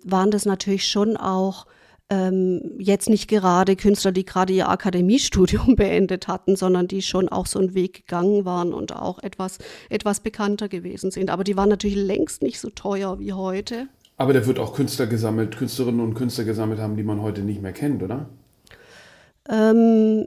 waren 0.04 0.32
das 0.32 0.46
natürlich 0.46 0.88
schon 0.88 1.16
auch 1.16 1.68
ähm, 2.10 2.62
jetzt 2.78 3.10
nicht 3.10 3.28
gerade 3.28 3.76
Künstler, 3.76 4.12
die 4.12 4.26
gerade 4.26 4.54
ihr 4.54 4.70
Akademiestudium 4.70 5.76
beendet 5.76 6.28
hatten, 6.28 6.56
sondern 6.56 6.88
die 6.88 7.02
schon 7.02 7.30
auch 7.30 7.48
so 7.48 7.60
einen 7.60 7.74
Weg 7.74 8.06
gegangen 8.06 8.46
waren 8.46 8.74
und 8.74 8.96
auch 8.96 9.20
etwas, 9.24 9.58
etwas 9.90 10.20
bekannter 10.20 10.70
gewesen 10.70 11.12
sind. 11.12 11.30
Aber 11.30 11.44
die 11.44 11.58
waren 11.58 11.70
natürlich 11.70 11.98
längst 11.98 12.42
nicht 12.44 12.60
so 12.60 12.70
teuer 12.70 13.20
wie 13.20 13.34
heute. 13.34 13.88
Aber 14.18 14.34
der 14.34 14.46
wird 14.46 14.60
auch 14.60 14.76
Künstler 14.76 15.08
gesammelt, 15.08 15.58
Künstlerinnen 15.58 16.00
und 16.00 16.14
Künstler 16.14 16.46
gesammelt 16.46 16.80
haben, 16.80 16.96
die 16.96 17.04
man 17.04 17.22
heute 17.22 17.42
nicht 17.42 17.62
mehr 17.62 17.74
kennt, 17.74 18.02
oder? 18.02 18.30
Ähm, 19.50 20.26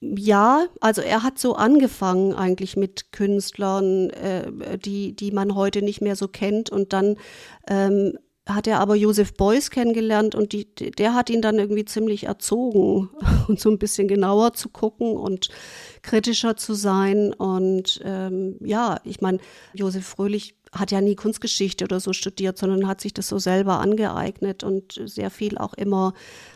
ja, 0.00 0.66
also 0.80 1.00
er 1.00 1.22
hat 1.22 1.38
so 1.38 1.54
angefangen 1.54 2.34
eigentlich 2.34 2.76
mit 2.76 3.12
Künstlern, 3.12 4.10
äh, 4.10 4.78
die, 4.78 5.16
die 5.16 5.32
man 5.32 5.54
heute 5.54 5.82
nicht 5.82 6.00
mehr 6.00 6.16
so 6.16 6.28
kennt 6.28 6.70
und 6.70 6.92
dann 6.92 7.16
ähm, 7.68 8.18
hat 8.46 8.66
er 8.66 8.80
aber 8.80 8.94
Josef 8.94 9.32
Beuys 9.34 9.70
kennengelernt 9.70 10.34
und 10.34 10.52
die, 10.52 10.66
der 10.74 11.14
hat 11.14 11.30
ihn 11.30 11.40
dann 11.40 11.58
irgendwie 11.58 11.86
ziemlich 11.86 12.24
erzogen 12.24 13.08
und 13.48 13.58
so 13.60 13.70
ein 13.70 13.78
bisschen 13.78 14.06
genauer 14.06 14.52
zu 14.52 14.68
gucken 14.68 15.16
und 15.16 15.48
kritischer 16.02 16.56
zu 16.56 16.74
sein. 16.74 17.32
Und 17.32 18.00
ähm, 18.04 18.56
ja, 18.60 18.98
ich 19.04 19.22
meine, 19.22 19.38
Josef 19.72 20.06
Fröhlich 20.06 20.56
hat 20.72 20.90
ja 20.90 21.00
nie 21.00 21.14
Kunstgeschichte 21.14 21.84
oder 21.84 22.00
so 22.00 22.12
studiert, 22.12 22.58
sondern 22.58 22.86
hat 22.86 23.00
sich 23.00 23.14
das 23.14 23.28
so 23.28 23.38
selber 23.38 23.80
angeeignet 23.80 24.62
und 24.62 25.00
sehr 25.06 25.30
viel 25.30 25.56
auch 25.56 25.72
immer 25.74 26.12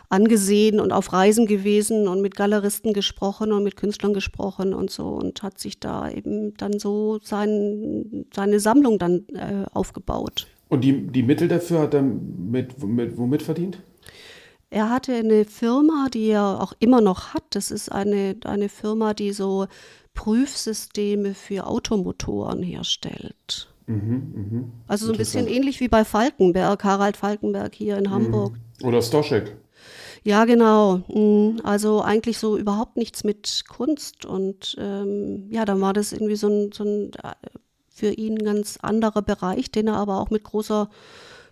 angesehen 0.09 0.79
und 0.79 0.91
auf 0.91 1.13
Reisen 1.13 1.47
gewesen 1.47 2.07
und 2.07 2.21
mit 2.21 2.35
Galeristen 2.35 2.93
gesprochen 2.93 3.51
und 3.51 3.63
mit 3.63 3.77
Künstlern 3.77 4.13
gesprochen 4.13 4.73
und 4.73 4.91
so 4.91 5.07
und 5.07 5.41
hat 5.41 5.57
sich 5.57 5.79
da 5.79 6.09
eben 6.09 6.53
dann 6.55 6.79
so 6.79 7.19
sein, 7.23 8.25
seine 8.35 8.59
Sammlung 8.59 8.99
dann 8.99 9.25
äh, 9.29 9.65
aufgebaut. 9.71 10.47
Und 10.69 10.83
die, 10.83 11.07
die 11.07 11.23
Mittel 11.23 11.47
dafür 11.47 11.79
hat 11.79 11.93
er 11.93 12.03
mit, 12.03 12.81
mit, 12.83 13.17
womit 13.17 13.41
verdient? 13.41 13.81
Er 14.69 14.89
hatte 14.91 15.13
eine 15.13 15.45
Firma, 15.45 16.07
die 16.13 16.27
er 16.27 16.61
auch 16.61 16.73
immer 16.79 17.01
noch 17.01 17.33
hat. 17.33 17.43
Das 17.51 17.71
ist 17.71 17.91
eine, 17.91 18.35
eine 18.45 18.69
Firma, 18.69 19.15
die 19.15 19.33
so 19.33 19.65
Prüfsysteme 20.13 21.33
für 21.33 21.65
Automotoren 21.65 22.61
herstellt. 22.61 23.67
Mhm, 23.87 24.33
mh. 24.51 24.63
Also 24.87 25.07
so 25.07 25.13
ein 25.13 25.17
bisschen 25.17 25.47
ähnlich 25.47 25.79
wie 25.79 25.87
bei 25.87 26.05
Falkenberg, 26.05 26.83
Harald 26.83 27.17
Falkenberg 27.17 27.73
hier 27.73 27.97
in 27.97 28.11
Hamburg. 28.11 28.53
Mhm. 28.79 28.87
Oder 28.87 29.01
Stoschek. 29.01 29.57
Ja, 30.23 30.45
genau. 30.45 31.01
Mhm. 31.07 31.61
Also 31.63 32.01
eigentlich 32.01 32.37
so 32.37 32.55
überhaupt 32.57 32.97
nichts 32.97 33.23
mit 33.23 33.63
Kunst. 33.67 34.25
Und 34.25 34.75
ähm, 34.77 35.47
ja, 35.49 35.65
dann 35.65 35.81
war 35.81 35.93
das 35.93 36.11
irgendwie 36.13 36.35
so 36.35 36.47
ein, 36.47 36.71
so 36.71 36.83
ein 36.83 37.11
für 37.99 38.11
ihn 38.11 38.39
ein 38.39 38.45
ganz 38.45 38.77
anderer 38.81 39.21
Bereich, 39.21 39.71
den 39.71 39.87
er 39.87 39.95
aber 39.95 40.19
auch 40.19 40.29
mit 40.29 40.43
großer, 40.43 40.89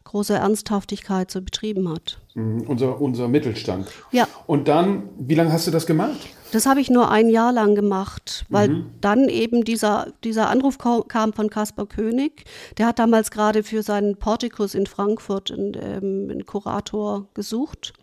großer 0.06 0.38
Ernsthaftigkeit 0.38 1.30
so 1.30 1.42
betrieben 1.42 1.90
hat. 1.90 2.20
Mhm, 2.34 2.62
unser, 2.62 3.02
unser 3.02 3.28
Mittelstand. 3.28 3.88
Ja. 4.12 4.28
Und 4.46 4.68
dann, 4.68 5.10
wie 5.20 5.36
lange 5.36 5.52
hast 5.52 5.68
du 5.68 5.72
das 5.72 5.86
gemacht? 5.86 6.18
Das 6.52 6.66
habe 6.66 6.80
ich 6.80 6.90
nur 6.90 7.12
ein 7.12 7.30
Jahr 7.30 7.52
lang 7.52 7.76
gemacht, 7.76 8.46
weil 8.50 8.70
mhm. 8.70 8.90
dann 9.02 9.28
eben 9.28 9.66
dieser, 9.66 10.14
dieser 10.24 10.50
Anruf 10.50 10.78
kam 10.78 11.34
von 11.34 11.50
Caspar 11.50 11.86
König. 11.86 12.46
Der 12.78 12.88
hat 12.88 13.00
damals 13.00 13.32
gerade 13.32 13.64
für 13.64 13.84
seinen 13.84 14.18
Portikus 14.18 14.74
in 14.74 14.86
Frankfurt 14.86 15.52
einen, 15.52 15.74
ähm, 15.76 16.30
einen 16.32 16.46
Kurator 16.46 17.28
gesucht. 17.34 17.94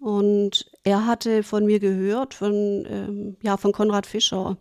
Und 0.00 0.70
er 0.82 1.06
hatte 1.06 1.42
von 1.42 1.66
mir 1.66 1.78
gehört, 1.78 2.34
von, 2.34 2.86
ähm, 2.88 3.36
ja, 3.42 3.56
von 3.56 3.72
Konrad 3.72 4.06
Fischer. 4.06 4.56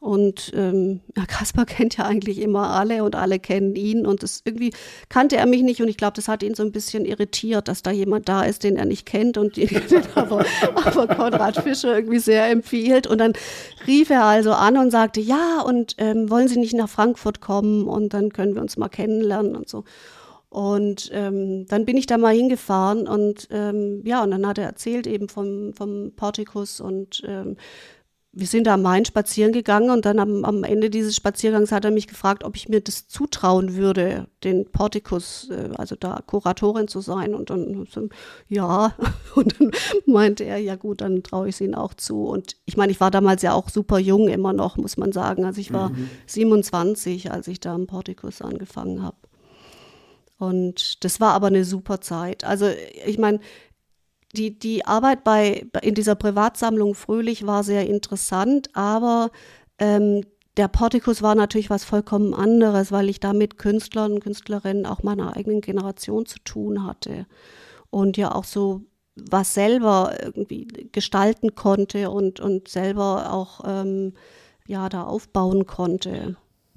Und 0.00 0.52
ähm, 0.54 1.00
Kaspar 1.26 1.66
kennt 1.66 1.96
ja 1.96 2.04
eigentlich 2.04 2.40
immer 2.40 2.70
alle 2.70 3.02
und 3.02 3.16
alle 3.16 3.38
kennen 3.38 3.74
ihn. 3.74 4.06
Und 4.06 4.22
das 4.22 4.42
irgendwie 4.44 4.72
kannte 5.08 5.36
er 5.36 5.46
mich 5.46 5.62
nicht. 5.62 5.82
Und 5.82 5.88
ich 5.88 5.96
glaube, 5.96 6.14
das 6.14 6.28
hat 6.28 6.42
ihn 6.42 6.54
so 6.54 6.62
ein 6.62 6.72
bisschen 6.72 7.04
irritiert, 7.04 7.68
dass 7.68 7.82
da 7.82 7.90
jemand 7.90 8.28
da 8.28 8.42
ist, 8.42 8.62
den 8.64 8.76
er 8.76 8.84
nicht 8.84 9.06
kennt 9.06 9.38
und 9.38 9.56
den 9.56 9.68
aber, 10.14 10.44
aber 10.74 11.06
Konrad 11.08 11.56
Fischer 11.56 11.96
irgendwie 11.96 12.20
sehr 12.20 12.48
empfiehlt. 12.48 13.06
Und 13.06 13.18
dann 13.18 13.32
rief 13.86 14.10
er 14.10 14.24
also 14.24 14.52
an 14.52 14.76
und 14.76 14.90
sagte, 14.90 15.20
ja, 15.20 15.60
und 15.62 15.96
ähm, 15.98 16.30
wollen 16.30 16.48
Sie 16.48 16.58
nicht 16.58 16.74
nach 16.74 16.88
Frankfurt 16.88 17.40
kommen 17.40 17.88
und 17.88 18.14
dann 18.14 18.32
können 18.32 18.54
wir 18.54 18.62
uns 18.62 18.76
mal 18.76 18.88
kennenlernen 18.88 19.56
und 19.56 19.68
so. 19.68 19.84
Und 20.50 21.10
ähm, 21.12 21.66
dann 21.68 21.84
bin 21.84 21.98
ich 21.98 22.06
da 22.06 22.16
mal 22.16 22.34
hingefahren 22.34 23.06
und 23.06 23.48
ähm, 23.50 24.00
ja, 24.04 24.22
und 24.22 24.30
dann 24.30 24.46
hat 24.46 24.56
er 24.56 24.64
erzählt 24.64 25.06
eben 25.06 25.28
vom, 25.28 25.74
vom 25.74 26.12
Portikus 26.16 26.80
und 26.80 27.22
ähm, 27.26 27.56
wir 28.32 28.46
sind 28.46 28.66
da 28.66 28.74
am 28.74 28.82
Main 28.82 29.04
spazieren 29.04 29.52
gegangen 29.52 29.90
und 29.90 30.04
dann 30.04 30.18
am, 30.18 30.44
am, 30.44 30.62
Ende 30.62 30.90
dieses 30.90 31.16
Spaziergangs 31.16 31.72
hat 31.72 31.84
er 31.84 31.90
mich 31.90 32.06
gefragt, 32.06 32.44
ob 32.44 32.56
ich 32.56 32.68
mir 32.68 32.80
das 32.80 33.08
zutrauen 33.08 33.74
würde, 33.74 34.26
den 34.44 34.70
Portikus, 34.70 35.48
äh, 35.50 35.70
also 35.76 35.96
da 35.96 36.20
Kuratorin 36.26 36.88
zu 36.88 37.00
sein. 37.00 37.34
Und 37.34 37.50
dann 37.50 37.88
ja, 38.48 38.94
und 39.34 39.58
dann 39.58 39.70
meinte 40.06 40.44
er, 40.44 40.58
ja 40.58 40.76
gut, 40.76 41.00
dann 41.00 41.22
traue 41.22 41.48
ich 41.48 41.54
es 41.54 41.60
ihnen 41.62 41.74
auch 41.74 41.94
zu. 41.94 42.24
Und 42.24 42.56
ich 42.66 42.76
meine, 42.76 42.92
ich 42.92 43.00
war 43.00 43.10
damals 43.10 43.42
ja 43.42 43.54
auch 43.54 43.70
super 43.70 43.98
jung 43.98 44.28
immer 44.28 44.52
noch, 44.52 44.76
muss 44.76 44.98
man 44.98 45.10
sagen. 45.10 45.44
Also 45.44 45.60
ich 45.60 45.72
war 45.72 45.88
mhm. 45.88 46.10
27, 46.26 47.32
als 47.32 47.48
ich 47.48 47.60
da 47.60 47.74
am 47.74 47.86
Portikus 47.86 48.42
angefangen 48.42 49.02
habe. 49.02 49.16
Und 50.38 51.02
das 51.04 51.18
war 51.18 51.32
aber 51.32 51.48
eine 51.48 51.64
super 51.64 52.00
Zeit. 52.00 52.44
Also 52.44 52.66
ich 53.06 53.18
meine, 53.18 53.40
die, 54.32 54.58
die 54.58 54.84
Arbeit 54.84 55.24
bei, 55.24 55.66
in 55.82 55.94
dieser 55.94 56.14
Privatsammlung 56.14 56.94
Fröhlich 56.94 57.46
war 57.46 57.64
sehr 57.64 57.86
interessant, 57.86 58.68
aber 58.74 59.30
ähm, 59.78 60.22
der 60.56 60.68
Portikus 60.68 61.22
war 61.22 61.34
natürlich 61.34 61.70
was 61.70 61.84
vollkommen 61.84 62.34
anderes, 62.34 62.90
weil 62.90 63.08
ich 63.08 63.20
da 63.20 63.32
mit 63.32 63.58
Künstlern 63.58 64.14
und 64.14 64.20
Künstlerinnen 64.20 64.86
auch 64.86 65.02
meiner 65.02 65.36
eigenen 65.36 65.60
Generation 65.60 66.26
zu 66.26 66.40
tun 66.40 66.84
hatte 66.84 67.26
und 67.90 68.16
ja 68.16 68.34
auch 68.34 68.44
so 68.44 68.82
was 69.14 69.54
selber 69.54 70.14
irgendwie 70.22 70.66
gestalten 70.92 71.54
konnte 71.54 72.10
und, 72.10 72.40
und 72.40 72.68
selber 72.68 73.32
auch 73.32 73.60
ähm, 73.66 74.14
ja 74.66 74.88
da 74.88 75.04
aufbauen 75.04 75.66
konnte. 75.66 76.36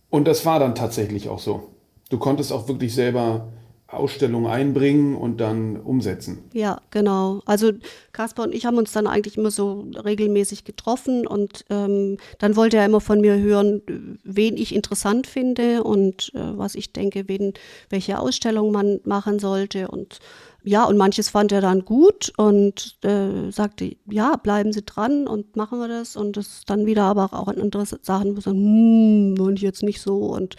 Und 0.10 0.28
das 0.28 0.46
war 0.46 0.60
dann 0.60 0.76
tatsächlich 0.76 1.30
auch 1.30 1.40
so. 1.40 1.70
Du 2.10 2.18
konntest 2.18 2.52
auch 2.52 2.68
wirklich 2.68 2.94
selber 2.94 3.48
Ausstellung 3.92 4.48
einbringen 4.48 5.16
und 5.16 5.42
dann 5.42 5.78
umsetzen. 5.78 6.50
Ja, 6.54 6.82
genau. 6.92 7.42
Also 7.46 7.72
Kaspar 8.12 8.46
und 8.46 8.56
ich 8.56 8.66
haben 8.66 8.78
uns 8.78 8.92
dann 8.92 9.08
eigentlich 9.08 9.38
immer 9.38 9.52
so 9.52 9.88
regelmäßig 10.04 10.64
getroffen 10.64 11.28
und 11.28 11.66
ähm, 11.70 12.18
dann 12.40 12.56
wollte 12.56 12.78
er 12.78 12.86
immer 12.86 13.02
von 13.02 13.22
mir 13.22 13.38
hören, 13.38 13.82
wen 14.24 14.58
ich 14.58 14.74
interessant 14.74 15.28
finde 15.28 15.84
und 15.84 16.32
äh, 16.34 16.58
was 16.58 16.76
ich 16.76 16.94
denke, 16.94 17.28
wen, 17.28 17.54
welche 17.90 18.20
Ausstellung 18.20 18.72
man 18.72 19.00
machen 19.04 19.40
sollte 19.40 19.90
und 19.90 20.20
ja, 20.64 20.86
und 20.86 20.98
manches 20.98 21.30
fand 21.30 21.52
er 21.52 21.62
dann 21.62 21.86
gut 21.86 22.32
und 22.38 22.98
äh, 23.04 23.52
sagte, 23.52 23.96
ja, 24.10 24.36
bleiben 24.36 24.74
Sie 24.74 24.84
dran 24.84 25.28
und 25.28 25.56
machen 25.56 25.80
wir 25.80 25.88
das. 25.88 26.16
Und 26.16 26.38
das 26.38 26.62
dann 26.68 26.86
wieder 26.86 27.04
aber 27.04 27.34
auch 27.34 27.48
an 27.48 27.60
andere 27.60 27.86
Sachen, 27.86 28.38
wo 28.38 28.42
sagen, 28.42 29.36
hm, 29.38 29.56
ich 29.56 29.62
jetzt 29.62 29.82
nicht 29.82 30.02
so. 30.02 30.18
Und 30.18 30.56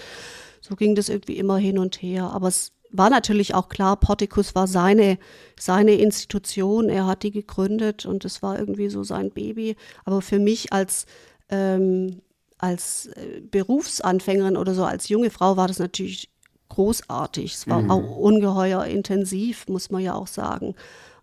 so 0.61 0.75
ging 0.75 0.97
das 0.97 1.09
irgendwie 1.09 1.37
immer 1.37 1.57
hin 1.57 1.79
und 1.79 2.03
her. 2.03 2.31
Aber 2.33 2.49
es 2.49 2.73
war 2.92 3.11
natürlich 3.11 3.55
auch 3.55 3.68
klar, 3.68 3.96
Porticus 3.96 4.55
war 4.55 4.66
seine, 4.66 5.18
seine 5.59 5.94
Institution, 5.94 6.88
er 6.88 7.07
hat 7.07 7.22
die 7.22 7.31
gegründet 7.31 8.07
und 8.07 8.24
es 8.24 8.42
war 8.42 8.59
irgendwie 8.59 8.88
so 8.88 9.02
sein 9.02 9.31
Baby. 9.31 9.76
Aber 10.05 10.22
für 10.22 10.38
mich 10.38 10.72
als, 10.72 11.07
ähm, 11.48 12.20
als 12.59 13.07
äh, 13.07 13.40
Berufsanfängerin 13.40 14.57
oder 14.57 14.74
so, 14.74 14.85
als 14.85 15.09
junge 15.09 15.31
Frau 15.31 15.57
war 15.57 15.68
das 15.68 15.78
natürlich 15.78 16.31
großartig. 16.68 17.55
Es 17.55 17.68
war 17.68 17.83
mhm. 17.83 17.90
auch 17.90 18.16
ungeheuer 18.16 18.85
intensiv, 18.85 19.68
muss 19.68 19.90
man 19.90 20.02
ja 20.02 20.14
auch 20.14 20.26
sagen. 20.26 20.74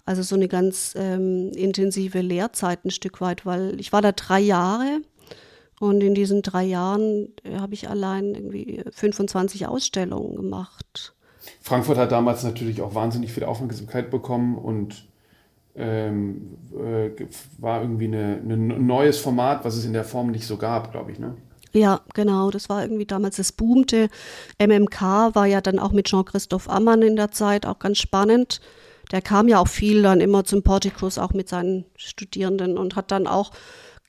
Also 0.05 0.23
so 0.23 0.35
eine 0.35 0.47
ganz 0.47 0.93
ähm, 0.97 1.51
intensive 1.51 2.21
Lehrzeit 2.21 2.83
ein 2.83 2.91
Stück 2.91 3.21
weit, 3.21 3.45
weil 3.45 3.79
ich 3.79 3.93
war 3.93 4.01
da 4.01 4.11
drei 4.11 4.39
Jahre 4.39 5.01
und 5.79 6.01
in 6.01 6.13
diesen 6.13 6.41
drei 6.41 6.63
Jahren 6.63 7.29
äh, 7.43 7.57
habe 7.57 7.73
ich 7.73 7.89
allein 7.89 8.35
irgendwie 8.35 8.83
25 8.91 9.67
Ausstellungen 9.67 10.35
gemacht. 10.35 11.13
Frankfurt 11.61 11.97
hat 11.97 12.11
damals 12.11 12.43
natürlich 12.43 12.81
auch 12.81 12.95
wahnsinnig 12.95 13.31
viel 13.31 13.43
Aufmerksamkeit 13.43 14.09
bekommen 14.09 14.57
und 14.57 15.05
ähm, 15.75 16.57
äh, 16.73 17.11
war 17.57 17.81
irgendwie 17.81 18.07
ein 18.07 18.85
neues 18.85 19.17
Format, 19.17 19.63
was 19.63 19.75
es 19.75 19.85
in 19.85 19.93
der 19.93 20.03
Form 20.03 20.31
nicht 20.31 20.45
so 20.45 20.57
gab, 20.57 20.91
glaube 20.91 21.11
ich. 21.11 21.19
Ne? 21.19 21.35
Ja, 21.71 22.01
genau, 22.13 22.49
das 22.49 22.67
war 22.69 22.81
irgendwie 22.81 23.05
damals, 23.05 23.37
das 23.37 23.51
boomte. 23.51 24.09
MMK 24.59 25.01
war 25.35 25.45
ja 25.45 25.61
dann 25.61 25.79
auch 25.79 25.91
mit 25.91 26.07
Jean-Christophe 26.07 26.69
Ammann 26.69 27.01
in 27.01 27.15
der 27.15 27.31
Zeit 27.31 27.65
auch 27.65 27.79
ganz 27.79 27.99
spannend. 27.99 28.59
Der 29.11 29.21
kam 29.21 29.47
ja 29.47 29.59
auch 29.59 29.67
viel 29.67 30.01
dann 30.01 30.21
immer 30.21 30.43
zum 30.43 30.63
Portikus, 30.63 31.17
auch 31.17 31.33
mit 31.33 31.49
seinen 31.49 31.85
Studierenden 31.95 32.77
und 32.77 32.95
hat 32.95 33.11
dann 33.11 33.27
auch 33.27 33.51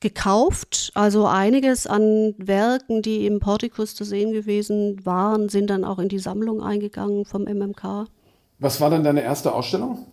gekauft. 0.00 0.90
Also 0.94 1.26
einiges 1.26 1.86
an 1.86 2.34
Werken, 2.38 3.02
die 3.02 3.26
im 3.26 3.38
Portikus 3.38 3.94
zu 3.94 4.04
sehen 4.04 4.32
gewesen 4.32 5.04
waren, 5.04 5.48
sind 5.48 5.68
dann 5.68 5.84
auch 5.84 5.98
in 5.98 6.08
die 6.08 6.18
Sammlung 6.18 6.62
eingegangen 6.62 7.24
vom 7.24 7.42
MMK. 7.44 8.06
Was 8.58 8.80
war 8.80 8.90
dann 8.90 9.04
deine 9.04 9.22
erste 9.22 9.52
Ausstellung? 9.52 10.06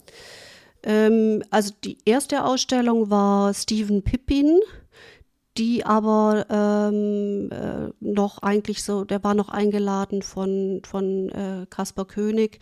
Ähm, 0.84 1.44
also 1.50 1.74
die 1.84 1.98
erste 2.06 2.44
Ausstellung 2.46 3.10
war 3.10 3.54
Stephen 3.54 4.04
Pippin, 4.04 4.60
die 5.58 5.86
aber 5.86 6.46
ähm, 6.50 7.50
äh, 7.52 7.92
noch 8.00 8.42
eigentlich 8.44 8.84
so, 8.84 9.04
der 9.04 9.24
war 9.24 9.34
noch 9.34 9.50
eingeladen 9.50 10.22
von, 10.22 10.82
von 10.86 11.30
äh, 11.30 11.66
Kaspar 11.70 12.06
König 12.06 12.60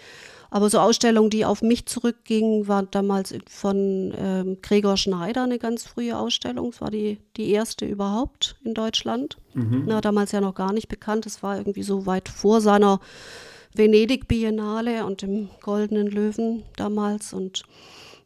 aber 0.50 0.70
so 0.70 0.80
Ausstellungen, 0.80 1.30
die 1.30 1.46
auf 1.46 1.62
mich 1.62 1.86
zurückgingen, 1.86 2.68
waren 2.68 2.88
damals 2.92 3.34
von 3.48 4.14
ähm, 4.18 4.58
Gregor 4.62 4.98
Schneider 4.98 5.44
eine 5.44 5.60
ganz 5.60 5.84
frühe 5.84 6.18
Ausstellung. 6.18 6.70
Es 6.70 6.82
war 6.82 6.92
die, 6.92 7.20
die 7.38 7.52
erste 7.52 7.86
überhaupt 7.86 8.56
in 8.64 8.74
Deutschland. 8.74 9.38
Mhm. 9.54 9.84
Na, 9.88 10.02
damals 10.02 10.32
ja 10.32 10.42
noch 10.42 10.56
gar 10.56 10.74
nicht 10.74 10.88
bekannt. 10.88 11.26
Es 11.26 11.44
war 11.44 11.58
irgendwie 11.58 11.84
so 11.84 12.06
weit 12.06 12.30
vor 12.30 12.62
seiner 12.62 13.00
Venedig-Biennale 13.74 15.06
und 15.06 15.22
dem 15.22 15.50
Goldenen 15.62 16.08
Löwen 16.08 16.64
damals. 16.78 17.34
Und 17.34 17.64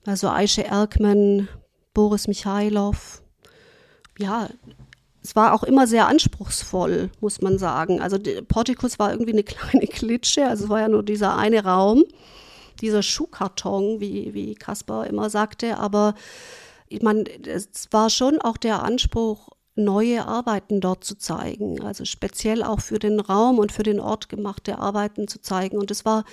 also 0.06 0.30
Aische 0.30 0.64
Erkman, 0.64 1.48
Boris 1.94 2.28
Michailov. 2.28 3.22
Ja, 4.18 4.50
es 5.22 5.36
war 5.36 5.54
auch 5.54 5.64
immer 5.64 5.88
sehr 5.88 6.08
anspruchsvoll, 6.08 7.10
muss 7.20 7.42
man 7.42 7.58
sagen. 7.58 8.02
Also 8.02 8.18
Portikus 8.48 9.00
war 9.00 9.12
irgendwie 9.12 9.34
eine 9.34 9.44
kleine 9.44 9.88
Klitsche, 9.88 10.48
also 10.48 10.66
es 10.66 10.70
war 10.70 10.82
ja 10.82 10.88
nur 10.88 11.04
dieser 11.04 11.38
eine 11.38 11.64
Raum, 11.64 12.04
dieser 12.82 13.04
Schuhkarton, 13.04 14.00
wie, 14.00 14.34
wie 14.34 14.56
Kaspar 14.56 15.08
immer 15.08 15.30
sagte, 15.30 15.78
aber 15.78 16.16
ich 16.88 17.02
meine, 17.02 17.26
es 17.46 17.88
war 17.92 18.10
schon 18.10 18.42
auch 18.42 18.58
der 18.58 18.84
Anspruch, 18.84 19.50
neue 19.76 20.26
Arbeiten 20.26 20.82
dort 20.82 21.04
zu 21.04 21.18
zeigen, 21.18 21.82
also 21.82 22.04
speziell 22.04 22.64
auch 22.64 22.82
für 22.82 23.00
den 23.00 23.20
Raum 23.20 23.60
und 23.60 23.72
für 23.72 23.84
den 23.84 24.00
Ort 24.00 24.28
gemachte 24.28 24.78
Arbeiten 24.78 25.28
zu 25.28 25.42
zeigen. 25.42 25.78
Und 25.78 25.90
das 25.90 26.06
war 26.06 26.26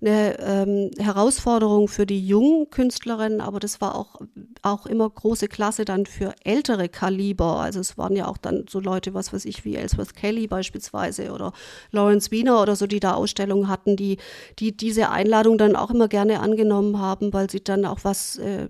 eine 0.00 0.38
ähm, 0.38 0.90
Herausforderung 0.98 1.88
für 1.88 2.06
die 2.06 2.26
jungen 2.26 2.70
Künstlerinnen, 2.70 3.40
aber 3.40 3.60
das 3.60 3.80
war 3.80 3.94
auch, 3.94 4.20
auch 4.62 4.86
immer 4.86 5.08
große 5.08 5.48
Klasse 5.48 5.84
dann 5.84 6.06
für 6.06 6.34
ältere 6.44 6.88
Kaliber. 6.88 7.60
Also 7.60 7.80
es 7.80 7.98
waren 7.98 8.16
ja 8.16 8.26
auch 8.26 8.38
dann 8.38 8.64
so 8.68 8.80
Leute, 8.80 9.12
was 9.12 9.32
weiß 9.32 9.44
ich, 9.44 9.64
wie 9.64 9.76
Ellsworth 9.76 10.14
Kelly 10.14 10.46
beispielsweise 10.46 11.32
oder 11.32 11.52
Lawrence 11.90 12.30
Wiener 12.30 12.62
oder 12.62 12.74
so, 12.74 12.86
die 12.86 13.00
da 13.00 13.14
Ausstellungen 13.14 13.68
hatten, 13.68 13.96
die, 13.96 14.18
die 14.58 14.76
diese 14.76 15.10
Einladung 15.10 15.58
dann 15.58 15.76
auch 15.76 15.90
immer 15.90 16.08
gerne 16.08 16.40
angenommen 16.40 16.98
haben, 16.98 17.32
weil 17.32 17.50
sie 17.50 17.62
dann 17.62 17.84
auch 17.84 17.98
was 18.02 18.38
äh, 18.38 18.68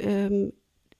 ähm, 0.00 0.52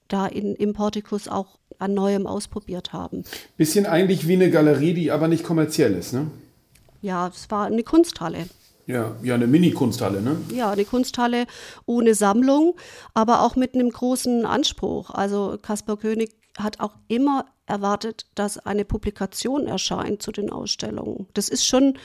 da 0.09 0.27
in, 0.27 0.55
im 0.55 0.73
Portikus 0.73 1.29
auch 1.29 1.59
an 1.79 1.95
Neuem 1.95 2.27
ausprobiert 2.27 2.93
haben. 2.93 3.25
Bisschen 3.57 3.87
eigentlich 3.87 4.29
wie 4.29 4.35
eine 4.35 4.51
Galerie, 4.51 4.95
die 4.95 5.11
aber 5.11 5.29
nicht 5.29 5.45
kommerziell 5.45 5.95
ist, 5.95 6.13
ne? 6.13 6.31
Ja, 7.03 7.29
es 7.29 7.51
war 7.51 7.67
eine 7.67 7.83
Kunsthalle. 7.83 8.47
Ja, 8.87 9.17
ja, 9.23 9.35
eine 9.35 9.47
Mini-Kunsthalle, 9.47 10.23
ne? 10.23 10.37
Ja, 10.53 10.71
eine 10.71 10.85
Kunsthalle 10.85 11.47
ohne 11.87 12.15
Sammlung, 12.15 12.77
aber 13.15 13.43
auch 13.43 13.57
mit 13.57 13.75
einem 13.75 13.91
großen 13.91 14.47
Anspruch. 14.47 15.11
Also 15.11 15.59
Caspar 15.61 15.97
König 15.97 16.31
hat 16.57 16.81
auch 16.81 16.95
immer 17.09 17.47
erwartet, 17.67 18.27
dass 18.37 18.59
eine 18.59 18.85
Publikation 18.85 19.67
erscheint 19.67 20.23
zu 20.23 20.31
den 20.31 20.51
Ausstellungen. 20.51 21.27
Das 21.35 21.49
ist 21.49 21.67
schon 21.67 21.99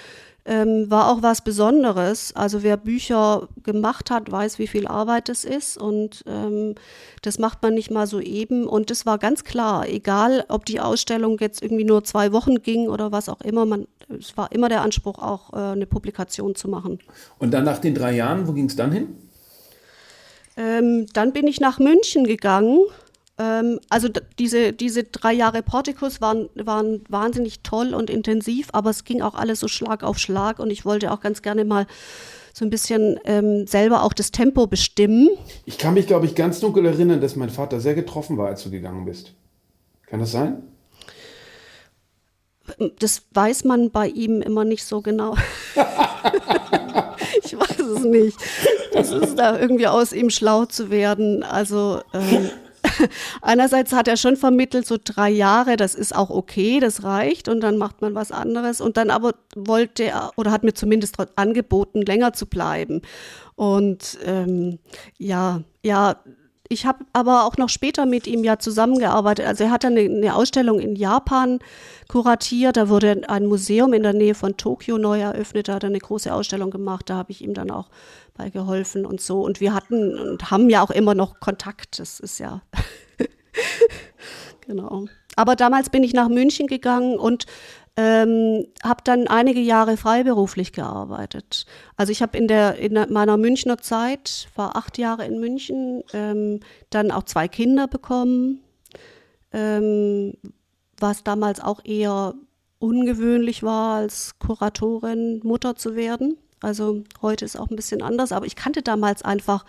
ähm, 0.45 0.89
war 0.89 1.09
auch 1.09 1.21
was 1.21 1.43
Besonderes. 1.43 2.35
Also 2.35 2.63
wer 2.63 2.77
Bücher 2.77 3.47
gemacht 3.63 4.09
hat, 4.09 4.31
weiß, 4.31 4.59
wie 4.59 4.67
viel 4.67 4.87
Arbeit 4.87 5.29
es 5.29 5.43
ist 5.43 5.77
und 5.77 6.23
ähm, 6.27 6.75
das 7.21 7.37
macht 7.37 7.61
man 7.61 7.73
nicht 7.73 7.91
mal 7.91 8.07
so 8.07 8.19
eben. 8.19 8.65
Und 8.65 8.89
es 8.89 9.05
war 9.05 9.17
ganz 9.17 9.43
klar, 9.43 9.87
egal 9.87 10.45
ob 10.47 10.65
die 10.65 10.79
Ausstellung 10.79 11.37
jetzt 11.39 11.61
irgendwie 11.61 11.83
nur 11.83 12.03
zwei 12.03 12.31
Wochen 12.31 12.61
ging 12.61 12.87
oder 12.87 13.11
was 13.11 13.29
auch 13.29 13.41
immer, 13.41 13.65
man, 13.65 13.87
es 14.17 14.35
war 14.35 14.51
immer 14.51 14.69
der 14.69 14.81
Anspruch, 14.81 15.19
auch 15.19 15.53
äh, 15.53 15.73
eine 15.73 15.85
Publikation 15.85 16.55
zu 16.55 16.67
machen. 16.67 16.99
Und 17.37 17.51
dann 17.51 17.63
nach 17.63 17.79
den 17.79 17.93
drei 17.93 18.13
Jahren, 18.13 18.47
wo 18.47 18.53
ging 18.53 18.65
es 18.65 18.75
dann 18.75 18.91
hin? 18.91 19.15
Ähm, 20.57 21.05
dann 21.13 21.33
bin 21.33 21.47
ich 21.47 21.59
nach 21.59 21.79
München 21.79 22.25
gegangen 22.25 22.79
also 23.89 24.09
diese, 24.39 24.73
diese 24.73 25.03
drei 25.03 25.33
Jahre 25.33 25.63
Portikus 25.63 26.21
waren, 26.21 26.49
waren 26.55 27.03
wahnsinnig 27.09 27.61
toll 27.61 27.93
und 27.93 28.09
intensiv, 28.09 28.69
aber 28.73 28.89
es 28.89 29.03
ging 29.03 29.21
auch 29.21 29.35
alles 29.35 29.59
so 29.59 29.67
Schlag 29.67 30.03
auf 30.03 30.17
Schlag 30.17 30.59
und 30.59 30.69
ich 30.69 30.85
wollte 30.85 31.11
auch 31.11 31.21
ganz 31.21 31.41
gerne 31.41 31.65
mal 31.65 31.87
so 32.53 32.65
ein 32.65 32.69
bisschen 32.69 33.19
ähm, 33.25 33.65
selber 33.67 34.03
auch 34.03 34.13
das 34.13 34.31
Tempo 34.31 34.67
bestimmen. 34.67 35.29
Ich 35.65 35.77
kann 35.77 35.93
mich, 35.93 36.07
glaube 36.07 36.25
ich, 36.25 36.35
ganz 36.35 36.59
dunkel 36.59 36.85
erinnern, 36.85 37.21
dass 37.21 37.35
mein 37.35 37.49
Vater 37.49 37.79
sehr 37.79 37.95
getroffen 37.95 38.37
war, 38.37 38.47
als 38.47 38.63
du 38.63 38.69
gegangen 38.69 39.05
bist. 39.05 39.33
Kann 40.07 40.19
das 40.19 40.31
sein? 40.31 40.63
Das 42.99 43.23
weiß 43.33 43.63
man 43.63 43.91
bei 43.91 44.07
ihm 44.07 44.41
immer 44.41 44.65
nicht 44.65 44.85
so 44.85 45.01
genau. 45.01 45.35
ich 47.43 47.57
weiß 47.57 47.79
es 47.79 48.03
nicht. 48.03 48.37
Das 48.93 49.11
ist 49.11 49.35
da 49.35 49.59
irgendwie 49.59 49.87
aus 49.87 50.13
ihm 50.13 50.29
schlau 50.29 50.65
zu 50.65 50.89
werden. 50.89 51.43
Also 51.43 52.01
ähm, 52.13 52.49
einerseits 53.41 53.93
hat 53.93 54.07
er 54.07 54.17
schon 54.17 54.37
vermittelt, 54.37 54.87
so 54.87 54.97
drei 55.03 55.29
Jahre, 55.29 55.77
das 55.77 55.95
ist 55.95 56.15
auch 56.15 56.29
okay, 56.29 56.79
das 56.79 57.03
reicht 57.03 57.47
und 57.47 57.61
dann 57.61 57.77
macht 57.77 58.01
man 58.01 58.15
was 58.15 58.31
anderes. 58.31 58.81
Und 58.81 58.97
dann 58.97 59.09
aber 59.09 59.35
wollte 59.55 60.03
er 60.03 60.31
oder 60.35 60.51
hat 60.51 60.63
mir 60.63 60.73
zumindest 60.73 61.17
angeboten, 61.35 62.01
länger 62.01 62.33
zu 62.33 62.45
bleiben. 62.45 63.01
Und 63.55 64.17
ähm, 64.25 64.79
ja, 65.17 65.61
ja, 65.83 66.17
ich 66.71 66.85
habe 66.85 67.05
aber 67.11 67.45
auch 67.45 67.57
noch 67.57 67.67
später 67.67 68.05
mit 68.05 68.27
ihm 68.27 68.43
ja 68.43 68.57
zusammengearbeitet. 68.57 69.45
Also 69.45 69.65
er 69.65 69.71
hat 69.71 69.83
eine, 69.83 69.99
eine, 69.99 70.33
Ausstellung 70.33 70.79
in 70.79 70.95
Japan 70.95 71.59
kuratiert. 72.07 72.77
Da 72.77 72.87
wurde 72.87 73.23
ein 73.27 73.45
Museum 73.45 73.91
in 73.91 74.03
der 74.03 74.13
Nähe 74.13 74.35
von 74.35 74.55
Tokio 74.55 74.97
neu 74.97 75.19
eröffnet. 75.19 75.67
Da 75.67 75.75
hat 75.75 75.83
er 75.83 75.89
eine 75.89 75.99
große 75.99 76.33
Ausstellung 76.33 76.71
gemacht. 76.71 77.09
Da 77.09 77.15
habe 77.15 77.31
ich 77.31 77.41
ihm 77.41 77.53
dann 77.53 77.71
auch 77.71 77.89
bei 78.37 78.49
geholfen 78.49 79.05
und 79.05 79.19
so. 79.19 79.41
Und 79.41 79.59
wir 79.59 79.73
hatten 79.73 80.17
und 80.17 80.49
haben 80.49 80.69
ja 80.69 80.81
auch 80.81 80.91
immer 80.91 81.13
noch 81.13 81.41
Kontakt. 81.41 81.99
Das 81.99 82.21
ist 82.21 82.39
ja 82.39 82.61
genau. 84.65 85.05
Aber 85.35 85.57
damals 85.57 85.89
bin 85.89 86.03
ich 86.03 86.13
nach 86.13 86.29
München 86.29 86.67
gegangen 86.67 87.17
und 87.17 87.45
ähm, 87.97 88.65
habe 88.83 89.01
dann 89.03 89.27
einige 89.27 89.59
Jahre 89.59 89.97
freiberuflich 89.97 90.71
gearbeitet. 90.73 91.65
Also 91.97 92.11
ich 92.11 92.21
habe 92.21 92.37
in, 92.37 92.47
der, 92.47 92.77
in 92.77 92.93
meiner 93.09 93.37
Münchner 93.37 93.77
Zeit, 93.79 94.47
war 94.55 94.75
acht 94.75 94.97
Jahre 94.97 95.25
in 95.25 95.39
München, 95.39 96.03
ähm, 96.13 96.61
dann 96.89 97.11
auch 97.11 97.23
zwei 97.23 97.47
Kinder 97.47 97.87
bekommen, 97.87 98.61
ähm, 99.51 100.33
was 100.97 101.23
damals 101.23 101.59
auch 101.59 101.83
eher 101.83 102.33
ungewöhnlich 102.79 103.61
war, 103.63 103.97
als 103.97 104.39
Kuratorin 104.39 105.41
Mutter 105.43 105.75
zu 105.75 105.95
werden. 105.95 106.37
Also 106.61 107.03
heute 107.21 107.45
ist 107.45 107.59
auch 107.59 107.69
ein 107.69 107.75
bisschen 107.75 108.01
anders, 108.01 108.31
aber 108.31 108.45
ich 108.45 108.55
kannte 108.55 108.81
damals 108.81 109.23
einfach 109.23 109.65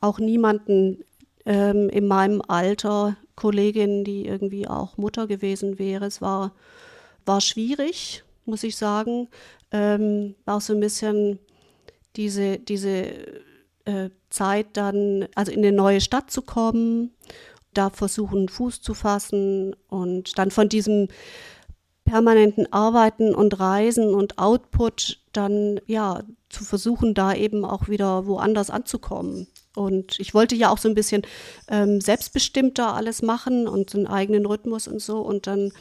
auch 0.00 0.18
niemanden 0.18 1.04
ähm, 1.44 1.88
in 1.88 2.06
meinem 2.06 2.42
Alter, 2.46 3.16
Kollegin, 3.34 4.04
die 4.04 4.26
irgendwie 4.26 4.66
auch 4.66 4.96
Mutter 4.96 5.26
gewesen 5.26 5.78
wäre. 5.78 6.06
Es 6.06 6.20
war, 6.22 6.52
war 7.26 7.40
schwierig, 7.40 8.24
muss 8.44 8.62
ich 8.62 8.76
sagen. 8.76 9.28
Ähm, 9.72 10.34
auch 10.46 10.60
so 10.60 10.72
ein 10.72 10.80
bisschen 10.80 11.38
diese, 12.16 12.58
diese 12.58 13.06
äh, 13.84 14.10
Zeit 14.30 14.68
dann, 14.74 15.28
also 15.34 15.52
in 15.52 15.58
eine 15.58 15.72
neue 15.72 16.00
Stadt 16.00 16.30
zu 16.30 16.42
kommen, 16.42 17.12
da 17.74 17.90
versuchen, 17.90 18.48
Fuß 18.48 18.80
zu 18.80 18.94
fassen 18.94 19.76
und 19.88 20.38
dann 20.38 20.50
von 20.50 20.68
diesem 20.68 21.08
permanenten 22.04 22.72
Arbeiten 22.72 23.34
und 23.34 23.58
Reisen 23.58 24.14
und 24.14 24.38
Output 24.38 25.20
dann 25.32 25.80
ja 25.86 26.22
zu 26.48 26.64
versuchen, 26.64 27.12
da 27.12 27.34
eben 27.34 27.64
auch 27.64 27.88
wieder 27.88 28.26
woanders 28.26 28.70
anzukommen. 28.70 29.48
Und 29.74 30.18
ich 30.20 30.32
wollte 30.32 30.54
ja 30.54 30.70
auch 30.70 30.78
so 30.78 30.88
ein 30.88 30.94
bisschen 30.94 31.22
ähm, 31.68 32.00
selbstbestimmter 32.00 32.94
alles 32.94 33.20
machen 33.20 33.68
und 33.68 33.94
einen 33.94 34.06
eigenen 34.06 34.46
Rhythmus 34.46 34.88
und 34.88 35.02
so. 35.02 35.18
Und 35.18 35.46
dann 35.46 35.72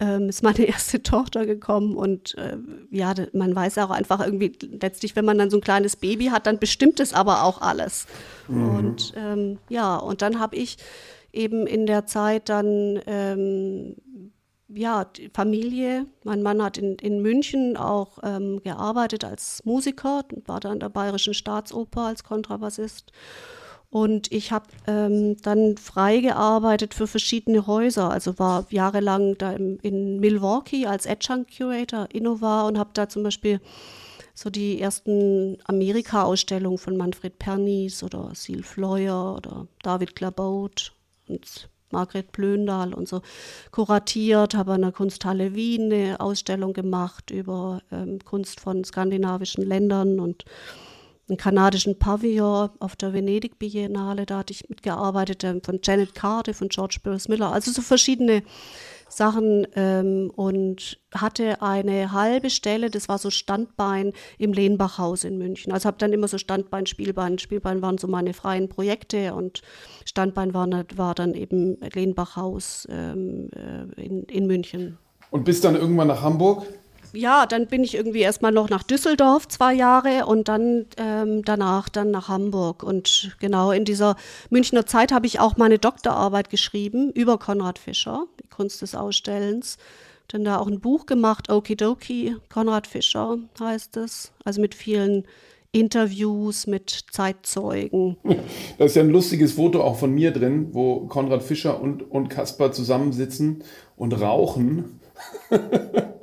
ähm, 0.00 0.28
ist 0.28 0.42
meine 0.42 0.64
erste 0.66 1.02
Tochter 1.02 1.46
gekommen 1.46 1.94
und 1.94 2.36
äh, 2.36 2.56
ja, 2.90 3.14
man 3.32 3.54
weiß 3.54 3.78
auch 3.78 3.90
einfach 3.90 4.24
irgendwie 4.24 4.52
letztlich, 4.80 5.14
wenn 5.14 5.24
man 5.24 5.38
dann 5.38 5.50
so 5.50 5.58
ein 5.58 5.62
kleines 5.62 5.96
Baby 5.96 6.26
hat, 6.26 6.46
dann 6.46 6.58
bestimmt 6.58 6.98
es 7.00 7.12
aber 7.12 7.44
auch 7.44 7.60
alles. 7.60 8.06
Mhm. 8.48 8.68
Und 8.68 9.12
ähm, 9.16 9.58
ja, 9.68 9.96
und 9.96 10.22
dann 10.22 10.40
habe 10.40 10.56
ich 10.56 10.78
eben 11.32 11.66
in 11.66 11.86
der 11.86 12.06
Zeit 12.06 12.48
dann 12.48 13.00
ähm, 13.06 13.96
ja, 14.72 15.06
Familie. 15.34 16.06
Mein 16.24 16.42
Mann 16.42 16.62
hat 16.62 16.78
in, 16.78 16.94
in 16.96 17.20
München 17.20 17.76
auch 17.76 18.18
ähm, 18.22 18.60
gearbeitet 18.62 19.24
als 19.24 19.64
Musiker, 19.64 20.24
war 20.46 20.60
da 20.60 20.72
in 20.72 20.80
der 20.80 20.88
Bayerischen 20.88 21.34
Staatsoper 21.34 22.02
als 22.02 22.24
Kontrabassist. 22.24 23.12
Und 23.90 24.30
ich 24.30 24.52
habe 24.52 24.66
ähm, 24.86 25.36
dann 25.42 25.76
frei 25.76 26.20
gearbeitet 26.20 26.94
für 26.94 27.08
verschiedene 27.08 27.66
Häuser. 27.66 28.10
Also 28.10 28.38
war 28.38 28.66
jahrelang 28.70 29.36
da 29.36 29.52
im, 29.52 29.78
in 29.82 30.20
Milwaukee 30.20 30.86
als 30.86 31.08
Adjunct 31.08 31.56
Curator, 31.56 32.06
Innova 32.12 32.68
und 32.68 32.78
habe 32.78 32.90
da 32.94 33.08
zum 33.08 33.24
Beispiel 33.24 33.60
so 34.32 34.48
die 34.48 34.80
ersten 34.80 35.58
Amerika-Ausstellungen 35.64 36.78
von 36.78 36.96
Manfred 36.96 37.38
Pernies 37.40 38.04
oder 38.04 38.30
Seal 38.34 38.62
Fleuer 38.62 39.34
oder 39.36 39.66
David 39.82 40.14
Clabaut 40.14 40.92
und 41.26 41.68
Margret 41.90 42.30
Plöndahl 42.30 42.94
und 42.94 43.08
so 43.08 43.22
kuratiert, 43.72 44.54
habe 44.54 44.72
an 44.72 44.82
der 44.82 44.92
Kunsthalle 44.92 45.54
Wien 45.54 45.92
eine 45.92 46.20
Ausstellung 46.20 46.72
gemacht 46.72 47.32
über 47.32 47.82
ähm, 47.90 48.20
Kunst 48.24 48.60
von 48.60 48.84
skandinavischen 48.84 49.66
Ländern 49.66 50.20
und 50.20 50.44
einen 51.30 51.38
kanadischen 51.38 51.98
Pavillon 51.98 52.70
auf 52.80 52.96
der 52.96 53.12
Venedig 53.12 53.58
Biennale, 53.58 54.26
da 54.26 54.38
hatte 54.38 54.52
ich 54.52 54.68
mitgearbeitet, 54.68 55.44
ähm, 55.44 55.62
von 55.64 55.80
Janet 55.82 56.14
Carter, 56.14 56.52
von 56.52 56.68
George 56.68 56.98
Burroughs 57.02 57.28
Miller, 57.28 57.52
also 57.52 57.70
so 57.70 57.80
verschiedene 57.80 58.42
Sachen 59.08 59.66
ähm, 59.74 60.30
und 60.36 60.98
hatte 61.12 61.62
eine 61.62 62.12
halbe 62.12 62.50
Stelle, 62.50 62.90
das 62.90 63.08
war 63.08 63.18
so 63.18 63.30
Standbein 63.30 64.12
im 64.38 64.52
Lehnbachhaus 64.52 65.24
in 65.24 65.36
München. 65.38 65.72
Also 65.72 65.86
habe 65.86 65.98
dann 65.98 66.12
immer 66.12 66.28
so 66.28 66.38
Standbein, 66.38 66.86
Spielbein. 66.86 67.38
Spielbein 67.38 67.82
waren 67.82 67.98
so 67.98 68.06
meine 68.06 68.34
freien 68.34 68.68
Projekte 68.68 69.34
und 69.34 69.62
Standbein 70.04 70.54
war, 70.54 70.68
war 70.94 71.14
dann 71.14 71.34
eben 71.34 71.78
Lehnbachhaus 71.92 72.86
ähm, 72.90 73.50
äh, 73.54 74.00
in, 74.00 74.22
in 74.24 74.46
München. 74.46 74.98
Und 75.30 75.44
bis 75.44 75.60
dann 75.60 75.76
irgendwann 75.76 76.08
nach 76.08 76.22
Hamburg? 76.22 76.66
Ja, 77.12 77.46
dann 77.46 77.66
bin 77.66 77.84
ich 77.84 77.94
irgendwie 77.94 78.20
erstmal 78.20 78.52
noch 78.52 78.68
nach 78.68 78.82
Düsseldorf 78.82 79.48
zwei 79.48 79.74
Jahre 79.74 80.26
und 80.26 80.48
dann 80.48 80.86
ähm, 80.96 81.42
danach 81.44 81.88
dann 81.88 82.10
nach 82.10 82.28
Hamburg. 82.28 82.82
Und 82.82 83.36
genau 83.40 83.70
in 83.72 83.84
dieser 83.84 84.16
Münchner 84.50 84.86
Zeit 84.86 85.12
habe 85.12 85.26
ich 85.26 85.40
auch 85.40 85.56
meine 85.56 85.78
Doktorarbeit 85.78 86.50
geschrieben 86.50 87.10
über 87.12 87.38
Konrad 87.38 87.78
Fischer, 87.78 88.26
die 88.42 88.48
Kunst 88.48 88.82
des 88.82 88.94
Ausstellens. 88.94 89.78
Dann 90.28 90.44
da 90.44 90.58
auch 90.58 90.68
ein 90.68 90.80
Buch 90.80 91.06
gemacht, 91.06 91.50
Okidoki, 91.50 92.36
Konrad 92.52 92.86
Fischer 92.86 93.38
heißt 93.58 93.96
es. 93.96 94.32
Also 94.44 94.60
mit 94.60 94.74
vielen 94.74 95.24
Interviews 95.72 96.66
mit 96.66 96.90
Zeitzeugen. 97.10 98.16
Da 98.78 98.86
ist 98.86 98.96
ja 98.96 99.02
ein 99.02 99.10
lustiges 99.10 99.52
Foto 99.52 99.82
auch 99.82 99.98
von 99.98 100.12
mir 100.12 100.30
drin, 100.30 100.68
wo 100.72 101.06
Konrad 101.06 101.42
Fischer 101.42 101.80
und, 101.80 102.02
und 102.10 102.28
Kaspar 102.28 102.72
zusammensitzen 102.72 103.62
und 103.96 104.12
rauchen. 104.20 105.00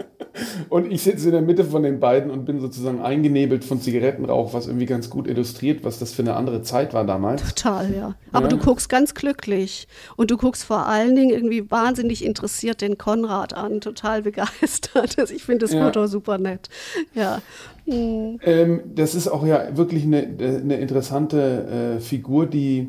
Und 0.69 0.91
ich 0.91 1.01
sitze 1.01 1.27
in 1.27 1.31
der 1.33 1.41
Mitte 1.41 1.63
von 1.63 1.83
den 1.83 1.99
beiden 1.99 2.31
und 2.31 2.45
bin 2.45 2.59
sozusagen 2.59 3.01
eingenebelt 3.01 3.63
von 3.63 3.81
Zigarettenrauch, 3.81 4.53
was 4.53 4.67
irgendwie 4.67 4.85
ganz 4.85 5.09
gut 5.09 5.27
illustriert, 5.27 5.83
was 5.83 5.99
das 5.99 6.13
für 6.13 6.21
eine 6.21 6.35
andere 6.35 6.61
Zeit 6.61 6.93
war 6.93 7.05
damals. 7.05 7.43
Total, 7.43 7.93
ja. 7.93 8.15
Aber 8.31 8.49
ja. 8.49 8.55
du 8.55 8.57
guckst 8.57 8.89
ganz 8.89 9.13
glücklich. 9.13 9.87
Und 10.15 10.31
du 10.31 10.37
guckst 10.37 10.63
vor 10.63 10.87
allen 10.87 11.15
Dingen 11.15 11.31
irgendwie 11.31 11.69
wahnsinnig 11.69 12.23
interessiert 12.23 12.81
den 12.81 12.97
Konrad 12.97 13.53
an, 13.53 13.81
total 13.81 14.21
begeistert. 14.21 15.17
Ich 15.37 15.43
finde 15.43 15.65
das 15.65 15.73
ja. 15.73 15.83
Foto 15.83 16.07
super 16.07 16.37
nett. 16.37 16.69
Ja. 17.13 17.41
Mhm. 17.85 18.39
Ähm, 18.43 18.81
das 18.95 19.15
ist 19.15 19.27
auch 19.27 19.45
ja 19.45 19.75
wirklich 19.75 20.03
eine, 20.03 20.17
eine 20.17 20.77
interessante 20.77 21.97
äh, 21.97 21.99
Figur, 21.99 22.45
die 22.45 22.87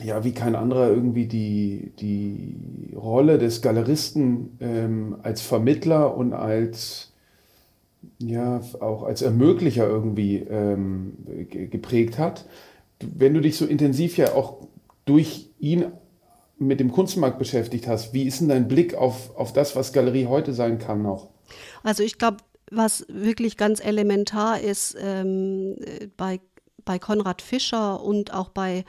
ja, 0.00 0.22
wie 0.24 0.32
kein 0.32 0.54
anderer 0.54 0.88
irgendwie 0.88 1.26
die, 1.26 1.92
die 1.98 2.94
Rolle 2.94 3.38
des 3.38 3.62
Galeristen 3.62 4.56
ähm, 4.60 5.16
als 5.22 5.42
Vermittler 5.42 6.16
und 6.16 6.32
als, 6.32 7.12
ja, 8.18 8.60
auch 8.80 9.02
als 9.02 9.22
Ermöglicher 9.22 9.88
irgendwie 9.88 10.38
ähm, 10.38 11.16
geprägt 11.48 12.18
hat. 12.18 12.46
Wenn 13.00 13.34
du 13.34 13.40
dich 13.40 13.56
so 13.56 13.66
intensiv 13.66 14.16
ja 14.16 14.34
auch 14.34 14.58
durch 15.04 15.50
ihn 15.58 15.86
mit 16.58 16.80
dem 16.80 16.92
Kunstmarkt 16.92 17.38
beschäftigt 17.38 17.86
hast, 17.86 18.12
wie 18.12 18.24
ist 18.24 18.40
denn 18.40 18.48
dein 18.48 18.68
Blick 18.68 18.94
auf, 18.94 19.36
auf 19.36 19.52
das, 19.52 19.76
was 19.76 19.92
Galerie 19.92 20.26
heute 20.26 20.52
sein 20.52 20.78
kann 20.78 21.02
noch? 21.02 21.28
Also 21.82 22.02
ich 22.02 22.18
glaube, 22.18 22.38
was 22.70 23.06
wirklich 23.08 23.56
ganz 23.56 23.84
elementar 23.84 24.60
ist 24.60 24.96
ähm, 25.00 25.76
bei, 26.16 26.40
bei 26.84 26.98
Konrad 26.98 27.42
Fischer 27.42 28.02
und 28.02 28.34
auch 28.34 28.50
bei 28.50 28.84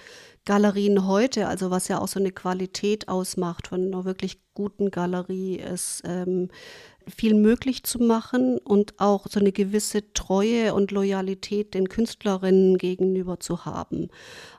Galerien 0.50 1.06
heute, 1.06 1.48
also 1.48 1.70
was 1.70 1.90
ja 1.90 2.02
auch 2.02 2.08
so 2.08 2.20
eine 2.20 2.32
Qualität 2.32 3.08
ausmacht 3.08 3.68
von 3.68 3.86
einer 3.86 4.04
wirklich 4.04 4.42
guten 4.56 4.90
Galerie, 4.90 5.58
ist 5.58 6.02
ähm, 6.06 6.50
viel 7.08 7.36
möglich 7.36 7.84
zu 7.84 8.00
machen 8.00 8.58
und 8.58 9.00
auch 9.00 9.28
so 9.30 9.40
eine 9.40 9.52
gewisse 9.52 10.12
Treue 10.14 10.74
und 10.74 10.90
Loyalität 10.90 11.76
den 11.76 11.88
Künstlerinnen 11.88 12.80
gegenüber 12.80 13.40
zu 13.40 13.66
haben. 13.66 14.08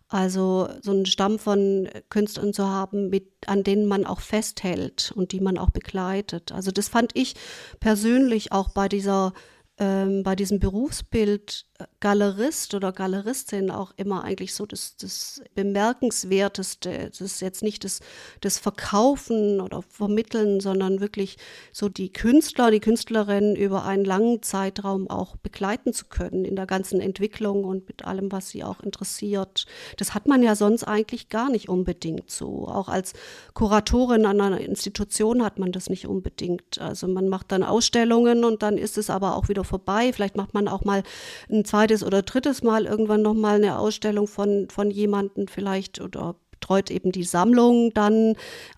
Also 0.06 0.68
so 0.80 0.92
einen 0.92 1.06
Stamm 1.06 1.40
von 1.40 1.88
Künstlern 2.08 2.52
zu 2.52 2.68
haben, 2.68 3.08
mit, 3.10 3.26
an 3.46 3.64
denen 3.64 3.86
man 3.86 4.06
auch 4.06 4.20
festhält 4.20 5.12
und 5.16 5.32
die 5.32 5.40
man 5.40 5.58
auch 5.58 5.70
begleitet. 5.70 6.52
Also 6.52 6.70
das 6.70 6.88
fand 6.88 7.16
ich 7.16 7.34
persönlich 7.80 8.52
auch 8.52 8.68
bei 8.68 8.88
dieser 8.88 9.32
ähm, 9.80 10.22
bei 10.22 10.36
diesem 10.36 10.60
Berufsbild 10.60 11.66
Galerist 12.00 12.74
oder 12.74 12.92
Galeristin 12.92 13.70
auch 13.70 13.92
immer 13.96 14.24
eigentlich 14.24 14.54
so 14.54 14.66
das, 14.66 14.96
das 14.96 15.42
Bemerkenswerteste. 15.54 17.08
Das 17.10 17.20
ist 17.20 17.40
jetzt 17.40 17.62
nicht 17.62 17.84
das, 17.84 18.00
das 18.40 18.58
Verkaufen 18.58 19.60
oder 19.60 19.82
Vermitteln, 19.82 20.60
sondern 20.60 21.00
wirklich 21.00 21.36
so 21.72 21.88
die 21.88 22.12
Künstler, 22.12 22.70
die 22.70 22.80
Künstlerinnen 22.80 23.56
über 23.56 23.84
einen 23.84 24.04
langen 24.04 24.42
Zeitraum 24.42 25.10
auch 25.10 25.36
begleiten 25.36 25.92
zu 25.92 26.06
können 26.06 26.44
in 26.44 26.56
der 26.56 26.66
ganzen 26.66 27.00
Entwicklung 27.00 27.64
und 27.64 27.86
mit 27.88 28.04
allem, 28.04 28.32
was 28.32 28.50
sie 28.50 28.64
auch 28.64 28.80
interessiert. 28.80 29.66
Das 29.96 30.14
hat 30.14 30.26
man 30.26 30.42
ja 30.42 30.54
sonst 30.54 30.84
eigentlich 30.84 31.28
gar 31.28 31.50
nicht 31.50 31.68
unbedingt 31.68 32.30
so. 32.30 32.68
Auch 32.68 32.88
als 32.88 33.12
Kuratorin 33.54 34.26
an 34.26 34.40
einer 34.40 34.60
Institution 34.60 35.44
hat 35.44 35.58
man 35.58 35.72
das 35.72 35.90
nicht 35.90 36.06
unbedingt. 36.06 36.80
Also 36.80 37.08
man 37.08 37.28
macht 37.28 37.52
dann 37.52 37.62
Ausstellungen 37.62 38.44
und 38.44 38.62
dann 38.62 38.78
ist 38.78 38.98
es 38.98 39.10
aber 39.10 39.36
auch 39.36 39.48
wieder 39.48 39.64
vorbei. 39.64 40.12
Vielleicht 40.12 40.36
macht 40.36 40.54
man 40.54 40.68
auch 40.68 40.84
mal 40.84 41.02
ein 41.48 41.64
zweites 41.70 42.02
oder 42.02 42.22
drittes 42.22 42.62
Mal 42.62 42.84
irgendwann 42.84 43.22
nochmal 43.22 43.56
eine 43.56 43.78
Ausstellung 43.78 44.26
von, 44.26 44.68
von 44.70 44.90
jemandem 44.90 45.46
vielleicht 45.46 46.00
oder 46.00 46.34
betreut 46.50 46.90
eben 46.90 47.12
die 47.12 47.22
Sammlung 47.22 47.92
dann. 47.94 48.34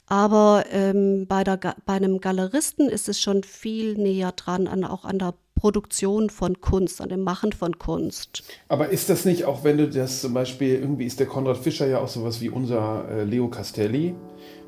Aber 0.06 0.64
ähm, 0.70 1.26
bei, 1.26 1.42
der, 1.42 1.56
bei 1.56 1.94
einem 1.94 2.20
Galeristen 2.20 2.88
ist 2.88 3.08
es 3.08 3.18
schon 3.20 3.42
viel 3.44 3.94
näher 3.94 4.32
dran, 4.32 4.66
an, 4.66 4.84
auch 4.84 5.04
an 5.04 5.18
der 5.18 5.34
Produktion 5.54 6.28
von 6.28 6.60
Kunst, 6.60 7.00
an 7.00 7.08
dem 7.08 7.22
Machen 7.22 7.52
von 7.52 7.78
Kunst. 7.78 8.42
Aber 8.68 8.90
ist 8.90 9.08
das 9.08 9.24
nicht 9.24 9.46
auch, 9.46 9.64
wenn 9.64 9.78
du 9.78 9.88
das 9.88 10.20
zum 10.20 10.34
Beispiel, 10.34 10.74
irgendwie 10.74 11.06
ist 11.06 11.18
der 11.18 11.26
Konrad 11.26 11.56
Fischer 11.56 11.86
ja 11.86 11.98
auch 11.98 12.08
sowas 12.08 12.40
wie 12.40 12.50
unser 12.50 13.08
äh, 13.10 13.24
Leo 13.24 13.48
Castelli, 13.48 14.14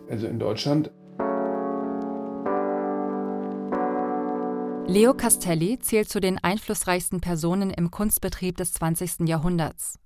also 0.09 0.27
in 0.27 0.39
Deutschland. 0.39 0.91
Leo 4.87 5.15
Castelli 5.15 5.79
zählt 5.79 6.11
zu 6.11 6.21
den 6.21 6.39
einflussreichsten 6.45 7.21
Personen 7.21 7.71
im 7.71 7.91
Kunstbetrieb 7.91 8.59
des 8.59 8.75
20. 8.75 9.27
Jahrhunderts. 9.27 9.99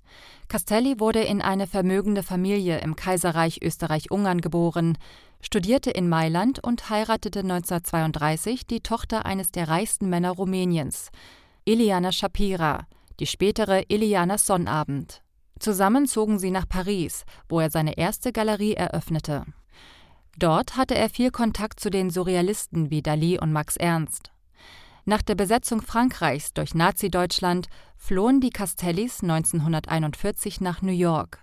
Castelli 0.46 1.00
wurde 1.00 1.20
in 1.20 1.42
eine 1.42 1.66
vermögende 1.66 2.22
Familie 2.22 2.78
im 2.78 2.94
Kaiserreich 2.94 3.60
Österreich-Ungarn 3.60 4.40
geboren, 4.40 4.96
studierte 5.40 5.90
in 5.90 6.08
Mailand 6.08 6.62
und 6.62 6.90
heiratete 6.90 7.40
1932 7.40 8.66
die 8.68 8.80
Tochter 8.80 9.26
eines 9.26 9.50
der 9.50 9.68
reichsten 9.68 10.08
Männer 10.08 10.30
Rumäniens. 10.30 11.10
Eliana 11.66 12.12
Shapira, 12.12 12.86
die 13.18 13.26
spätere 13.26 13.82
Eliana 13.90 14.38
Sonnabend. 14.38 15.22
Zusammen 15.58 16.06
zogen 16.06 16.38
sie 16.38 16.52
nach 16.52 16.68
Paris, 16.68 17.24
wo 17.48 17.58
er 17.58 17.70
seine 17.70 17.98
erste 17.98 18.32
Galerie 18.32 18.74
eröffnete. 18.74 19.44
Dort 20.38 20.76
hatte 20.76 20.94
er 20.94 21.10
viel 21.10 21.32
Kontakt 21.32 21.80
zu 21.80 21.90
den 21.90 22.10
Surrealisten 22.10 22.90
wie 22.90 23.02
Dali 23.02 23.40
und 23.40 23.52
Max 23.52 23.76
Ernst. 23.76 24.30
Nach 25.08 25.22
der 25.22 25.36
Besetzung 25.36 25.80
Frankreichs 25.80 26.52
durch 26.52 26.74
Nazi-Deutschland 26.74 27.68
flohen 27.96 28.42
die 28.42 28.50
Castellis 28.50 29.22
1941 29.22 30.60
nach 30.60 30.82
New 30.82 30.92
York. 30.92 31.42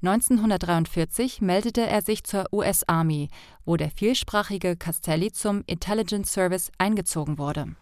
1943 0.00 1.42
meldete 1.42 1.86
er 1.86 2.00
sich 2.00 2.24
zur 2.24 2.46
US 2.54 2.84
Army, 2.88 3.28
wo 3.66 3.76
der 3.76 3.90
vielsprachige 3.90 4.78
Castelli 4.78 5.30
zum 5.30 5.62
Intelligence 5.66 6.32
Service 6.32 6.72
eingezogen 6.78 7.36
wurde. 7.36 7.76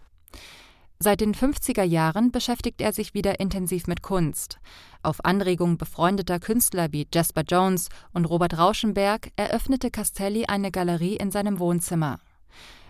Seit 0.98 1.20
den 1.20 1.32
50er 1.32 1.84
Jahren 1.84 2.32
beschäftigt 2.32 2.80
er 2.80 2.92
sich 2.92 3.14
wieder 3.14 3.38
intensiv 3.38 3.86
mit 3.86 4.02
Kunst. 4.02 4.58
Auf 5.04 5.24
Anregung 5.24 5.78
befreundeter 5.78 6.40
Künstler 6.40 6.88
wie 6.90 7.06
Jasper 7.14 7.44
Jones 7.48 7.88
und 8.12 8.24
Robert 8.24 8.58
Rauschenberg 8.58 9.30
eröffnete 9.36 9.92
Castelli 9.92 10.46
eine 10.46 10.72
Galerie 10.72 11.14
in 11.14 11.30
seinem 11.30 11.60
Wohnzimmer. 11.60 12.18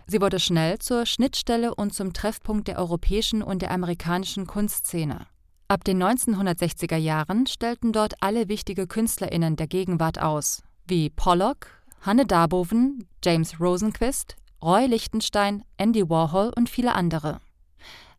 Sie 0.07 0.21
wurde 0.21 0.39
schnell 0.39 0.79
zur 0.79 1.07
Schnittstelle 1.07 1.75
und 1.75 1.95
zum 1.95 2.13
Treffpunkt 2.13 2.69
der 2.69 2.79
europäischen 2.79 3.43
und 3.43 3.63
der 3.63 3.71
amerikanischen 3.71 4.47
Kunstszene. 4.47 5.27
Ab 5.67 5.83
den 5.85 6.03
1960er 6.03 6.97
Jahren 6.97 7.47
stellten 7.47 7.93
dort 7.93 8.15
alle 8.21 8.49
wichtige 8.49 8.87
KünstlerInnen 8.87 9.57
der 9.57 9.67
Gegenwart 9.67 10.21
aus, 10.21 10.63
wie 10.87 11.09
Pollock, 11.09 11.69
Hanne 12.03 12.27
Darboven, 12.27 13.09
James 13.25 13.59
Rosenquist, 13.59 14.37
Roy 14.63 14.87
Lichtenstein, 14.87 15.65
Andy 15.79 16.09
Warhol 16.09 16.53
und 16.55 16.69
viele 16.69 16.95
andere. 16.95 17.41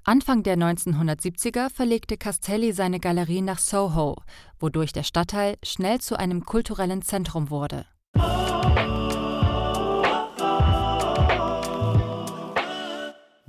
Anfang 0.04 0.44
der 0.44 0.58
1970er 0.58 1.72
verlegte 1.72 2.18
Castelli 2.18 2.74
seine 2.74 3.00
Galerie 3.00 3.42
nach 3.42 3.60
Soho, 3.60 4.18
wodurch 4.60 4.92
der 4.92 5.04
Stadtteil 5.04 5.56
schnell 5.64 6.00
zu 6.00 6.18
einem 6.18 6.46
kulturellen 6.46 7.02
Zentrum 7.02 7.50
wurde. 7.50 7.86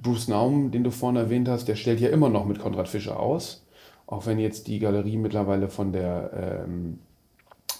Bruce 0.06 0.28
Naum, 0.28 0.70
den 0.70 0.84
du 0.84 0.90
vorhin 0.90 1.16
erwähnt 1.16 1.48
hast, 1.48 1.66
der 1.66 1.74
stellt 1.74 2.00
ja 2.00 2.08
immer 2.10 2.28
noch 2.28 2.46
mit 2.46 2.60
Konrad 2.60 2.88
Fischer 2.88 3.18
aus. 3.18 3.66
Auch 4.06 4.24
wenn 4.26 4.38
jetzt 4.38 4.68
die 4.68 4.78
Galerie 4.78 5.16
mittlerweile 5.16 5.68
von 5.68 5.92
der 5.92 6.64
ähm, 6.64 7.00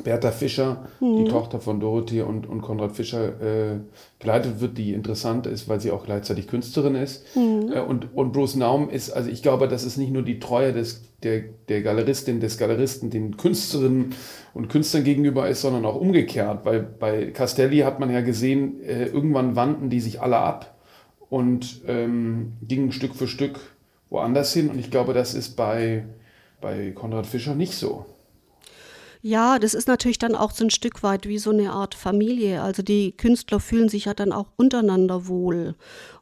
Bertha 0.03 0.33
Fischer, 0.33 0.87
mhm. 0.99 1.25
die 1.25 1.31
Tochter 1.31 1.61
von 1.61 1.79
Dorothee 1.79 2.23
und, 2.23 2.49
und 2.49 2.63
Konrad 2.63 2.97
Fischer, 2.97 3.41
äh, 3.41 3.79
geleitet 4.19 4.61
wird, 4.61 4.77
die 4.77 4.93
interessant 4.93 5.47
ist, 5.47 5.69
weil 5.69 5.81
sie 5.81 5.93
auch 5.93 6.05
gleichzeitig 6.05 6.49
Künstlerin 6.49 6.97
ist. 6.97 7.25
Mhm. 7.37 7.73
Äh, 7.73 7.81
und, 7.81 8.15
und 8.17 8.33
Bruce 8.33 8.57
Naum 8.57 8.91
ist, 8.91 9.11
also 9.11 9.31
ich 9.31 9.41
glaube, 9.41 9.69
das 9.69 9.85
ist 9.85 9.97
nicht 9.97 10.13
nur 10.13 10.23
die 10.23 10.41
Treue 10.41 10.73
des, 10.73 11.05
der, 11.23 11.45
der 11.69 11.83
Galeristin, 11.83 12.41
des 12.41 12.59
Galeristen 12.59 13.09
den 13.09 13.37
Künstlerinnen 13.37 14.17
und 14.53 14.69
Künstlern 14.69 15.05
gegenüber 15.05 15.49
ist, 15.49 15.61
sondern 15.61 15.85
auch 15.85 15.97
umgekehrt. 15.97 16.65
Weil 16.65 16.81
bei 16.81 17.27
Castelli 17.27 17.79
hat 17.79 18.01
man 18.01 18.13
ja 18.13 18.21
gesehen, 18.21 18.83
äh, 18.83 19.07
irgendwann 19.07 19.55
wandten 19.55 19.91
die 19.91 20.01
sich 20.01 20.21
alle 20.21 20.39
ab 20.39 20.76
und 21.31 21.83
ähm, 21.87 22.53
gingen 22.63 22.93
Stück 22.93 23.15
für 23.15 23.29
Stück 23.29 23.59
woanders 24.11 24.53
hin. 24.53 24.71
Und 24.71 24.79
ich 24.79 24.91
glaube, 24.91 25.13
das 25.13 25.35
ist 25.35 25.57
bei, 25.57 26.05
bei 26.61 26.93
Konrad 26.93 27.27
Fischer 27.27 27.55
nicht 27.55 27.75
so. 27.75 28.07
Ja, 29.23 29.59
das 29.59 29.75
ist 29.75 29.89
natürlich 29.89 30.19
dann 30.19 30.37
auch 30.37 30.53
so 30.53 30.65
ein 30.65 30.71
Stück 30.71 31.03
weit 31.03 31.27
wie 31.27 31.39
so 31.39 31.51
eine 31.51 31.73
Art 31.73 31.97
Familie. 31.97 32.63
Also 32.63 32.83
die 32.83 33.11
Künstler 33.11 33.59
fühlen 33.59 33.89
sich 33.89 34.05
ja 34.05 34.15
dann 34.15 34.33
auch 34.33 34.47
untereinander 34.57 35.27
wohl. 35.27 35.75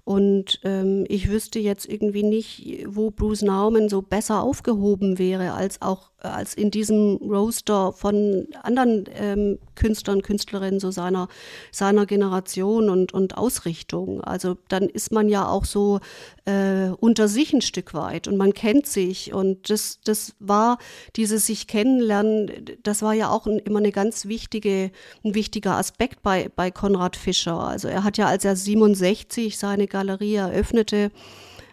Und 0.04 0.60
ähm, 0.64 1.06
ich 1.08 1.30
wüsste 1.30 1.58
jetzt 1.58 1.88
irgendwie 1.88 2.22
nicht, 2.22 2.84
wo 2.86 3.10
Bruce 3.10 3.42
Nauman 3.42 3.88
so 3.88 4.02
besser 4.02 4.42
aufgehoben 4.42 5.18
wäre 5.18 5.54
als 5.54 5.80
auch 5.80 6.10
als 6.24 6.54
in 6.54 6.70
diesem 6.70 7.16
Roaster 7.16 7.92
von 7.92 8.48
anderen 8.62 9.04
ähm, 9.14 9.58
Künstlern, 9.74 10.22
Künstlerinnen 10.22 10.80
so 10.80 10.90
seiner, 10.90 11.28
seiner 11.70 12.06
Generation 12.06 12.88
und, 12.88 13.12
und 13.12 13.36
Ausrichtung. 13.36 14.22
Also 14.22 14.56
dann 14.68 14.88
ist 14.88 15.12
man 15.12 15.28
ja 15.28 15.46
auch 15.46 15.64
so 15.64 16.00
äh, 16.44 16.88
unter 17.00 17.28
sich 17.28 17.52
ein 17.52 17.60
Stück 17.60 17.94
weit 17.94 18.28
und 18.28 18.36
man 18.36 18.54
kennt 18.54 18.86
sich 18.86 19.34
und 19.34 19.70
das, 19.70 20.00
das 20.04 20.34
war 20.38 20.78
dieses 21.16 21.46
sich 21.46 21.66
kennenlernen, 21.66 22.50
das 22.82 23.02
war 23.02 23.14
ja 23.14 23.30
auch 23.30 23.46
ein, 23.46 23.58
immer 23.58 23.80
eine 23.80 23.92
ganz 23.92 24.26
wichtige, 24.26 24.90
ein 25.24 25.34
wichtiger 25.34 25.76
Aspekt 25.76 26.22
bei, 26.22 26.50
bei 26.54 26.70
Konrad 26.70 27.16
Fischer. 27.16 27.58
Also 27.58 27.88
er 27.88 28.04
hat 28.04 28.16
ja, 28.16 28.26
als 28.26 28.44
er 28.44 28.56
67 28.56 29.58
seine 29.58 29.86
Galerie 29.94 30.34
eröffnete, 30.34 31.12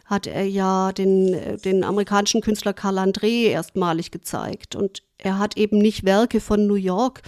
hat 0.06 0.28
er 0.28 0.46
ja 0.46 0.92
den, 0.92 1.58
den 1.66 1.84
amerikanischen 1.84 2.42
Künstler 2.42 2.74
Karl 2.74 3.00
André 3.00 3.48
erstmalig 3.48 4.12
gezeigt. 4.12 4.76
Und 4.76 5.02
er 5.18 5.40
hat 5.40 5.58
eben 5.58 5.80
nicht 5.80 6.06
Werke 6.06 6.40
von 6.40 6.68
New 6.68 6.76
York 6.76 7.24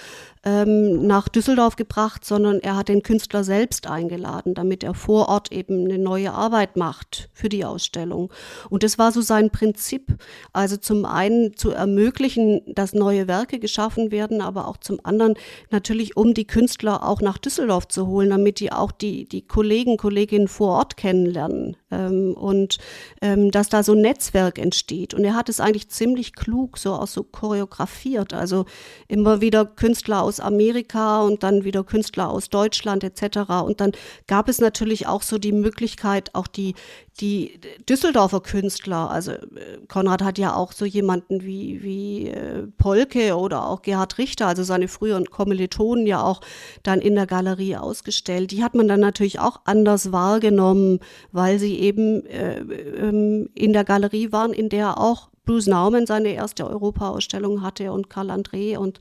ähm, 0.45 1.07
nach 1.07 1.29
Düsseldorf 1.29 1.75
gebracht, 1.77 2.25
sondern 2.25 2.59
er 2.59 2.75
hat 2.75 2.89
den 2.89 3.01
Künstler 3.01 3.43
selbst 3.43 3.87
eingeladen, 3.87 4.53
damit 4.53 4.83
er 4.83 4.93
vor 4.93 5.29
Ort 5.29 5.51
eben 5.51 5.85
eine 5.85 5.97
neue 5.97 6.33
Arbeit 6.33 6.75
macht 6.75 7.29
für 7.33 7.47
die 7.47 7.63
Ausstellung. 7.63 8.31
Und 8.69 8.83
das 8.83 8.97
war 8.97 9.11
so 9.11 9.21
sein 9.21 9.51
Prinzip. 9.51 10.17
Also 10.51 10.75
zum 10.75 11.05
einen 11.05 11.55
zu 11.55 11.71
ermöglichen, 11.71 12.61
dass 12.67 12.93
neue 12.93 13.27
Werke 13.27 13.59
geschaffen 13.59 14.11
werden, 14.11 14.41
aber 14.41 14.67
auch 14.67 14.77
zum 14.77 14.99
anderen 15.03 15.35
natürlich, 15.71 16.17
um 16.17 16.33
die 16.33 16.47
Künstler 16.47 17.07
auch 17.07 17.21
nach 17.21 17.37
Düsseldorf 17.37 17.87
zu 17.87 18.07
holen, 18.07 18.29
damit 18.29 18.59
die 18.59 18.71
auch 18.71 18.91
die, 18.91 19.25
die 19.25 19.47
Kollegen, 19.47 19.97
Kolleginnen 19.97 20.49
vor 20.49 20.73
Ort 20.77 20.97
kennenlernen. 20.97 21.77
Ähm, 21.89 22.33
und 22.33 22.79
ähm, 23.21 23.49
dass 23.51 23.69
da 23.69 23.81
so 23.83 23.93
ein 23.93 24.01
Netzwerk 24.01 24.59
entsteht. 24.59 25.13
Und 25.13 25.23
er 25.23 25.35
hat 25.35 25.47
es 25.47 25.61
eigentlich 25.61 25.89
ziemlich 25.89 26.33
klug 26.33 26.77
so 26.77 26.93
auch 26.93 27.07
so 27.07 27.23
choreografiert. 27.23 28.33
Also 28.33 28.65
immer 29.07 29.39
wieder 29.39 29.65
Künstler 29.65 30.21
aus 30.21 30.32
aus 30.33 30.39
Amerika 30.39 31.21
und 31.21 31.43
dann 31.43 31.63
wieder 31.63 31.83
Künstler 31.83 32.29
aus 32.29 32.49
Deutschland 32.49 33.03
etc. 33.03 33.51
Und 33.63 33.81
dann 33.81 33.91
gab 34.27 34.49
es 34.49 34.59
natürlich 34.59 35.05
auch 35.05 35.21
so 35.21 35.37
die 35.37 35.51
Möglichkeit, 35.51 36.33
auch 36.33 36.47
die, 36.47 36.73
die 37.19 37.59
Düsseldorfer 37.87 38.41
Künstler, 38.41 39.11
also 39.11 39.33
äh, 39.33 39.77
Konrad 39.87 40.23
hat 40.23 40.39
ja 40.39 40.55
auch 40.55 40.71
so 40.71 40.85
jemanden 40.85 41.43
wie, 41.43 41.83
wie 41.83 42.29
äh, 42.29 42.65
Polke 42.77 43.37
oder 43.37 43.67
auch 43.67 43.83
Gerhard 43.83 44.17
Richter, 44.17 44.47
also 44.47 44.63
seine 44.63 44.87
früheren 44.87 45.25
Kommilitonen 45.25 46.07
ja 46.07 46.23
auch 46.23 46.41
dann 46.81 46.99
in 46.99 47.13
der 47.13 47.27
Galerie 47.27 47.75
ausgestellt. 47.75 48.49
Die 48.49 48.63
hat 48.63 48.73
man 48.73 48.87
dann 48.87 48.99
natürlich 48.99 49.39
auch 49.39 49.61
anders 49.65 50.11
wahrgenommen, 50.11 50.99
weil 51.31 51.59
sie 51.59 51.77
eben 51.79 52.25
äh, 52.25 52.59
ähm, 52.59 53.49
in 53.53 53.73
der 53.73 53.83
Galerie 53.83 54.31
waren, 54.31 54.53
in 54.53 54.69
der 54.69 54.99
auch 54.99 55.29
Bruce 55.45 55.67
Nauman 55.67 56.07
seine 56.07 56.29
erste 56.29 56.67
Europa-Ausstellung 56.67 57.61
hatte 57.61 57.91
und 57.91 58.09
Karl 58.09 58.31
André 58.31 58.77
und 58.77 58.99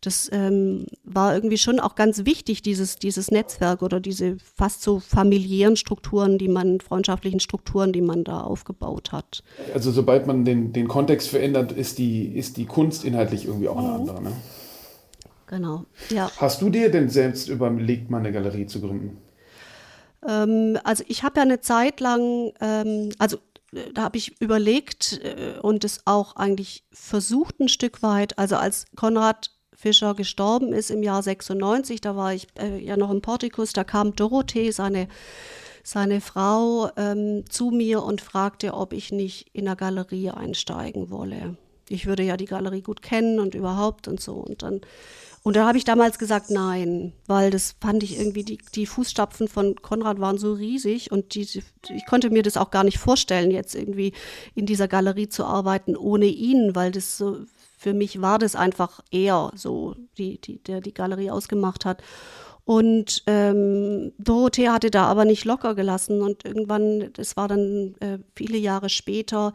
das 0.00 0.30
ähm, 0.32 0.86
war 1.04 1.34
irgendwie 1.34 1.58
schon 1.58 1.78
auch 1.78 1.94
ganz 1.94 2.24
wichtig, 2.24 2.62
dieses, 2.62 2.96
dieses 2.96 3.30
Netzwerk 3.30 3.82
oder 3.82 4.00
diese 4.00 4.38
fast 4.38 4.82
so 4.82 4.98
familiären 4.98 5.76
Strukturen, 5.76 6.38
die 6.38 6.48
man, 6.48 6.80
freundschaftlichen 6.80 7.40
Strukturen, 7.40 7.92
die 7.92 8.00
man 8.00 8.24
da 8.24 8.40
aufgebaut 8.40 9.12
hat. 9.12 9.42
Also 9.74 9.90
sobald 9.90 10.26
man 10.26 10.44
den, 10.44 10.72
den 10.72 10.88
Kontext 10.88 11.28
verändert, 11.28 11.72
ist 11.72 11.98
die, 11.98 12.26
ist 12.26 12.56
die 12.56 12.66
Kunst 12.66 13.04
inhaltlich 13.04 13.44
irgendwie 13.44 13.68
auch 13.68 13.76
eine 13.76 13.88
mhm. 13.88 13.94
andere. 13.94 14.22
Ne? 14.22 14.32
Genau, 15.46 15.84
ja. 16.10 16.30
Hast 16.38 16.62
du 16.62 16.70
dir 16.70 16.90
denn 16.90 17.08
selbst 17.08 17.48
überlegt, 17.48 18.08
mal 18.08 18.18
eine 18.18 18.32
Galerie 18.32 18.66
zu 18.66 18.80
gründen? 18.80 19.18
Ähm, 20.26 20.78
also 20.84 21.04
ich 21.08 21.22
habe 21.22 21.36
ja 21.36 21.42
eine 21.42 21.60
Zeit 21.60 22.00
lang, 22.00 22.52
ähm, 22.60 23.10
also 23.18 23.38
äh, 23.72 23.92
da 23.92 24.02
habe 24.02 24.16
ich 24.16 24.40
überlegt 24.40 25.20
äh, 25.22 25.58
und 25.60 25.84
es 25.84 26.02
auch 26.06 26.36
eigentlich 26.36 26.84
versucht 26.92 27.60
ein 27.60 27.68
Stück 27.68 28.02
weit. 28.02 28.38
Also 28.38 28.56
als 28.56 28.86
Konrad 28.96 29.50
Fischer 29.80 30.14
gestorben 30.14 30.74
ist 30.74 30.90
im 30.90 31.02
Jahr 31.02 31.22
96, 31.22 32.02
da 32.02 32.14
war 32.14 32.34
ich 32.34 32.48
äh, 32.58 32.78
ja 32.84 32.98
noch 32.98 33.10
im 33.10 33.22
Portikus, 33.22 33.72
da 33.72 33.82
kam 33.82 34.14
Dorothee, 34.14 34.72
seine, 34.72 35.08
seine 35.82 36.20
Frau, 36.20 36.90
ähm, 36.98 37.44
zu 37.48 37.70
mir 37.70 38.02
und 38.02 38.20
fragte, 38.20 38.74
ob 38.74 38.92
ich 38.92 39.10
nicht 39.10 39.48
in 39.54 39.64
der 39.64 39.76
Galerie 39.76 40.32
einsteigen 40.32 41.10
wolle. 41.10 41.56
Ich 41.88 42.06
würde 42.06 42.22
ja 42.22 42.36
die 42.36 42.44
Galerie 42.44 42.82
gut 42.82 43.00
kennen 43.00 43.40
und 43.40 43.54
überhaupt 43.54 44.06
und 44.06 44.20
so. 44.20 44.34
Und 44.34 44.62
dann, 44.62 44.82
und 45.42 45.56
da 45.56 45.66
habe 45.66 45.78
ich 45.78 45.84
damals 45.84 46.18
gesagt, 46.18 46.50
nein, 46.50 47.14
weil 47.26 47.50
das 47.50 47.74
fand 47.80 48.02
ich 48.02 48.18
irgendwie, 48.18 48.44
die, 48.44 48.58
die 48.74 48.84
Fußstapfen 48.84 49.48
von 49.48 49.76
Konrad 49.76 50.20
waren 50.20 50.36
so 50.36 50.52
riesig 50.52 51.10
und 51.10 51.34
die, 51.34 51.48
ich 51.88 52.06
konnte 52.06 52.28
mir 52.28 52.42
das 52.42 52.58
auch 52.58 52.70
gar 52.70 52.84
nicht 52.84 52.98
vorstellen, 52.98 53.50
jetzt 53.50 53.74
irgendwie 53.74 54.12
in 54.54 54.66
dieser 54.66 54.88
Galerie 54.88 55.30
zu 55.30 55.46
arbeiten 55.46 55.96
ohne 55.96 56.26
ihn, 56.26 56.74
weil 56.74 56.92
das 56.92 57.16
so 57.16 57.46
für 57.80 57.94
mich 57.94 58.20
war 58.20 58.38
das 58.38 58.56
einfach 58.56 59.00
eher 59.10 59.52
so, 59.54 59.96
die, 60.18 60.38
die, 60.38 60.62
der 60.62 60.82
die 60.82 60.92
Galerie 60.92 61.30
ausgemacht 61.30 61.86
hat. 61.86 62.02
Und 62.66 63.22
ähm, 63.26 64.12
Dorothee 64.18 64.68
hatte 64.68 64.90
da 64.90 65.06
aber 65.06 65.24
nicht 65.24 65.46
locker 65.46 65.74
gelassen 65.74 66.20
und 66.20 66.44
irgendwann, 66.44 67.10
das 67.14 67.38
war 67.38 67.48
dann 67.48 67.94
äh, 68.00 68.18
viele 68.36 68.58
Jahre 68.58 68.90
später, 68.90 69.54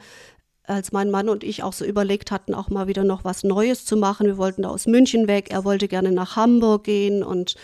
als 0.67 0.91
mein 0.91 1.09
Mann 1.11 1.29
und 1.29 1.43
ich 1.43 1.63
auch 1.63 1.73
so 1.73 1.85
überlegt 1.85 2.31
hatten, 2.31 2.53
auch 2.53 2.69
mal 2.69 2.87
wieder 2.87 3.03
noch 3.03 3.23
was 3.23 3.43
Neues 3.43 3.85
zu 3.85 3.97
machen. 3.97 4.27
Wir 4.27 4.37
wollten 4.37 4.63
da 4.63 4.69
aus 4.69 4.87
München 4.87 5.27
weg. 5.27 5.51
Er 5.51 5.63
wollte 5.63 5.87
gerne 5.87 6.11
nach 6.11 6.35
Hamburg 6.35 6.83
gehen 6.83 7.23
und 7.23 7.55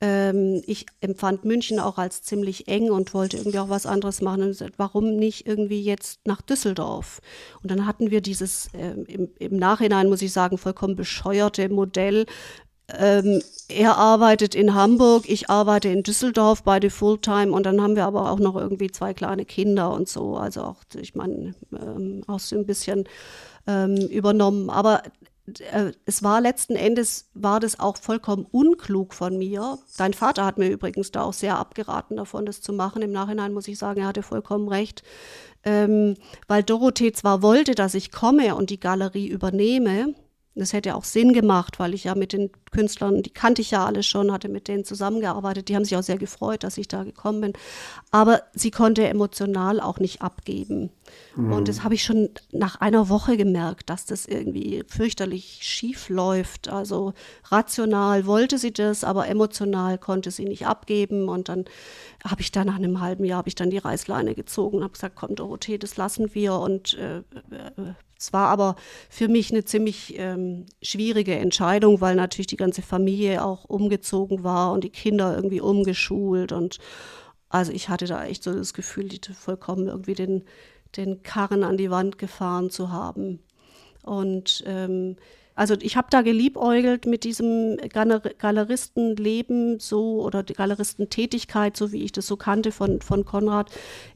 ähm, 0.00 0.62
ich 0.66 0.86
empfand 1.00 1.44
München 1.44 1.80
auch 1.80 1.98
als 1.98 2.22
ziemlich 2.22 2.68
eng 2.68 2.90
und 2.90 3.14
wollte 3.14 3.36
irgendwie 3.36 3.58
auch 3.58 3.68
was 3.68 3.86
anderes 3.86 4.22
machen. 4.22 4.42
Und 4.42 4.48
gesagt, 4.48 4.74
warum 4.78 5.16
nicht 5.16 5.46
irgendwie 5.46 5.82
jetzt 5.82 6.20
nach 6.24 6.42
Düsseldorf? 6.42 7.20
Und 7.62 7.70
dann 7.70 7.86
hatten 7.86 8.10
wir 8.10 8.20
dieses 8.20 8.68
äh, 8.74 8.90
im, 8.90 9.30
im 9.38 9.56
Nachhinein, 9.56 10.08
muss 10.08 10.22
ich 10.22 10.32
sagen, 10.32 10.58
vollkommen 10.58 10.96
bescheuerte 10.96 11.68
Modell 11.68 12.26
ähm, 12.96 13.42
er 13.68 13.96
arbeitet 13.98 14.54
in 14.54 14.74
Hamburg, 14.74 15.28
ich 15.28 15.50
arbeite 15.50 15.88
in 15.88 16.02
Düsseldorf, 16.02 16.62
beide 16.62 16.88
Fulltime 16.88 17.52
und 17.52 17.64
dann 17.66 17.82
haben 17.82 17.96
wir 17.96 18.06
aber 18.06 18.30
auch 18.30 18.38
noch 18.38 18.56
irgendwie 18.56 18.90
zwei 18.90 19.12
kleine 19.12 19.44
Kinder 19.44 19.92
und 19.92 20.08
so. 20.08 20.36
Also 20.36 20.62
auch, 20.62 20.82
ich 20.98 21.14
meine, 21.14 21.54
ähm, 21.72 22.22
auch 22.26 22.40
so 22.40 22.56
ein 22.56 22.64
bisschen 22.64 23.04
ähm, 23.66 23.96
übernommen. 23.96 24.70
Aber 24.70 25.02
äh, 25.72 25.92
es 26.06 26.22
war 26.22 26.40
letzten 26.40 26.76
Endes, 26.76 27.28
war 27.34 27.60
das 27.60 27.78
auch 27.78 27.98
vollkommen 27.98 28.46
unklug 28.50 29.12
von 29.12 29.36
mir. 29.36 29.78
Dein 29.98 30.14
Vater 30.14 30.46
hat 30.46 30.56
mir 30.56 30.68
übrigens 30.68 31.10
da 31.12 31.22
auch 31.22 31.34
sehr 31.34 31.58
abgeraten 31.58 32.16
davon, 32.16 32.46
das 32.46 32.62
zu 32.62 32.72
machen. 32.72 33.02
Im 33.02 33.12
Nachhinein 33.12 33.52
muss 33.52 33.68
ich 33.68 33.78
sagen, 33.78 34.00
er 34.00 34.08
hatte 34.08 34.22
vollkommen 34.22 34.68
recht. 34.68 35.02
Ähm, 35.64 36.14
weil 36.46 36.62
Dorothee 36.62 37.12
zwar 37.12 37.42
wollte, 37.42 37.74
dass 37.74 37.94
ich 37.94 38.12
komme 38.12 38.54
und 38.54 38.70
die 38.70 38.80
Galerie 38.80 39.28
übernehme, 39.28 40.14
das 40.60 40.72
hätte 40.72 40.94
auch 40.94 41.04
Sinn 41.04 41.32
gemacht, 41.32 41.78
weil 41.78 41.94
ich 41.94 42.04
ja 42.04 42.14
mit 42.14 42.32
den 42.32 42.50
Künstlern, 42.70 43.22
die 43.22 43.30
kannte 43.30 43.62
ich 43.62 43.70
ja 43.70 43.86
alle 43.86 44.02
schon, 44.02 44.32
hatte 44.32 44.48
mit 44.48 44.68
denen 44.68 44.84
zusammengearbeitet. 44.84 45.68
Die 45.68 45.76
haben 45.76 45.84
sich 45.84 45.96
auch 45.96 46.02
sehr 46.02 46.18
gefreut, 46.18 46.64
dass 46.64 46.78
ich 46.78 46.88
da 46.88 47.04
gekommen 47.04 47.40
bin. 47.40 47.52
Aber 48.10 48.42
sie 48.52 48.70
konnte 48.70 49.06
emotional 49.06 49.80
auch 49.80 49.98
nicht 49.98 50.22
abgeben. 50.22 50.90
Mhm. 51.36 51.52
Und 51.52 51.68
das 51.68 51.84
habe 51.84 51.94
ich 51.94 52.02
schon 52.02 52.30
nach 52.52 52.76
einer 52.80 53.08
Woche 53.08 53.36
gemerkt, 53.36 53.90
dass 53.90 54.06
das 54.06 54.26
irgendwie 54.26 54.84
fürchterlich 54.88 55.60
schief 55.62 56.08
läuft. 56.08 56.68
Also 56.68 57.14
rational 57.44 58.26
wollte 58.26 58.58
sie 58.58 58.72
das, 58.72 59.04
aber 59.04 59.28
emotional 59.28 59.98
konnte 59.98 60.30
sie 60.30 60.44
nicht 60.44 60.66
abgeben. 60.66 61.28
Und 61.28 61.48
dann 61.48 61.64
habe 62.24 62.40
ich 62.40 62.52
da 62.52 62.64
nach 62.64 62.76
einem 62.76 63.00
halben 63.00 63.24
Jahr 63.24 63.38
habe 63.38 63.48
ich 63.48 63.54
dann 63.54 63.70
die 63.70 63.78
Reißleine 63.78 64.34
gezogen 64.34 64.78
und 64.78 64.82
habe 64.84 64.92
gesagt, 64.92 65.16
komm 65.16 65.34
Dorothee, 65.34 65.78
das 65.78 65.96
lassen 65.96 66.34
wir 66.34 66.54
und 66.54 66.94
äh, 66.98 67.18
äh 67.18 67.94
es 68.18 68.32
war 68.32 68.48
aber 68.48 68.74
für 69.08 69.28
mich 69.28 69.52
eine 69.52 69.64
ziemlich 69.64 70.18
ähm, 70.18 70.66
schwierige 70.82 71.36
Entscheidung, 71.36 72.00
weil 72.00 72.16
natürlich 72.16 72.48
die 72.48 72.56
ganze 72.56 72.82
Familie 72.82 73.44
auch 73.44 73.64
umgezogen 73.64 74.42
war 74.42 74.72
und 74.72 74.82
die 74.82 74.90
Kinder 74.90 75.36
irgendwie 75.36 75.60
umgeschult. 75.60 76.50
Und 76.50 76.78
also 77.48 77.70
ich 77.72 77.88
hatte 77.88 78.06
da 78.06 78.24
echt 78.24 78.42
so 78.42 78.52
das 78.52 78.74
Gefühl, 78.74 79.08
die 79.08 79.20
vollkommen 79.32 79.86
irgendwie 79.86 80.14
den, 80.14 80.44
den 80.96 81.22
Karren 81.22 81.62
an 81.62 81.76
die 81.76 81.90
Wand 81.90 82.18
gefahren 82.18 82.70
zu 82.70 82.90
haben. 82.90 83.38
Und 84.02 84.64
ähm, 84.66 85.16
also 85.54 85.74
ich 85.80 85.96
habe 85.96 86.08
da 86.10 86.22
geliebäugelt 86.22 87.06
mit 87.06 87.24
diesem 87.24 87.76
Galer 87.92 88.20
Galeristenleben 88.20 89.78
so 89.78 90.22
oder 90.22 90.42
die 90.42 90.54
Galeristentätigkeit, 90.54 91.76
so 91.76 91.92
wie 91.92 92.02
ich 92.02 92.12
das 92.12 92.26
so 92.26 92.36
kannte 92.36 92.72
von, 92.72 93.00
von 93.00 93.24
Konrad. 93.24 93.70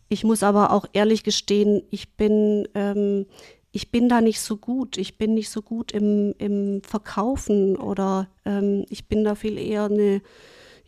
Ich 0.08 0.24
muss 0.24 0.42
aber 0.42 0.72
auch 0.72 0.86
ehrlich 0.92 1.24
gestehen, 1.24 1.82
ich 1.90 2.14
bin 2.14 2.68
ähm, 2.74 3.26
ich 3.72 3.90
bin 3.90 4.08
da 4.08 4.20
nicht 4.20 4.40
so 4.40 4.58
gut. 4.58 4.98
Ich 4.98 5.16
bin 5.16 5.34
nicht 5.34 5.48
so 5.48 5.62
gut 5.62 5.92
im, 5.92 6.34
im 6.38 6.82
Verkaufen 6.82 7.76
oder 7.76 8.28
ähm, 8.44 8.84
ich 8.90 9.06
bin 9.08 9.24
da 9.24 9.34
viel 9.34 9.58
eher 9.58 9.84
eine 9.84 10.20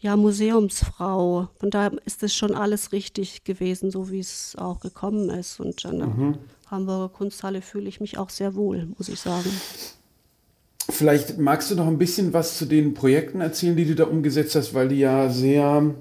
ja, 0.01 0.17
Museumsfrau. 0.17 1.49
Von 1.59 1.71
daher 1.71 1.93
ist 2.05 2.23
das 2.23 2.35
schon 2.35 2.55
alles 2.55 2.93
richtig 2.93 3.45
gewesen, 3.45 3.91
so 3.91 4.11
wie 4.11 4.21
es 4.21 4.55
auch 4.59 4.81
gekommen 4.81 5.31
ist. 5.31 5.61
Und 5.61 5.87
an 5.87 5.99
der 5.99 6.09
mhm. 6.09 6.39
Hamburger 6.71 7.09
Kunsthalle 7.09 7.63
fühle 7.63 7.89
ich 7.89 8.01
mich 8.01 8.19
auch 8.19 8.29
sehr 8.29 8.55
wohl, 8.55 8.87
muss 8.99 9.09
ich 9.09 9.19
sagen. 9.19 9.51
Vielleicht 10.91 11.39
magst 11.39 11.71
du 11.71 11.77
noch 11.77 11.87
ein 11.87 11.97
bisschen 11.97 12.35
was 12.35 12.59
zu 12.59 12.67
den 12.67 12.93
Projekten 12.93 13.41
erzählen, 13.41 13.77
die 13.77 13.87
du 13.87 13.95
da 13.95 14.05
umgesetzt 14.05 14.55
hast, 14.57 14.75
weil 14.75 14.89
die 14.89 14.99
ja 14.99 15.31
sehr, 15.31 15.95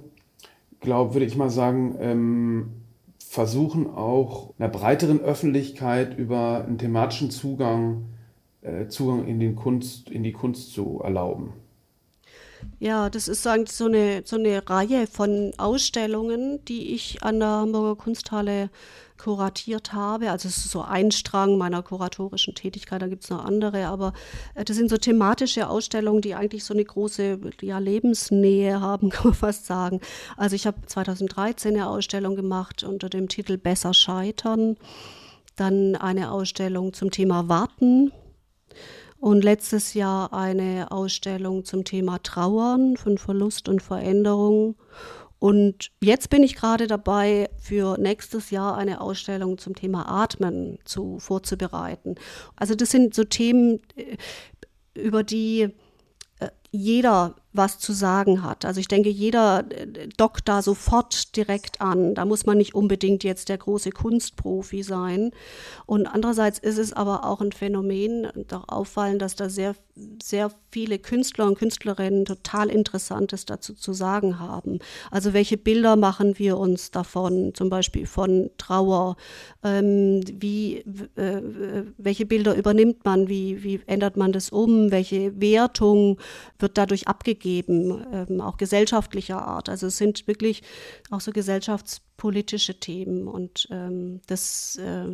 glaube 0.82 1.14
würde 1.14 1.26
ich 1.26 1.38
mal 1.38 1.50
sagen, 1.50 1.96
ähm, 2.02 2.83
versuchen 3.34 3.88
auch 3.90 4.54
einer 4.60 4.70
breiteren 4.70 5.20
Öffentlichkeit 5.20 6.16
über 6.16 6.66
einen 6.68 6.78
thematischen 6.78 7.32
Zugang, 7.32 8.10
äh, 8.62 8.86
Zugang 8.90 9.26
in, 9.26 9.40
den 9.40 9.56
Kunst, 9.56 10.12
in 10.12 10.22
die 10.22 10.34
Kunst 10.34 10.72
zu 10.72 11.02
erlauben. 11.04 11.54
Ja, 12.80 13.10
das 13.10 13.28
ist 13.28 13.44
so 13.44 13.50
eine, 13.50 14.24
so 14.26 14.36
eine 14.36 14.70
Reihe 14.70 15.08
von 15.08 15.54
Ausstellungen, 15.58 16.64
die 16.66 16.94
ich 16.94 17.24
an 17.24 17.40
der 17.40 17.50
Hamburger 17.50 17.96
Kunsthalle 17.96 18.70
kuratiert 19.18 19.94
habe. 19.94 20.32
Also 20.32 20.50
es 20.50 20.58
ist 20.58 20.72
so 20.72 20.82
ein 20.82 21.12
Strang 21.12 21.58
meiner 21.58 21.82
kuratorischen 21.82 22.56
Tätigkeit, 22.56 23.02
da 23.02 23.08
gibt 23.08 23.24
es 23.24 23.30
noch 23.30 23.46
andere, 23.46 23.88
aber 23.88 24.14
äh, 24.56 24.66
das 24.66 24.76
sind 24.76 24.90
so 24.90 24.98
thematische 24.98 25.70
Ausstellungen, 25.70 26.22
die 26.22 26.36
eigentlich 26.36 26.66
so 26.66 26.74
eine 26.74 26.84
große 26.84 27.40
ja, 27.62 27.78
Lebensnähe 27.78 28.82
haben, 28.82 29.10
kann 29.12 29.28
man 29.28 29.34
fast 29.34 29.66
sagen. 29.66 30.02
Also 30.36 30.56
ich 30.56 30.68
habe 30.68 30.86
2013 30.86 31.74
eine 31.74 31.88
Ausstellung 31.88 32.36
gemacht 32.36 32.84
unter 32.84 33.10
dem 33.10 33.30
Titel 33.30 33.58
Besser 33.58 33.94
scheitern, 33.94 34.76
dann 35.56 35.96
eine 35.96 36.32
Ausstellung 36.32 36.94
zum 36.94 37.12
Thema 37.12 37.48
Warten. 37.48 38.12
Und 39.24 39.42
letztes 39.42 39.94
Jahr 39.94 40.34
eine 40.34 40.92
Ausstellung 40.92 41.64
zum 41.64 41.86
Thema 41.86 42.22
Trauern 42.22 42.98
von 42.98 43.18
Verlust 43.18 43.70
und 43.70 43.82
Veränderung. 43.82 44.76
Und 45.40 45.92
jetzt 46.02 46.30
bin 46.30 46.44
ich 46.44 46.58
gerade 46.58 46.88
dabei, 46.88 47.50
für 47.58 47.98
nächstes 47.98 48.50
Jahr 48.50 48.76
eine 48.76 49.00
Ausstellung 49.00 49.58
zum 49.58 49.76
Thema 49.76 50.10
Atmen 50.10 50.78
zu, 50.84 51.20
vorzubereiten. 51.20 52.16
Also 52.58 52.76
das 52.76 52.92
sind 52.92 53.14
so 53.14 53.24
Themen, 53.24 53.80
äh, 53.96 54.18
über 54.94 55.24
die 55.24 55.70
äh, 56.40 56.50
jeder 56.72 57.38
was 57.54 57.78
zu 57.78 57.94
sagen 57.94 58.44
hat. 58.44 58.66
Also 58.66 58.80
ich 58.80 58.88
denke, 58.88 59.10
jeder 59.10 59.64
äh, 59.70 60.08
dockt 60.18 60.50
da 60.50 60.62
sofort 60.62 61.36
direkt 61.36 61.82
an. 61.82 62.16
Da 62.16 62.26
muss 62.26 62.46
man 62.46 62.58
nicht 62.58 62.74
unbedingt 62.74 63.24
jetzt 63.24 63.50
der 63.50 63.60
große 63.60 63.92
Kunstprofi 63.92 64.82
sein. 64.82 65.32
Und 65.86 66.08
andererseits 66.08 66.58
ist 66.58 66.80
es 66.80 66.94
aber 66.94 67.26
auch 67.26 67.42
ein 67.42 67.52
Phänomen, 67.52 68.28
doch 68.48 68.68
auffallen, 68.68 69.20
dass 69.20 69.36
da 69.36 69.50
sehr, 69.50 69.76
sehr 70.22 70.52
viele 70.72 70.98
Künstler 70.98 71.46
und 71.46 71.58
Künstlerinnen 71.58 72.26
total 72.26 72.70
Interessantes 72.70 73.46
dazu 73.46 73.76
zu 73.76 73.94
sagen 73.94 74.40
haben. 74.40 74.80
Also 75.12 75.34
welche 75.34 75.58
Bilder 75.58 75.96
machen 75.96 76.40
wir 76.40 76.58
uns 76.58 76.90
davon, 76.90 77.54
zum 77.54 77.70
Beispiel 77.70 78.08
von 78.08 78.50
Trauer? 78.58 79.16
Ähm, 79.64 80.22
wie, 80.40 80.78
äh, 81.16 81.84
welche 81.98 82.26
Bilder 82.26 82.56
übernimmt 82.56 83.06
man? 83.06 83.30
Wie, 83.30 83.64
wie 83.64 83.80
ändert 83.86 84.18
man 84.18 84.32
das 84.32 84.50
um? 84.50 84.90
Welche 84.90 85.40
Wertung 85.40 86.18
wird 86.58 86.80
dadurch 86.80 87.08
abgegeben? 87.08 87.43
Geben, 87.44 88.04
ähm, 88.12 88.42
auch 88.42 88.56
gesellschaftlicher 88.58 89.46
Art. 89.46 89.68
Also 89.68 89.88
es 89.88 89.98
sind 89.98 90.28
wirklich 90.28 90.64
auch 91.12 91.20
so 91.20 91.32
gesellschaftspolitische 91.32 92.80
Themen 92.80 93.28
und 93.28 93.68
ähm, 93.70 94.22
das 94.28 94.78
äh, 94.78 95.12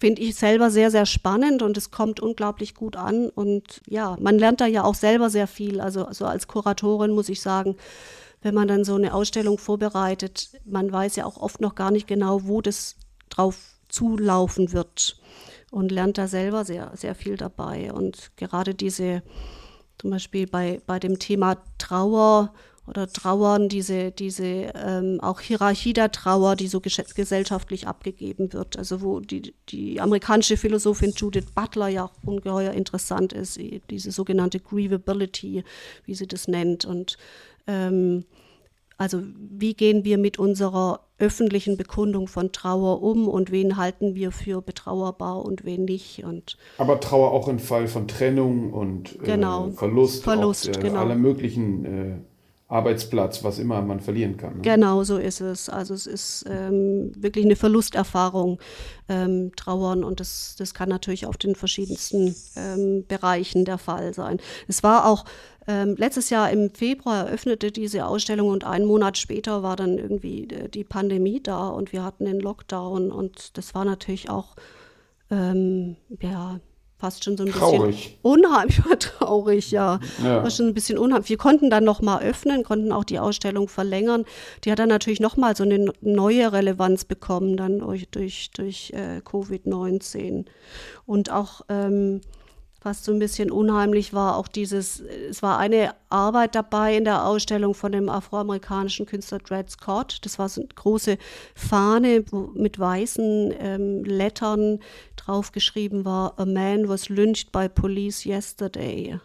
finde 0.00 0.22
ich 0.22 0.34
selber 0.34 0.70
sehr, 0.70 0.90
sehr 0.90 1.04
spannend 1.04 1.62
und 1.62 1.76
es 1.76 1.90
kommt 1.90 2.20
unglaublich 2.20 2.74
gut 2.74 2.96
an 2.96 3.28
und 3.28 3.82
ja, 3.86 4.16
man 4.18 4.38
lernt 4.38 4.62
da 4.62 4.66
ja 4.66 4.82
auch 4.82 4.94
selber 4.94 5.28
sehr 5.28 5.46
viel. 5.46 5.80
Also, 5.80 6.06
also 6.06 6.24
als 6.24 6.48
Kuratorin 6.48 7.12
muss 7.12 7.28
ich 7.28 7.42
sagen, 7.42 7.76
wenn 8.40 8.54
man 8.54 8.66
dann 8.66 8.84
so 8.84 8.94
eine 8.94 9.12
Ausstellung 9.12 9.58
vorbereitet, 9.58 10.50
man 10.64 10.90
weiß 10.90 11.16
ja 11.16 11.26
auch 11.26 11.36
oft 11.36 11.60
noch 11.60 11.74
gar 11.74 11.90
nicht 11.90 12.08
genau, 12.08 12.44
wo 12.44 12.62
das 12.62 12.96
drauf 13.28 13.58
zulaufen 13.88 14.72
wird 14.72 15.20
und 15.70 15.92
lernt 15.92 16.16
da 16.16 16.26
selber 16.26 16.64
sehr, 16.64 16.92
sehr 16.94 17.14
viel 17.14 17.36
dabei. 17.36 17.92
Und 17.92 18.32
gerade 18.36 18.74
diese 18.74 19.22
zum 20.02 20.10
Beispiel 20.10 20.48
bei, 20.48 20.80
bei 20.84 20.98
dem 20.98 21.20
Thema 21.20 21.58
Trauer 21.78 22.52
oder 22.88 23.06
Trauern, 23.06 23.68
diese, 23.68 24.10
diese 24.10 24.44
ähm, 24.44 25.20
auch 25.20 25.40
Hierarchie 25.40 25.92
der 25.92 26.10
Trauer, 26.10 26.56
die 26.56 26.66
so 26.66 26.80
gesellschaftlich 26.80 27.86
abgegeben 27.86 28.52
wird. 28.52 28.76
Also 28.76 29.00
wo 29.00 29.20
die, 29.20 29.54
die 29.68 30.00
amerikanische 30.00 30.56
Philosophin 30.56 31.12
Judith 31.12 31.52
Butler 31.54 31.86
ja 31.86 32.06
auch 32.06 32.12
ungeheuer 32.26 32.72
interessant 32.72 33.32
ist, 33.32 33.60
diese 33.90 34.10
sogenannte 34.10 34.58
Grievability, 34.58 35.62
wie 36.04 36.14
sie 36.16 36.26
das 36.26 36.48
nennt. 36.48 36.84
Und 36.84 37.16
ähm, 37.68 38.24
also 38.96 39.22
wie 39.36 39.74
gehen 39.74 40.04
wir 40.04 40.18
mit 40.18 40.38
unserer 40.38 41.00
öffentlichen 41.18 41.76
Bekundung 41.76 42.26
von 42.26 42.50
Trauer 42.52 43.02
um 43.02 43.28
und 43.28 43.52
wen 43.52 43.76
halten 43.76 44.14
wir 44.14 44.32
für 44.32 44.60
betrauerbar 44.60 45.44
und 45.44 45.64
wen 45.64 45.84
nicht. 45.84 46.24
Und 46.24 46.56
Aber 46.78 46.98
Trauer 47.00 47.30
auch 47.30 47.48
im 47.48 47.60
Fall 47.60 47.86
von 47.86 48.08
Trennung 48.08 48.72
und 48.72 49.16
äh, 49.16 49.24
genau. 49.24 49.68
äh, 49.68 49.72
Verlust, 49.72 50.24
Verlust 50.24 50.70
auch, 50.70 50.80
äh, 50.80 50.80
genau. 50.82 51.00
aller 51.00 51.14
möglichen 51.14 51.84
äh, 51.84 52.16
Arbeitsplatz, 52.72 53.44
was 53.44 53.58
immer 53.58 53.82
man 53.82 54.00
verlieren 54.00 54.38
kann. 54.38 54.56
Ne? 54.56 54.62
Genau, 54.62 55.04
so 55.04 55.18
ist 55.18 55.42
es. 55.42 55.68
Also 55.68 55.92
es 55.92 56.06
ist 56.06 56.46
ähm, 56.48 57.12
wirklich 57.14 57.44
eine 57.44 57.54
Verlusterfahrung, 57.54 58.58
ähm, 59.10 59.52
Trauern 59.56 60.02
und 60.02 60.20
das, 60.20 60.56
das 60.58 60.72
kann 60.72 60.88
natürlich 60.88 61.26
auf 61.26 61.36
den 61.36 61.54
verschiedensten 61.54 62.34
ähm, 62.56 63.04
Bereichen 63.06 63.66
der 63.66 63.76
Fall 63.76 64.14
sein. 64.14 64.40
Es 64.68 64.82
war 64.82 65.06
auch 65.06 65.26
ähm, 65.66 65.94
letztes 65.96 66.30
Jahr 66.30 66.50
im 66.50 66.70
Februar 66.70 67.26
eröffnete 67.26 67.70
diese 67.70 68.06
Ausstellung 68.06 68.48
und 68.48 68.64
einen 68.64 68.86
Monat 68.86 69.18
später 69.18 69.62
war 69.62 69.76
dann 69.76 69.98
irgendwie 69.98 70.46
die 70.46 70.84
Pandemie 70.84 71.42
da 71.42 71.68
und 71.68 71.92
wir 71.92 72.02
hatten 72.02 72.24
den 72.24 72.40
Lockdown 72.40 73.12
und 73.12 73.56
das 73.56 73.74
war 73.74 73.84
natürlich 73.84 74.28
auch 74.28 74.56
ähm, 75.30 75.96
ja, 76.20 76.60
fast 77.02 77.24
schon 77.24 77.36
so 77.36 77.42
ein 77.42 77.50
Traurig. 77.50 77.96
bisschen 77.96 78.18
unheimlich, 78.22 78.84
war 78.84 78.98
traurig, 78.98 79.72
ja. 79.72 79.98
Ja. 80.22 80.44
War 80.44 80.50
schon 80.50 80.68
ein 80.68 80.74
bisschen 80.74 80.98
unheimlich. 80.98 81.30
Wir 81.30 81.36
konnten 81.36 81.68
dann 81.68 81.82
noch 81.82 82.00
mal 82.00 82.22
öffnen, 82.22 82.62
konnten 82.62 82.92
auch 82.92 83.02
die 83.02 83.18
Ausstellung 83.18 83.68
verlängern. 83.68 84.24
Die 84.62 84.70
hat 84.70 84.78
dann 84.78 84.88
natürlich 84.88 85.18
noch 85.18 85.36
mal 85.36 85.56
so 85.56 85.64
eine 85.64 85.92
neue 86.00 86.52
Relevanz 86.52 87.04
bekommen 87.04 87.56
dann 87.56 87.80
durch, 87.80 88.08
durch, 88.10 88.52
durch 88.52 88.92
äh, 88.94 89.20
Covid-19. 89.24 90.44
Und 91.04 91.32
auch 91.32 91.62
ähm, 91.68 92.20
was 92.84 93.04
so 93.04 93.12
ein 93.12 93.18
bisschen 93.18 93.50
unheimlich 93.50 94.12
war, 94.12 94.36
auch 94.36 94.48
dieses, 94.48 95.00
es 95.00 95.42
war 95.42 95.58
eine 95.58 95.94
Arbeit 96.08 96.54
dabei 96.54 96.96
in 96.96 97.04
der 97.04 97.26
Ausstellung 97.26 97.74
von 97.74 97.92
dem 97.92 98.08
afroamerikanischen 98.08 99.06
Künstler 99.06 99.38
Dred 99.38 99.70
Scott. 99.70 100.18
Das 100.22 100.38
war 100.38 100.48
so 100.48 100.60
eine 100.60 100.68
große 100.74 101.18
Fahne 101.54 102.24
wo 102.30 102.50
mit 102.54 102.78
weißen 102.78 103.54
ähm, 103.58 104.04
Lettern 104.04 104.80
draufgeschrieben 105.16 106.04
war, 106.04 106.38
A 106.38 106.44
man 106.44 106.88
was 106.88 107.08
lynched 107.08 107.52
by 107.52 107.68
police 107.68 108.24
yesterday. 108.24 109.18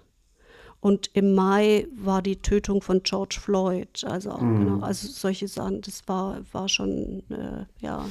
Und 0.80 1.10
im 1.14 1.34
Mai 1.34 1.88
war 1.96 2.22
die 2.22 2.36
Tötung 2.38 2.82
von 2.82 3.02
George 3.04 3.40
Floyd. 3.42 4.04
Also, 4.06 4.32
auch, 4.32 4.40
genau, 4.40 4.80
also 4.82 5.08
solche 5.08 5.48
Sachen, 5.48 5.82
das 5.82 6.08
war, 6.08 6.42
war 6.52 6.70
schon, 6.70 7.24
äh, 7.30 7.66
ja. 7.82 8.08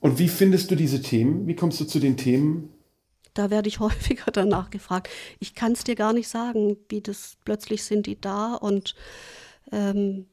Und 0.00 0.18
wie 0.18 0.28
findest 0.28 0.70
du 0.70 0.76
diese 0.76 1.02
Themen? 1.02 1.46
Wie 1.46 1.54
kommst 1.54 1.78
du 1.78 1.84
zu 1.84 1.98
den 1.98 2.16
Themen? 2.16 2.70
Da 3.36 3.50
werde 3.50 3.68
ich 3.68 3.80
häufiger 3.80 4.30
danach 4.32 4.70
gefragt. 4.70 5.08
Ich 5.38 5.54
kann 5.54 5.72
es 5.72 5.84
dir 5.84 5.94
gar 5.94 6.12
nicht 6.12 6.28
sagen, 6.28 6.76
wie 6.88 7.00
das 7.00 7.36
plötzlich 7.44 7.84
sind 7.84 8.06
die 8.06 8.20
da. 8.20 8.54
Und 8.54 8.94
ähm, 9.72 10.26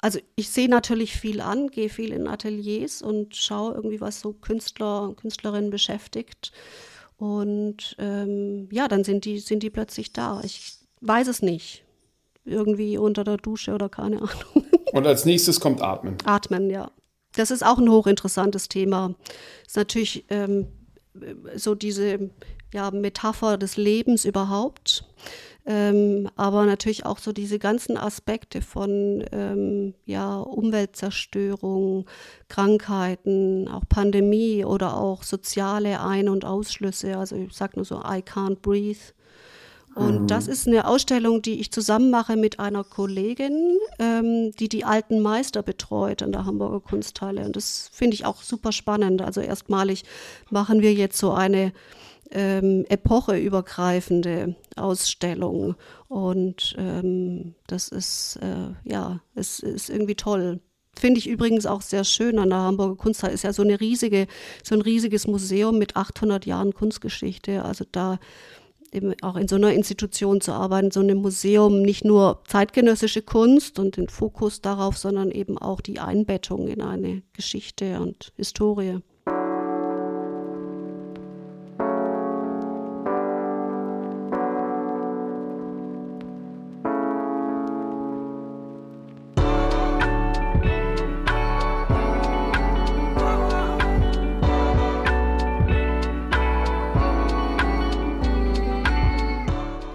also 0.00 0.18
ich 0.36 0.50
sehe 0.50 0.68
natürlich 0.68 1.16
viel 1.16 1.40
an, 1.40 1.68
gehe 1.68 1.88
viel 1.88 2.12
in 2.12 2.26
Ateliers 2.26 3.02
und 3.02 3.36
schaue 3.36 3.74
irgendwie, 3.74 4.00
was 4.00 4.20
so 4.20 4.32
Künstler 4.32 5.02
und 5.02 5.16
Künstlerinnen 5.16 5.70
beschäftigt. 5.70 6.52
Und 7.16 7.94
ähm, 7.98 8.68
ja, 8.72 8.88
dann 8.88 9.04
sind 9.04 9.24
die, 9.24 9.38
sind 9.38 9.62
die 9.62 9.70
plötzlich 9.70 10.12
da. 10.12 10.40
Ich 10.44 10.74
weiß 11.00 11.28
es 11.28 11.40
nicht. 11.40 11.84
Irgendwie 12.44 12.98
unter 12.98 13.22
der 13.22 13.36
Dusche 13.36 13.72
oder 13.74 13.88
keine 13.88 14.16
Ahnung. 14.16 14.66
Und 14.92 15.06
als 15.06 15.24
nächstes 15.24 15.60
kommt 15.60 15.80
Atmen. 15.80 16.18
Atmen, 16.24 16.68
ja. 16.68 16.90
Das 17.34 17.50
ist 17.50 17.64
auch 17.64 17.78
ein 17.78 17.88
hochinteressantes 17.88 18.68
Thema. 18.68 19.14
Ist 19.64 19.76
natürlich 19.76 20.24
ähm, 20.28 20.66
so 21.56 21.74
diese 21.74 22.30
ja, 22.72 22.90
Metapher 22.90 23.58
des 23.58 23.76
Lebens 23.76 24.24
überhaupt. 24.24 25.04
Ähm, 25.64 26.28
aber 26.34 26.64
natürlich 26.66 27.06
auch 27.06 27.18
so 27.18 27.32
diese 27.32 27.60
ganzen 27.60 27.96
Aspekte 27.96 28.62
von 28.62 29.24
ähm, 29.30 29.94
ja, 30.04 30.40
Umweltzerstörung, 30.40 32.06
Krankheiten, 32.48 33.68
auch 33.68 33.84
Pandemie 33.88 34.64
oder 34.64 34.96
auch 34.96 35.22
soziale 35.22 36.00
Ein- 36.00 36.28
und 36.28 36.44
Ausschlüsse. 36.44 37.16
Also 37.16 37.36
ich 37.36 37.52
sage 37.52 37.74
nur 37.76 37.84
so, 37.84 37.98
I 37.98 38.22
can't 38.22 38.60
breathe. 38.60 39.12
Und 39.94 40.28
das 40.28 40.46
ist 40.46 40.66
eine 40.66 40.86
Ausstellung, 40.86 41.42
die 41.42 41.60
ich 41.60 41.70
zusammen 41.70 42.10
mache 42.10 42.36
mit 42.36 42.58
einer 42.58 42.82
Kollegin, 42.82 43.76
ähm, 43.98 44.52
die 44.58 44.68
die 44.68 44.84
alten 44.84 45.20
Meister 45.20 45.62
betreut 45.62 46.22
an 46.22 46.32
der 46.32 46.46
Hamburger 46.46 46.80
Kunsthalle. 46.80 47.44
Und 47.44 47.56
das 47.56 47.90
finde 47.92 48.14
ich 48.14 48.24
auch 48.24 48.42
super 48.42 48.72
spannend. 48.72 49.20
Also 49.20 49.40
erstmalig 49.40 50.04
machen 50.50 50.80
wir 50.80 50.94
jetzt 50.94 51.18
so 51.18 51.32
eine 51.32 51.72
ähm, 52.30 52.86
epocheübergreifende 52.88 54.56
Ausstellung. 54.76 55.74
Und 56.08 56.74
ähm, 56.78 57.54
das 57.66 57.88
ist, 57.88 58.38
äh, 58.42 58.74
ja, 58.84 59.20
es 59.34 59.60
ist 59.60 59.90
irgendwie 59.90 60.16
toll. 60.16 60.60
Finde 60.94 61.18
ich 61.18 61.28
übrigens 61.28 61.64
auch 61.64 61.82
sehr 61.82 62.04
schön 62.04 62.38
an 62.38 62.50
der 62.50 62.58
Hamburger 62.58 62.96
Kunsthalle. 62.96 63.32
Ist 63.32 63.44
ja 63.44 63.52
so 63.52 63.62
eine 63.62 63.80
riesige, 63.80 64.26
so 64.62 64.74
ein 64.74 64.82
riesiges 64.82 65.26
Museum 65.26 65.78
mit 65.78 65.96
800 65.96 66.44
Jahren 66.46 66.74
Kunstgeschichte. 66.74 67.64
Also 67.64 67.84
da 67.90 68.18
eben 68.92 69.14
auch 69.22 69.36
in 69.36 69.48
so 69.48 69.56
einer 69.56 69.72
Institution 69.72 70.40
zu 70.40 70.52
arbeiten, 70.52 70.90
so 70.90 71.00
einem 71.00 71.18
Museum, 71.18 71.82
nicht 71.82 72.04
nur 72.04 72.42
zeitgenössische 72.46 73.22
Kunst 73.22 73.78
und 73.78 73.96
den 73.96 74.08
Fokus 74.08 74.60
darauf, 74.60 74.98
sondern 74.98 75.30
eben 75.30 75.58
auch 75.58 75.80
die 75.80 75.98
Einbettung 75.98 76.68
in 76.68 76.82
eine 76.82 77.22
Geschichte 77.32 78.00
und 78.00 78.32
Historie. 78.36 79.00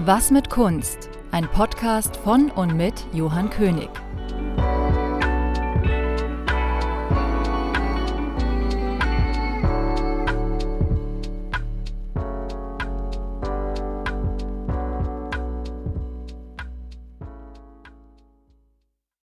Was 0.07 0.31
mit 0.31 0.49
Kunst? 0.49 1.09
Ein 1.31 1.51
Podcast 1.51 2.15
von 2.15 2.49
und 2.51 2.77
mit 2.77 2.93
Johann 3.11 3.49
König. 3.49 3.89